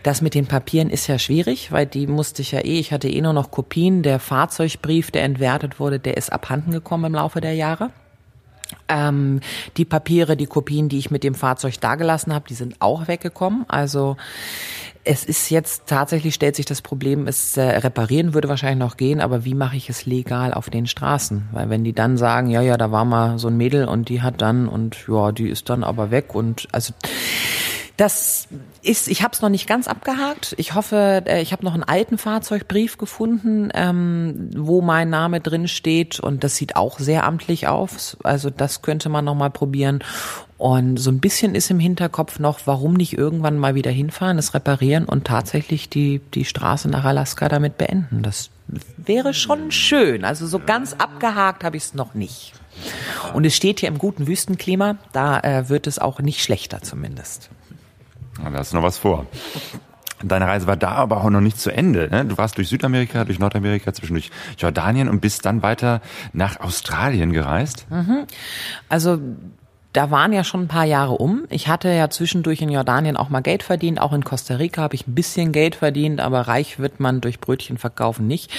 Das 0.02 0.22
mit 0.22 0.34
den 0.34 0.46
Papieren 0.46 0.90
ist 0.90 1.06
ja 1.06 1.18
schwierig, 1.18 1.70
weil 1.70 1.86
die 1.86 2.06
musste 2.06 2.42
ich 2.42 2.52
ja 2.52 2.60
eh, 2.60 2.80
ich 2.80 2.92
hatte 2.92 3.08
eh 3.08 3.20
nur 3.20 3.34
noch 3.34 3.50
Kopien. 3.50 4.02
Der 4.02 4.18
Fahrzeugbrief, 4.18 5.10
der 5.10 5.22
entwertet 5.22 5.78
wurde, 5.78 6.00
der 6.00 6.16
ist 6.16 6.32
abhanden 6.32 6.72
gekommen 6.72 7.04
im 7.04 7.14
Laufe 7.14 7.40
der 7.40 7.54
Jahre. 7.54 7.90
Ähm, 8.90 9.40
die 9.76 9.85
Papiere, 9.85 10.37
die 10.37 10.46
Kopien, 10.46 10.88
die 10.88 10.98
ich 10.98 11.11
mit 11.11 11.24
dem 11.24 11.35
Fahrzeug 11.35 11.81
dagelassen 11.81 12.35
habe, 12.35 12.46
die 12.48 12.55
sind 12.55 12.76
auch 12.81 13.09
weggekommen. 13.09 13.64
Also 13.68 14.16
es 15.05 15.24
ist 15.24 15.50
jetzt 15.50 15.87
tatsächlich 15.87 16.35
stellt 16.35 16.57
sich 16.57 16.66
das 16.66 16.83
Problem, 16.83 17.26
es 17.26 17.57
äh, 17.57 17.62
reparieren 17.62 18.35
würde 18.35 18.48
wahrscheinlich 18.48 18.79
noch 18.79 18.96
gehen, 18.96 19.20
aber 19.20 19.44
wie 19.44 19.55
mache 19.55 19.76
ich 19.76 19.88
es 19.88 20.05
legal 20.05 20.53
auf 20.53 20.68
den 20.68 20.87
Straßen? 20.87 21.48
Weil 21.53 21.70
wenn 21.70 21.85
die 21.85 21.94
dann 21.94 22.18
sagen, 22.18 22.50
ja, 22.50 22.61
ja, 22.61 22.76
da 22.76 22.92
war 22.92 23.05
mal 23.05 23.38
so 23.38 23.48
ein 23.48 23.57
Mädel 23.57 23.87
und 23.87 24.09
die 24.11 24.20
hat 24.20 24.42
dann 24.42 24.68
und 24.68 25.07
ja, 25.09 25.33
die 25.33 25.48
ist 25.48 25.70
dann 25.70 25.85
aber 25.85 26.11
weg 26.11 26.35
und 26.35 26.68
also 26.72 26.92
das 28.00 28.48
ist, 28.80 29.08
ich 29.08 29.22
habe 29.22 29.34
es 29.34 29.42
noch 29.42 29.50
nicht 29.50 29.66
ganz 29.66 29.86
abgehakt. 29.86 30.54
Ich 30.56 30.74
hoffe, 30.74 31.22
äh, 31.26 31.42
ich 31.42 31.52
habe 31.52 31.66
noch 31.66 31.74
einen 31.74 31.82
alten 31.82 32.16
Fahrzeugbrief 32.16 32.96
gefunden, 32.96 33.68
ähm, 33.74 34.48
wo 34.56 34.80
mein 34.80 35.10
Name 35.10 35.40
drin 35.40 35.68
steht 35.68 36.18
und 36.18 36.42
das 36.42 36.56
sieht 36.56 36.76
auch 36.76 36.98
sehr 36.98 37.24
amtlich 37.24 37.68
aus. 37.68 38.16
Also 38.22 38.48
das 38.48 38.80
könnte 38.80 39.10
man 39.10 39.26
noch 39.26 39.34
mal 39.34 39.50
probieren. 39.50 40.02
Und 40.56 40.96
so 40.96 41.10
ein 41.10 41.20
bisschen 41.20 41.54
ist 41.54 41.70
im 41.70 41.78
Hinterkopf 41.78 42.38
noch, 42.38 42.60
warum 42.64 42.94
nicht 42.94 43.18
irgendwann 43.18 43.58
mal 43.58 43.74
wieder 43.74 43.90
hinfahren, 43.90 44.38
es 44.38 44.54
reparieren 44.54 45.04
und 45.04 45.26
tatsächlich 45.26 45.90
die 45.90 46.22
die 46.32 46.46
Straße 46.46 46.88
nach 46.88 47.04
Alaska 47.04 47.50
damit 47.50 47.76
beenden. 47.76 48.22
Das 48.22 48.48
wäre 48.96 49.34
schon 49.34 49.72
schön. 49.72 50.24
Also 50.24 50.46
so 50.46 50.58
ganz 50.58 50.94
abgehakt 50.94 51.64
habe 51.64 51.76
ich 51.76 51.82
es 51.82 51.94
noch 51.94 52.14
nicht. 52.14 52.54
Und 53.34 53.44
es 53.44 53.54
steht 53.54 53.80
hier 53.80 53.90
im 53.90 53.98
guten 53.98 54.26
Wüstenklima, 54.26 54.96
da 55.12 55.40
äh, 55.40 55.68
wird 55.68 55.86
es 55.86 55.98
auch 55.98 56.20
nicht 56.20 56.42
schlechter 56.42 56.80
zumindest. 56.80 57.50
Da 58.36 58.52
hast 58.52 58.72
du 58.72 58.76
noch 58.76 58.84
was 58.84 58.98
vor. 58.98 59.26
Deine 60.22 60.46
Reise 60.46 60.66
war 60.66 60.76
da 60.76 60.90
aber 60.90 61.24
auch 61.24 61.30
noch 61.30 61.40
nicht 61.40 61.58
zu 61.58 61.70
Ende. 61.70 62.08
Ne? 62.10 62.26
Du 62.26 62.36
warst 62.36 62.58
durch 62.58 62.68
Südamerika, 62.68 63.24
durch 63.24 63.38
Nordamerika, 63.38 63.92
zwischendurch 63.92 64.30
Jordanien 64.58 65.08
und 65.08 65.20
bist 65.20 65.46
dann 65.46 65.62
weiter 65.62 66.02
nach 66.32 66.60
Australien 66.60 67.32
gereist. 67.32 67.86
Mhm. 67.90 68.26
Also 68.88 69.18
da 69.92 70.10
waren 70.10 70.32
ja 70.32 70.44
schon 70.44 70.62
ein 70.62 70.68
paar 70.68 70.84
Jahre 70.84 71.14
um. 71.14 71.46
Ich 71.48 71.66
hatte 71.66 71.88
ja 71.88 72.10
zwischendurch 72.10 72.60
in 72.60 72.68
Jordanien 72.68 73.16
auch 73.16 73.28
mal 73.28 73.40
Geld 73.40 73.62
verdient. 73.62 74.00
Auch 74.00 74.12
in 74.12 74.22
Costa 74.22 74.54
Rica 74.54 74.82
habe 74.82 74.94
ich 74.94 75.08
ein 75.08 75.14
bisschen 75.14 75.52
Geld 75.52 75.74
verdient, 75.74 76.20
aber 76.20 76.42
reich 76.42 76.78
wird 76.78 77.00
man 77.00 77.20
durch 77.20 77.40
Brötchen 77.40 77.76
verkaufen 77.76 78.26
nicht. 78.28 78.52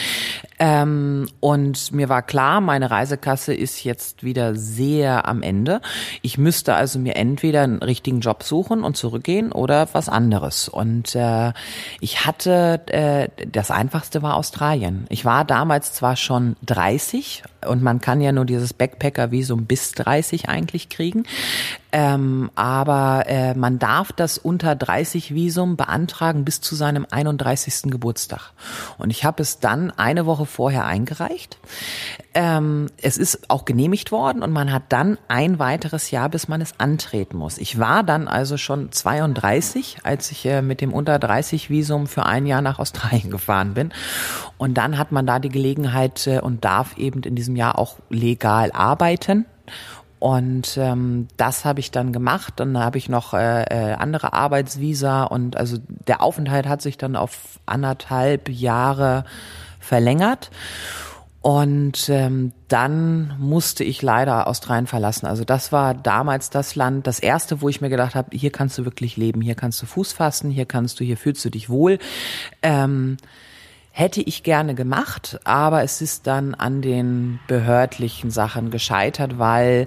Ähm, 0.63 1.27
und 1.39 1.91
mir 1.91 2.07
war 2.07 2.21
klar, 2.21 2.61
meine 2.61 2.91
Reisekasse 2.91 3.51
ist 3.51 3.83
jetzt 3.83 4.23
wieder 4.23 4.55
sehr 4.55 5.27
am 5.27 5.41
Ende. 5.41 5.81
Ich 6.21 6.37
müsste 6.37 6.75
also 6.75 6.99
mir 6.99 7.15
entweder 7.15 7.63
einen 7.63 7.81
richtigen 7.81 8.19
Job 8.19 8.43
suchen 8.43 8.83
und 8.83 8.95
zurückgehen 8.95 9.51
oder 9.51 9.89
was 9.93 10.07
anderes. 10.07 10.69
Und 10.69 11.15
äh, 11.15 11.53
ich 11.99 12.27
hatte, 12.27 12.79
äh, 12.89 13.29
das 13.47 13.71
Einfachste 13.71 14.21
war 14.21 14.35
Australien. 14.35 15.07
Ich 15.09 15.25
war 15.25 15.45
damals 15.45 15.93
zwar 15.93 16.15
schon 16.15 16.55
30 16.63 17.41
und 17.67 17.81
man 17.81 17.99
kann 17.99 18.21
ja 18.21 18.31
nur 18.31 18.45
dieses 18.45 18.71
Backpacker-Visum 18.71 19.65
bis 19.65 19.93
30 19.93 20.47
eigentlich 20.47 20.89
kriegen. 20.89 21.23
Ähm, 21.91 22.51
aber 22.55 23.25
äh, 23.27 23.53
man 23.53 23.77
darf 23.77 24.13
das 24.13 24.37
unter 24.37 24.75
30 24.75 25.33
Visum 25.33 25.75
beantragen 25.75 26.45
bis 26.45 26.61
zu 26.61 26.75
seinem 26.75 27.05
31. 27.09 27.91
Geburtstag. 27.91 28.53
Und 28.97 29.09
ich 29.09 29.25
habe 29.25 29.41
es 29.41 29.59
dann 29.59 29.91
eine 29.91 30.25
Woche 30.25 30.45
vorher 30.45 30.85
eingereicht. 30.85 31.57
Ähm, 32.33 32.87
es 33.01 33.17
ist 33.17 33.49
auch 33.49 33.65
genehmigt 33.65 34.11
worden 34.13 34.41
und 34.41 34.51
man 34.51 34.71
hat 34.71 34.83
dann 34.89 35.17
ein 35.27 35.59
weiteres 35.59 36.11
Jahr, 36.11 36.29
bis 36.29 36.47
man 36.47 36.61
es 36.61 36.79
antreten 36.79 37.37
muss. 37.37 37.57
Ich 37.57 37.77
war 37.77 38.03
dann 38.03 38.29
also 38.29 38.55
schon 38.55 38.91
32, 38.91 39.97
als 40.03 40.31
ich 40.31 40.45
äh, 40.45 40.61
mit 40.61 40.79
dem 40.79 40.93
unter 40.93 41.19
30 41.19 41.69
Visum 41.69 42.07
für 42.07 42.25
ein 42.25 42.45
Jahr 42.45 42.61
nach 42.61 42.79
Australien 42.79 43.29
gefahren 43.31 43.73
bin. 43.73 43.91
Und 44.57 44.75
dann 44.75 44.97
hat 44.97 45.11
man 45.11 45.25
da 45.25 45.39
die 45.39 45.49
Gelegenheit 45.49 46.25
äh, 46.27 46.39
und 46.39 46.63
darf 46.63 46.97
eben 46.97 47.21
in 47.23 47.35
diesem 47.35 47.57
Jahr 47.57 47.77
auch 47.77 47.97
legal 48.09 48.71
arbeiten. 48.71 49.45
Und 50.21 50.77
ähm, 50.77 51.29
das 51.35 51.65
habe 51.65 51.79
ich 51.79 51.89
dann 51.89 52.13
gemacht. 52.13 52.53
Dann 52.57 52.77
habe 52.77 52.99
ich 52.99 53.09
noch 53.09 53.33
äh, 53.33 53.63
äh, 53.63 53.93
andere 53.93 54.33
Arbeitsvisa 54.33 55.23
und 55.23 55.57
also 55.57 55.77
der 55.87 56.21
Aufenthalt 56.21 56.67
hat 56.67 56.83
sich 56.83 56.99
dann 56.99 57.15
auf 57.15 57.59
anderthalb 57.65 58.47
Jahre 58.47 59.25
verlängert. 59.79 60.51
Und 61.41 62.07
ähm, 62.09 62.51
dann 62.67 63.35
musste 63.39 63.83
ich 63.83 64.03
leider 64.03 64.45
Australien 64.45 64.85
verlassen. 64.85 65.25
Also 65.25 65.43
das 65.43 65.71
war 65.71 65.95
damals 65.95 66.51
das 66.51 66.75
Land, 66.75 67.07
das 67.07 67.19
erste, 67.19 67.61
wo 67.61 67.69
ich 67.69 67.81
mir 67.81 67.89
gedacht 67.89 68.13
habe, 68.13 68.37
hier 68.37 68.51
kannst 68.51 68.77
du 68.77 68.85
wirklich 68.85 69.17
leben, 69.17 69.41
hier 69.41 69.55
kannst 69.55 69.81
du 69.81 69.87
Fuß 69.87 70.13
fassen, 70.13 70.51
hier 70.51 70.67
kannst 70.67 70.99
du, 70.99 71.03
hier 71.03 71.17
fühlst 71.17 71.43
du 71.43 71.49
dich 71.49 71.67
wohl. 71.67 71.97
Ähm, 72.61 73.17
Hätte 73.93 74.21
ich 74.21 74.43
gerne 74.43 74.73
gemacht, 74.73 75.37
aber 75.43 75.83
es 75.83 76.01
ist 76.01 76.25
dann 76.25 76.55
an 76.55 76.81
den 76.81 77.41
behördlichen 77.47 78.31
Sachen 78.31 78.71
gescheitert, 78.71 79.37
weil 79.37 79.85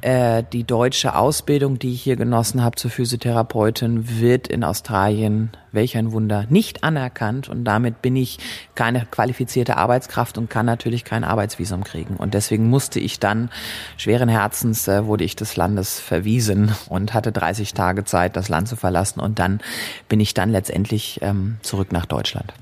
äh, 0.00 0.42
die 0.52 0.64
deutsche 0.64 1.14
Ausbildung, 1.14 1.78
die 1.78 1.92
ich 1.92 2.02
hier 2.02 2.16
genossen 2.16 2.64
habe 2.64 2.74
zur 2.74 2.90
Physiotherapeutin, 2.90 4.18
wird 4.18 4.48
in 4.48 4.64
Australien, 4.64 5.52
welch 5.70 5.96
ein 5.96 6.10
Wunder, 6.10 6.46
nicht 6.48 6.82
anerkannt 6.82 7.48
und 7.48 7.64
damit 7.64 8.02
bin 8.02 8.16
ich 8.16 8.38
keine 8.74 9.06
qualifizierte 9.06 9.76
Arbeitskraft 9.76 10.36
und 10.36 10.50
kann 10.50 10.66
natürlich 10.66 11.04
kein 11.04 11.22
Arbeitsvisum 11.22 11.84
kriegen. 11.84 12.16
Und 12.16 12.34
deswegen 12.34 12.68
musste 12.68 12.98
ich 12.98 13.20
dann, 13.20 13.50
schweren 13.96 14.28
Herzens, 14.28 14.88
äh, 14.88 15.06
wurde 15.06 15.22
ich 15.22 15.36
des 15.36 15.54
Landes 15.54 16.00
verwiesen 16.00 16.74
und 16.88 17.14
hatte 17.14 17.30
30 17.30 17.72
Tage 17.72 18.04
Zeit, 18.04 18.34
das 18.34 18.48
Land 18.48 18.66
zu 18.66 18.74
verlassen 18.74 19.20
und 19.20 19.38
dann 19.38 19.60
bin 20.08 20.18
ich 20.18 20.34
dann 20.34 20.50
letztendlich 20.50 21.20
ähm, 21.22 21.58
zurück 21.62 21.92
nach 21.92 22.06
Deutschland. 22.06 22.52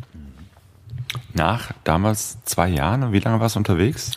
Nach 1.34 1.72
damals 1.84 2.42
zwei 2.44 2.68
Jahren. 2.68 3.02
Und 3.02 3.12
wie 3.12 3.20
lange 3.20 3.40
warst 3.40 3.56
du 3.56 3.60
unterwegs? 3.60 4.12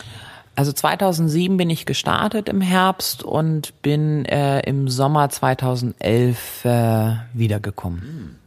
Also 0.56 0.72
2007 0.72 1.58
bin 1.58 1.70
ich 1.70 1.86
gestartet 1.86 2.48
im 2.48 2.62
Herbst 2.62 3.24
und 3.24 3.82
bin 3.82 4.26
äh, 4.26 4.62
im 4.62 4.88
Sommer 4.88 5.30
2011 5.30 6.66
äh, 6.66 7.16
wiedergekommen. 7.34 8.40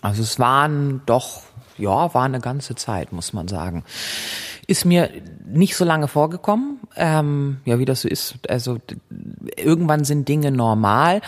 Also 0.00 0.22
es 0.22 0.38
waren 0.38 1.02
doch, 1.04 1.42
ja, 1.78 2.14
war 2.14 2.24
eine 2.24 2.40
ganze 2.40 2.74
Zeit, 2.74 3.12
muss 3.12 3.32
man 3.32 3.48
sagen. 3.48 3.84
Ist 4.66 4.84
mir 4.84 5.10
nicht 5.46 5.76
so 5.76 5.84
lange 5.84 6.08
vorgekommen, 6.08 6.80
ähm, 6.96 7.58
ja, 7.64 7.78
wie 7.78 7.84
das 7.84 8.02
so 8.02 8.08
ist. 8.08 8.36
Also 8.48 8.78
irgendwann 9.56 10.04
sind 10.04 10.28
Dinge 10.28 10.50
normal 10.50 11.20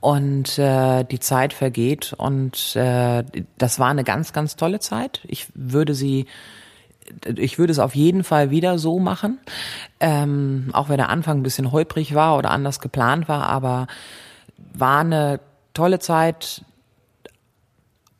und 0.00 0.58
äh, 0.58 1.04
die 1.04 1.18
Zeit 1.20 1.52
vergeht 1.52 2.12
und 2.16 2.76
äh, 2.76 3.24
das 3.58 3.78
war 3.78 3.88
eine 3.88 4.04
ganz, 4.04 4.32
ganz 4.32 4.56
tolle 4.56 4.78
Zeit. 4.78 5.20
Ich 5.24 5.48
würde 5.54 5.94
sie 5.94 6.26
ich 7.36 7.58
würde 7.58 7.70
es 7.70 7.78
auf 7.78 7.94
jeden 7.94 8.24
Fall 8.24 8.50
wieder 8.50 8.78
so 8.78 8.98
machen, 8.98 9.38
ähm, 10.00 10.70
auch 10.72 10.88
wenn 10.88 10.96
der 10.96 11.10
Anfang 11.10 11.38
ein 11.38 11.42
bisschen 11.42 11.72
holprig 11.72 12.14
war 12.14 12.38
oder 12.38 12.50
anders 12.50 12.80
geplant 12.80 13.28
war, 13.28 13.46
aber 13.46 13.86
war 14.72 15.00
eine 15.00 15.40
tolle 15.74 15.98
Zeit. 15.98 16.62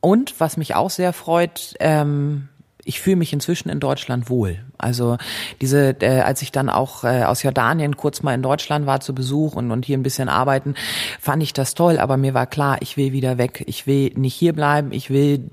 Und 0.05 0.39
was 0.39 0.59
mich 0.59 0.75
auch 0.75 0.91
sehr 0.91 1.15
freut, 1.15 1.77
ähm, 1.81 2.51
ich 2.85 3.01
fühle 3.01 3.17
mich 3.17 3.33
inzwischen 3.33 3.71
in 3.71 3.81
Deutschland 3.81 4.29
wohl. 4.29 4.59
Also 4.77 5.17
diese, 5.63 5.97
äh, 6.03 6.21
als 6.21 6.43
ich 6.43 6.53
dann 6.53 6.69
auch 6.69 7.05
äh, 7.05 7.25
aus 7.25 7.43
Jordanien 7.43 7.97
kurz 7.97 8.23
mal 8.23 8.35
in 8.35 8.43
Deutschland 8.43 8.85
war 8.85 9.01
zu 9.01 9.15
Besuch 9.15 9.55
und, 9.55 9.71
und 9.71 9.87
hier 9.87 9.97
ein 9.97 10.03
bisschen 10.03 10.29
arbeiten, 10.29 10.75
fand 11.19 11.43
ich 11.43 11.55
das 11.55 11.73
toll. 11.73 11.99
Aber 11.99 12.19
mir 12.19 12.35
war 12.35 12.47
klar, 12.47 12.77
ich 12.81 12.99
will 12.99 13.13
wieder 13.13 13.39
weg. 13.39 13.65
Ich 13.67 13.87
will 13.87 14.13
nicht 14.15 14.35
hier 14.35 14.53
bleiben. 14.53 14.93
Ich 14.93 15.09
will 15.09 15.49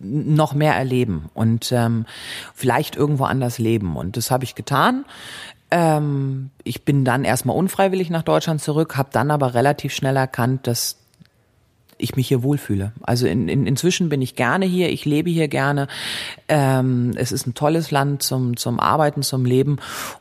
noch 0.00 0.54
mehr 0.54 0.74
erleben 0.74 1.28
und 1.34 1.70
ähm, 1.70 2.06
vielleicht 2.54 2.96
irgendwo 2.96 3.24
anders 3.24 3.58
leben. 3.58 3.98
Und 3.98 4.16
das 4.16 4.30
habe 4.30 4.44
ich 4.44 4.54
getan. 4.54 5.04
Ähm, 5.70 6.48
ich 6.64 6.86
bin 6.86 7.04
dann 7.04 7.24
erstmal 7.24 7.58
unfreiwillig 7.58 8.08
nach 8.08 8.22
Deutschland 8.22 8.62
zurück, 8.62 8.96
habe 8.96 9.10
dann 9.12 9.30
aber 9.30 9.52
relativ 9.52 9.94
schnell 9.94 10.16
erkannt, 10.16 10.66
dass 10.66 10.96
ich 11.98 12.16
mich 12.16 12.28
hier 12.28 12.42
wohlfühle. 12.42 12.92
Also 13.02 13.26
in, 13.26 13.48
in, 13.48 13.66
inzwischen 13.66 14.08
bin 14.08 14.22
ich 14.22 14.36
gerne 14.36 14.66
hier, 14.66 14.90
ich 14.90 15.04
lebe 15.04 15.30
hier 15.30 15.48
gerne. 15.48 15.88
Ähm, 16.48 17.12
es 17.16 17.32
ist 17.32 17.46
ein 17.46 17.54
tolles 17.54 17.90
Land 17.90 18.22
zum, 18.22 18.56
zum 18.56 18.80
Arbeiten, 18.80 19.22
zum 19.22 19.44
Leben 19.44 19.78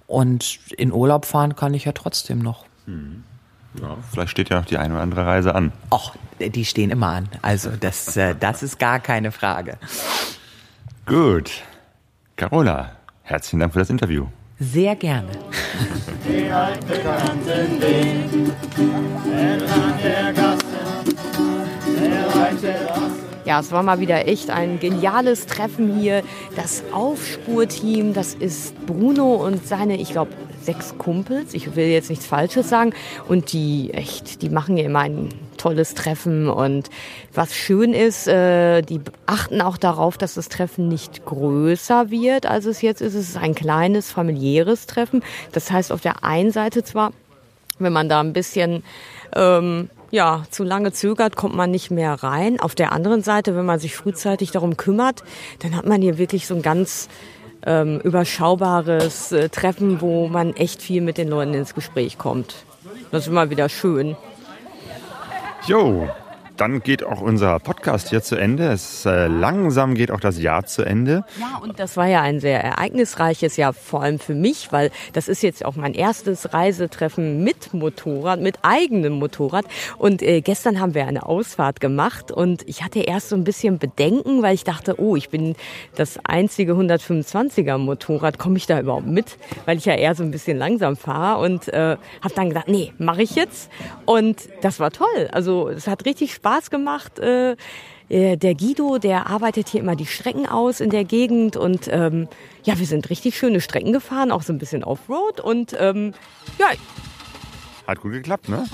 und 0.08 0.60
in 0.78 0.92
Urlaub 0.92 1.26
fahren 1.26 1.56
kann 1.56 1.74
ich 1.74 1.86
ja 1.86 1.92
trotzdem 1.92 2.40
noch. 2.40 2.66
Hm. 2.86 3.24
Ja, 3.82 3.98
vielleicht 4.10 4.32
steht 4.32 4.50
ja 4.50 4.60
noch 4.60 4.66
die 4.66 4.78
eine 4.78 4.94
oder 4.94 5.04
andere 5.04 5.26
Reise 5.26 5.54
an. 5.54 5.74
Och, 5.92 6.16
die 6.40 6.66
stehen 6.66 6.92
immer 6.92 7.08
an. 7.08 7.30
Also 7.42 7.72
das, 7.78 8.16
äh, 8.16 8.36
das 8.40 8.64
ist 8.64 8.80
gar 8.80 9.00
keine 9.00 9.32
Frage. 9.32 9.78
Gut. 11.06 11.52
Carola, 12.38 12.92
herzlichen 13.24 13.60
Dank 13.60 13.74
für 13.74 13.80
das 13.80 13.90
Interview. 13.90 14.28
Sehr 14.60 14.96
gerne. 14.96 15.28
Die 16.28 16.50
altbekannten 16.50 17.82
Wehen, 17.82 18.52
entlang 19.38 20.02
der 20.02 20.34
Gassen, 20.34 20.85
ja, 23.46 23.60
es 23.60 23.72
war 23.72 23.84
mal 23.84 24.00
wieder 24.00 24.28
echt 24.28 24.50
ein 24.50 24.80
geniales 24.80 25.46
Treffen 25.46 26.00
hier. 26.00 26.24
Das 26.56 26.84
Aufspurteam, 26.92 28.14
das 28.14 28.34
ist 28.34 28.74
Bruno 28.88 29.36
und 29.36 29.66
seine, 29.68 29.98
ich 29.98 30.12
glaube, 30.12 30.32
sechs 30.62 30.98
Kumpels. 30.98 31.54
Ich 31.54 31.76
will 31.76 31.86
jetzt 31.86 32.10
nichts 32.10 32.26
Falsches 32.26 32.70
sagen. 32.70 32.94
Und 33.28 33.54
die 33.54 33.94
echt, 33.94 34.42
die 34.42 34.50
machen 34.50 34.78
ja 34.78 34.86
immer 34.86 35.02
ein 35.02 35.30
tolles 35.58 35.94
Treffen. 35.94 36.50
Und 36.50 36.90
was 37.34 37.56
schön 37.56 37.94
ist, 37.94 38.28
äh, 38.28 38.82
die 38.82 39.00
achten 39.28 39.62
auch 39.62 39.78
darauf, 39.78 40.18
dass 40.18 40.34
das 40.34 40.50
Treffen 40.50 40.88
nicht 40.88 41.24
größer 41.26 42.10
wird, 42.10 42.48
als 42.48 42.66
es 42.66 42.82
jetzt 42.82 43.02
ist. 43.02 43.14
Es 43.14 43.30
ist 43.30 43.38
ein 43.38 43.54
kleines 43.54 44.12
familiäres 44.12 44.88
Treffen. 44.88 45.24
Das 45.52 45.72
heißt, 45.72 45.92
auf 45.92 46.02
der 46.02 46.24
einen 46.24 46.52
Seite 46.52 46.84
zwar, 46.84 47.12
wenn 47.78 47.94
man 47.94 48.10
da 48.10 48.22
ein 48.22 48.34
bisschen 48.34 48.84
ähm, 49.36 49.90
ja, 50.16 50.44
zu 50.50 50.64
lange 50.64 50.94
zögert, 50.94 51.36
kommt 51.36 51.56
man 51.56 51.70
nicht 51.70 51.92
mehr 51.92 52.14
rein. 52.14 52.60
Auf 52.60 52.74
der 52.74 52.94
anderen 52.94 53.22
Seite, 53.22 53.56
wenn 53.56 53.66
man 53.66 53.80
sich 53.80 53.96
frühzeitig 53.96 54.52
darum 54.52 54.78
kümmert, 54.78 55.24
dann 55.60 55.76
hat 55.76 55.86
man 55.86 56.02
hier 56.02 56.18
wirklich 56.18 56.48
so 56.48 56.56
ein 56.56 56.62
ganz 56.62 57.10
ähm, 57.66 58.00
überschaubares 58.00 59.34
äh, 59.34 59.50
Treffen, 59.50 60.00
wo 60.00 60.30
man 60.30 60.56
echt 60.56 60.82
viel 60.82 61.02
mit 61.02 61.18
den 61.18 61.28
Leuten 61.28 61.54
ins 61.54 61.76
Gespräch 61.76 62.18
kommt. 62.18 62.56
Das 63.12 63.24
ist 63.24 63.28
immer 63.28 63.50
wieder 63.50 63.68
schön. 63.68 64.16
Jo, 65.68 66.08
dann 66.58 66.82
geht 66.82 67.04
auch 67.04 67.22
unser 67.22 67.60
Podcast 67.60 68.10
hier 68.10 68.22
zu 68.22 68.36
Ende. 68.36 68.72
Es 68.72 69.06
äh, 69.06 69.28
langsam 69.28 69.96
geht 69.96 70.12
auch 70.12 70.20
das 70.20 70.42
Jahr 70.42 70.66
zu 70.66 70.84
Ende. 70.84 71.26
Ja, 71.40 71.60
und 71.62 71.80
das 71.80 71.98
war 71.98 72.08
ja 72.08 72.22
ein 72.22 72.40
sehr 72.40 72.64
ereignisreiches 72.64 73.58
Jahr, 73.58 73.74
vor 73.74 74.02
allem 74.02 74.20
für 74.20 74.36
mich, 74.36 74.72
weil 74.72 74.92
das 75.14 75.28
ist 75.28 75.44
jetzt 75.44 75.66
auch 75.66 75.76
mein 75.76 75.94
erstes 75.94 76.54
Reisetreffen 76.54 77.44
mit 77.44 77.74
Motorrad, 77.74 78.42
mit 78.42 78.60
eigenem 78.62 79.14
Motorrad. 79.14 79.66
Und 79.98 80.22
äh, 80.22 80.42
gestern 80.42 80.80
haben 80.80 80.94
wir 80.94 81.08
eine 81.08 81.26
Ausfahrt 81.26 81.80
gemacht 81.80 82.32
und 82.32 82.68
ich 82.68 82.84
hatte 82.84 83.00
erst 83.00 83.30
so 83.30 83.36
ein 83.36 83.44
bisschen 83.44 83.78
Bedenken, 83.78 84.42
weil 84.42 84.56
ich 84.56 84.64
dachte, 84.64 85.00
oh, 85.00 85.16
ich 85.16 85.30
bin 85.30 85.56
das 85.96 86.20
einzige 86.24 86.74
125er 86.74 87.78
Motorrad, 87.78 88.40
komme 88.40 88.58
ich 88.58 88.66
da 88.66 88.80
überhaupt 88.80 89.08
mit? 89.08 89.38
Weil 89.66 89.78
ich 89.78 89.86
ja 89.86 89.96
eher 89.96 90.16
so 90.16 90.24
ein 90.24 90.32
bisschen 90.32 90.58
langsam 90.58 90.96
fahre 90.96 91.44
und 91.44 91.68
äh, 91.68 91.98
habe 92.22 92.34
dann 92.36 92.50
gedacht, 92.50 92.68
nee, 92.68 92.94
mache 92.98 93.24
ich 93.24 93.36
jetzt. 93.36 93.70
Und 94.06 94.48
das 94.62 94.80
war 94.80 94.92
toll. 94.92 95.30
Also 95.32 95.70
es 95.70 95.88
hat 95.88 96.06
richtig 96.06 96.34
Spaß 96.34 96.45
Spaß 96.46 96.70
gemacht. 96.70 97.18
Äh, 97.18 97.56
äh, 98.08 98.38
der 98.38 98.54
Guido, 98.54 99.00
der 99.00 99.28
arbeitet 99.28 99.70
hier 99.70 99.80
immer 99.80 99.96
die 99.96 100.06
Strecken 100.06 100.46
aus 100.46 100.80
in 100.80 100.92
der 100.92 101.04
Gegend 101.04 101.58
und 101.58 101.88
ähm, 101.90 102.28
ja, 102.64 102.78
wir 102.78 102.86
sind 102.86 103.10
richtig 103.10 103.36
schöne 103.36 103.62
Strecken 103.62 103.94
gefahren, 103.94 104.32
auch 104.32 104.44
so 104.44 104.54
ein 104.54 104.60
bisschen 104.60 104.84
Offroad 104.84 105.42
und 105.42 105.76
ähm, 105.80 106.14
ja, 106.60 106.68
hat 107.88 108.02
gut 108.02 108.14
geklappt, 108.14 108.50
ne? 108.50 108.66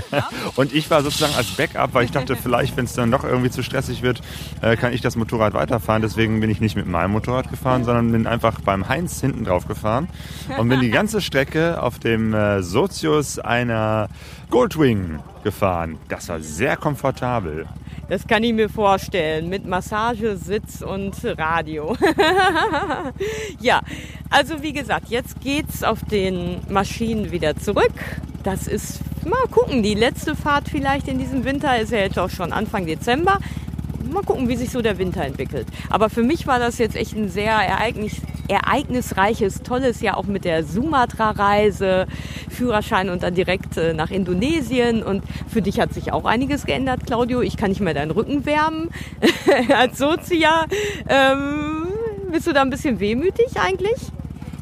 und 0.56 0.74
ich 0.74 0.90
war 0.90 1.02
sozusagen 1.02 1.34
als 1.34 1.48
Backup, 1.56 1.94
weil 1.94 2.04
ich 2.04 2.10
dachte, 2.10 2.36
vielleicht, 2.36 2.76
wenn 2.76 2.84
es 2.84 2.92
dann 2.92 3.10
doch 3.10 3.24
irgendwie 3.24 3.50
zu 3.50 3.62
stressig 3.62 4.02
wird, 4.02 4.20
äh, 4.60 4.76
kann 4.76 4.92
ich 4.92 5.00
das 5.00 5.16
Motorrad 5.16 5.54
weiterfahren. 5.54 6.02
Deswegen 6.02 6.40
bin 6.40 6.50
ich 6.50 6.60
nicht 6.60 6.76
mit 6.76 6.86
meinem 6.86 7.12
Motorrad 7.12 7.50
gefahren, 7.50 7.84
sondern 7.84 8.12
bin 8.12 8.26
einfach 8.26 8.60
beim 8.60 8.88
Heinz 8.88 9.20
hinten 9.20 9.44
drauf 9.44 9.66
gefahren 9.66 10.08
und 10.58 10.68
bin 10.68 10.80
die 10.80 10.90
ganze 10.90 11.20
Strecke 11.20 11.82
auf 11.82 11.98
dem 11.98 12.34
äh, 12.34 12.62
Sozius 12.62 13.38
einer 13.38 14.08
Goldwing 14.50 15.20
gefahren. 15.44 15.98
Das 16.08 16.28
war 16.28 16.40
sehr 16.40 16.76
komfortabel. 16.76 17.66
Das 18.08 18.26
kann 18.26 18.42
ich 18.42 18.54
mir 18.54 18.70
vorstellen, 18.70 19.50
mit 19.50 19.66
Massage, 19.66 20.38
Sitz 20.38 20.80
und 20.80 21.14
Radio. 21.22 21.94
ja, 23.60 23.82
also 24.30 24.62
wie 24.62 24.72
gesagt, 24.72 25.08
jetzt 25.10 25.40
geht's 25.42 25.84
auf 25.84 26.02
den 26.04 26.60
Maschinen 26.70 27.30
wieder 27.30 27.54
zurück. 27.56 27.92
Das 28.42 28.66
ist, 28.66 29.00
mal 29.24 29.46
gucken, 29.50 29.82
die 29.82 29.94
letzte 29.94 30.34
Fahrt 30.36 30.68
vielleicht 30.68 31.08
in 31.08 31.18
diesem 31.18 31.44
Winter 31.44 31.78
ist 31.78 31.92
ja 31.92 31.98
jetzt 31.98 32.18
auch 32.18 32.30
schon 32.30 32.52
Anfang 32.52 32.86
Dezember 32.86 33.38
mal 34.12 34.22
gucken, 34.22 34.48
wie 34.48 34.56
sich 34.56 34.70
so 34.70 34.82
der 34.82 34.98
Winter 34.98 35.24
entwickelt. 35.24 35.66
Aber 35.90 36.10
für 36.10 36.22
mich 36.22 36.46
war 36.46 36.58
das 36.58 36.78
jetzt 36.78 36.96
echt 36.96 37.14
ein 37.14 37.28
sehr 37.28 37.52
ereignis 37.52 38.16
ereignisreiches, 38.48 39.62
tolles 39.62 40.00
Jahr 40.00 40.16
auch 40.16 40.24
mit 40.24 40.46
der 40.46 40.64
Sumatra-Reise, 40.64 42.06
Führerschein 42.48 43.10
und 43.10 43.22
dann 43.22 43.34
direkt 43.34 43.76
äh, 43.76 43.92
nach 43.92 44.10
Indonesien. 44.10 45.02
Und 45.02 45.22
für 45.48 45.60
dich 45.60 45.78
hat 45.78 45.92
sich 45.92 46.14
auch 46.14 46.24
einiges 46.24 46.64
geändert, 46.64 47.04
Claudio. 47.06 47.42
Ich 47.42 47.58
kann 47.58 47.68
nicht 47.68 47.82
mehr 47.82 47.92
deinen 47.92 48.10
Rücken 48.10 48.46
wärmen 48.46 48.88
als 49.76 49.98
Sozia. 49.98 50.64
Ähm, 51.08 51.88
bist 52.32 52.46
du 52.46 52.54
da 52.54 52.62
ein 52.62 52.70
bisschen 52.70 53.00
wehmütig 53.00 53.60
eigentlich? 53.60 53.98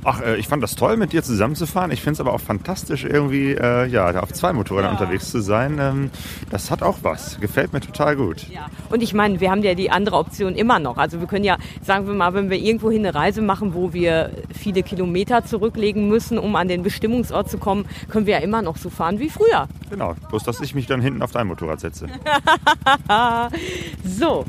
Ach, 0.08 0.20
äh, 0.20 0.36
ich 0.36 0.46
fand 0.46 0.62
das 0.62 0.76
toll, 0.76 0.96
mit 0.96 1.12
dir 1.12 1.24
zusammenzufahren. 1.24 1.90
Ich 1.90 2.00
finde 2.00 2.12
es 2.12 2.20
aber 2.20 2.32
auch 2.32 2.40
fantastisch, 2.40 3.02
irgendwie 3.02 3.54
äh, 3.54 3.86
ja, 3.88 4.22
auf 4.22 4.32
zwei 4.32 4.52
Motorrädern 4.52 4.94
ja. 4.94 5.00
unterwegs 5.00 5.32
zu 5.32 5.40
sein. 5.40 5.78
Ähm, 5.80 6.10
das 6.48 6.70
hat 6.70 6.84
auch 6.84 6.98
was. 7.02 7.40
Gefällt 7.40 7.72
mir 7.72 7.80
total 7.80 8.14
gut. 8.14 8.46
Ja. 8.48 8.68
Und 8.88 9.02
ich 9.02 9.14
meine, 9.14 9.40
wir 9.40 9.50
haben 9.50 9.64
ja 9.64 9.74
die 9.74 9.90
andere 9.90 10.14
Option 10.14 10.54
immer 10.54 10.78
noch. 10.78 10.96
Also 10.96 11.18
wir 11.18 11.26
können 11.26 11.44
ja, 11.44 11.56
sagen 11.82 12.06
wir 12.06 12.14
mal, 12.14 12.34
wenn 12.34 12.50
wir 12.50 12.56
irgendwo 12.56 12.88
hin 12.88 13.04
eine 13.04 13.16
Reise 13.16 13.42
machen, 13.42 13.74
wo 13.74 13.92
wir 13.92 14.30
viele 14.56 14.84
Kilometer 14.84 15.44
zurücklegen 15.44 16.06
müssen, 16.06 16.38
um 16.38 16.54
an 16.54 16.68
den 16.68 16.84
Bestimmungsort 16.84 17.50
zu 17.50 17.58
kommen, 17.58 17.84
können 18.08 18.26
wir 18.26 18.34
ja 18.34 18.40
immer 18.40 18.62
noch 18.62 18.76
so 18.76 18.90
fahren 18.90 19.18
wie 19.18 19.28
früher. 19.28 19.66
Genau, 19.90 20.14
bloß 20.28 20.44
dass 20.44 20.60
ich 20.60 20.72
mich 20.72 20.86
dann 20.86 21.00
hinten 21.00 21.20
auf 21.20 21.32
dein 21.32 21.48
Motorrad 21.48 21.80
setze. 21.80 22.06
so, 24.04 24.44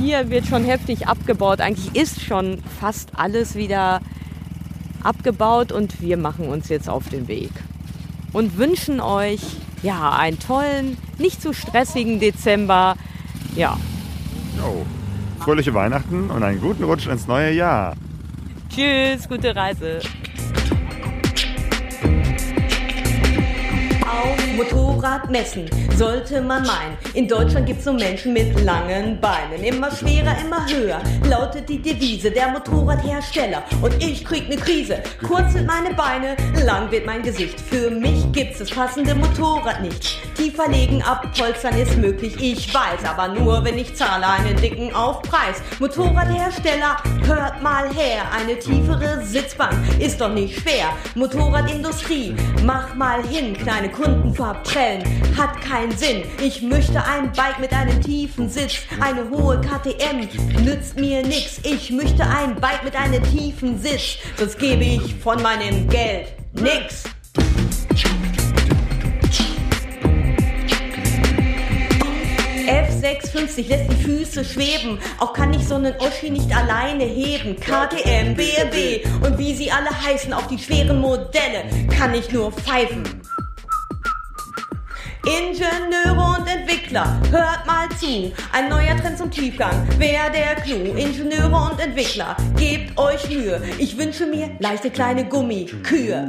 hier 0.00 0.30
wird 0.30 0.46
schon 0.46 0.64
heftig 0.64 1.06
abgebaut. 1.06 1.60
Eigentlich 1.60 1.94
ist 1.94 2.22
schon 2.22 2.62
fast 2.80 3.10
alles 3.14 3.56
wieder 3.56 4.00
abgebaut 5.04 5.72
und 5.72 6.00
wir 6.00 6.16
machen 6.16 6.48
uns 6.48 6.68
jetzt 6.68 6.88
auf 6.88 7.08
den 7.08 7.28
Weg 7.28 7.50
und 8.32 8.58
wünschen 8.58 9.00
euch 9.00 9.40
ja 9.82 10.12
einen 10.12 10.38
tollen, 10.38 10.96
nicht 11.18 11.42
zu 11.42 11.52
stressigen 11.52 12.20
Dezember. 12.20 12.96
Ja. 13.56 13.76
Oh. 14.62 14.84
Fröhliche 15.40 15.74
Weihnachten 15.74 16.30
und 16.30 16.42
einen 16.42 16.60
guten 16.60 16.84
Rutsch 16.84 17.08
ins 17.08 17.26
neue 17.26 17.52
Jahr. 17.52 17.94
Tschüss, 18.68 19.28
gute 19.28 19.54
Reise. 19.56 20.00
Auf 24.06 24.56
Motorrad 24.56 24.81
Motorrad 25.02 25.30
messen, 25.30 25.68
sollte 25.96 26.40
man 26.40 26.62
meinen. 26.64 26.96
In 27.14 27.26
Deutschland 27.26 27.66
gibt's 27.66 27.84
so 27.84 27.92
Menschen 27.92 28.32
mit 28.32 28.62
langen 28.62 29.20
Beinen. 29.20 29.64
Immer 29.64 29.90
schwerer, 29.90 30.36
immer 30.44 30.64
höher, 30.68 31.00
lautet 31.28 31.68
die 31.68 31.82
Devise 31.82 32.30
der 32.30 32.48
Motorradhersteller. 32.48 33.64
Und 33.82 34.00
ich 34.00 34.24
krieg 34.24 34.48
ne 34.48 34.56
Krise. 34.56 35.02
Kurz 35.26 35.54
sind 35.54 35.66
meine 35.66 35.92
Beine, 35.94 36.36
lang 36.64 36.88
wird 36.92 37.04
mein 37.04 37.22
Gesicht. 37.22 37.60
Für 37.60 37.90
mich 37.90 38.30
gibt's 38.30 38.60
das 38.60 38.70
passende 38.70 39.16
Motorrad 39.16 39.82
nicht. 39.82 40.20
Tiefer 40.36 40.68
legen, 40.68 41.02
abpolstern 41.02 41.76
ist 41.78 41.96
möglich, 41.96 42.34
ich 42.40 42.72
weiß. 42.72 43.04
Aber 43.04 43.28
nur, 43.28 43.64
wenn 43.64 43.78
ich 43.78 43.94
zahle 43.94 44.26
einen 44.26 44.56
dicken 44.56 44.94
Aufpreis. 44.94 45.62
Motorradhersteller, 45.78 46.96
hört 47.26 47.62
mal 47.62 47.88
her. 47.94 48.22
Eine 48.36 48.58
tiefere 48.58 49.24
Sitzbank 49.24 49.74
ist 49.98 50.20
doch 50.20 50.32
nicht 50.32 50.60
schwer. 50.60 50.86
Motorradindustrie, 51.14 52.34
mach 52.64 52.94
mal 52.94 53.22
hin. 53.26 53.56
Kleine 53.56 53.88
Kunden 53.88 54.34
verprellen, 54.34 54.91
hat 55.36 55.60
keinen 55.60 55.96
Sinn. 55.96 56.22
Ich 56.42 56.62
möchte 56.62 57.02
ein 57.04 57.32
Bike 57.32 57.58
mit 57.60 57.72
einem 57.72 58.00
tiefen 58.00 58.48
Sitz. 58.48 58.78
Eine 59.00 59.28
hohe 59.30 59.60
KTM 59.60 60.28
nützt 60.64 60.98
mir 60.98 61.22
nix. 61.22 61.60
Ich 61.62 61.90
möchte 61.90 62.24
ein 62.24 62.54
Bike 62.56 62.84
mit 62.84 62.96
einem 62.96 63.22
tiefen 63.22 63.80
Sitz. 63.80 64.18
Sonst 64.36 64.58
gebe 64.58 64.84
ich 64.84 65.14
von 65.16 65.40
meinem 65.42 65.88
Geld 65.88 66.32
nix. 66.52 67.04
F650 72.66 73.68
lässt 73.68 73.90
die 73.90 74.02
Füße 74.02 74.44
schweben. 74.44 74.98
Auch 75.18 75.32
kann 75.32 75.52
ich 75.52 75.66
so 75.66 75.74
einen 75.74 75.94
Oschi 75.98 76.30
nicht 76.30 76.54
alleine 76.54 77.04
heben. 77.04 77.56
KTM, 77.56 78.34
BRB 78.34 79.24
und 79.24 79.38
wie 79.38 79.54
sie 79.54 79.70
alle 79.70 79.90
heißen, 79.90 80.32
auf 80.32 80.46
die 80.46 80.58
schweren 80.58 81.00
Modelle 81.00 81.64
kann 81.90 82.14
ich 82.14 82.30
nur 82.32 82.52
pfeifen. 82.52 83.21
Ingenieure 85.24 86.36
und 86.36 86.48
Entwickler, 86.48 87.20
hört 87.30 87.64
mal 87.64 87.88
zu. 87.90 88.32
Ein 88.52 88.68
neuer 88.68 88.96
Trend 88.96 89.16
zum 89.16 89.30
Tiefgang, 89.30 89.86
wer 89.96 90.28
der 90.30 90.56
Clou. 90.56 90.96
Ingenieure 90.96 91.70
und 91.70 91.78
Entwickler, 91.78 92.36
gebt 92.56 92.98
euch 92.98 93.28
Mühe. 93.28 93.62
Ich 93.78 93.96
wünsche 93.96 94.26
mir 94.26 94.50
leichte 94.58 94.90
kleine 94.90 95.24
Gummikühe. 95.24 96.28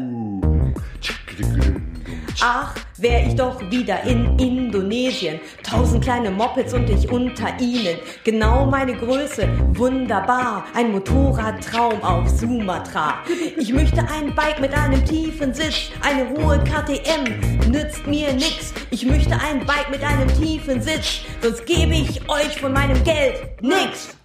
Ach, 2.39 2.75
wär 2.97 3.27
ich 3.27 3.35
doch 3.35 3.59
wieder 3.71 4.03
in 4.03 4.37
Indonesien. 4.37 5.39
Tausend 5.63 6.03
kleine 6.03 6.31
Mopeds 6.31 6.73
und 6.73 6.89
ich 6.89 7.09
unter 7.09 7.59
ihnen. 7.59 7.97
Genau 8.23 8.65
meine 8.65 8.95
Größe, 8.95 9.47
wunderbar. 9.73 10.65
Ein 10.73 10.91
Motorradtraum 10.91 12.01
auf 12.03 12.29
Sumatra. 12.29 13.15
Ich 13.57 13.73
möchte 13.73 14.01
ein 14.01 14.33
Bike 14.35 14.59
mit 14.59 14.73
einem 14.73 15.03
tiefen 15.05 15.53
Sitz. 15.53 15.91
Eine 16.01 16.29
hohe 16.29 16.59
KTM 16.63 17.71
nützt 17.71 18.05
mir 18.07 18.33
nix. 18.33 18.73
Ich 18.91 19.05
möchte 19.05 19.33
ein 19.33 19.65
Bike 19.65 19.89
mit 19.89 20.03
einem 20.03 20.27
tiefen 20.39 20.81
Sitz. 20.81 21.21
Sonst 21.41 21.65
gebe 21.65 21.93
ich 21.93 22.29
euch 22.29 22.59
von 22.59 22.73
meinem 22.73 23.03
Geld 23.03 23.61
nix. 23.61 24.15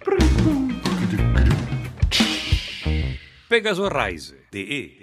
pegasoreise.de 3.49 4.98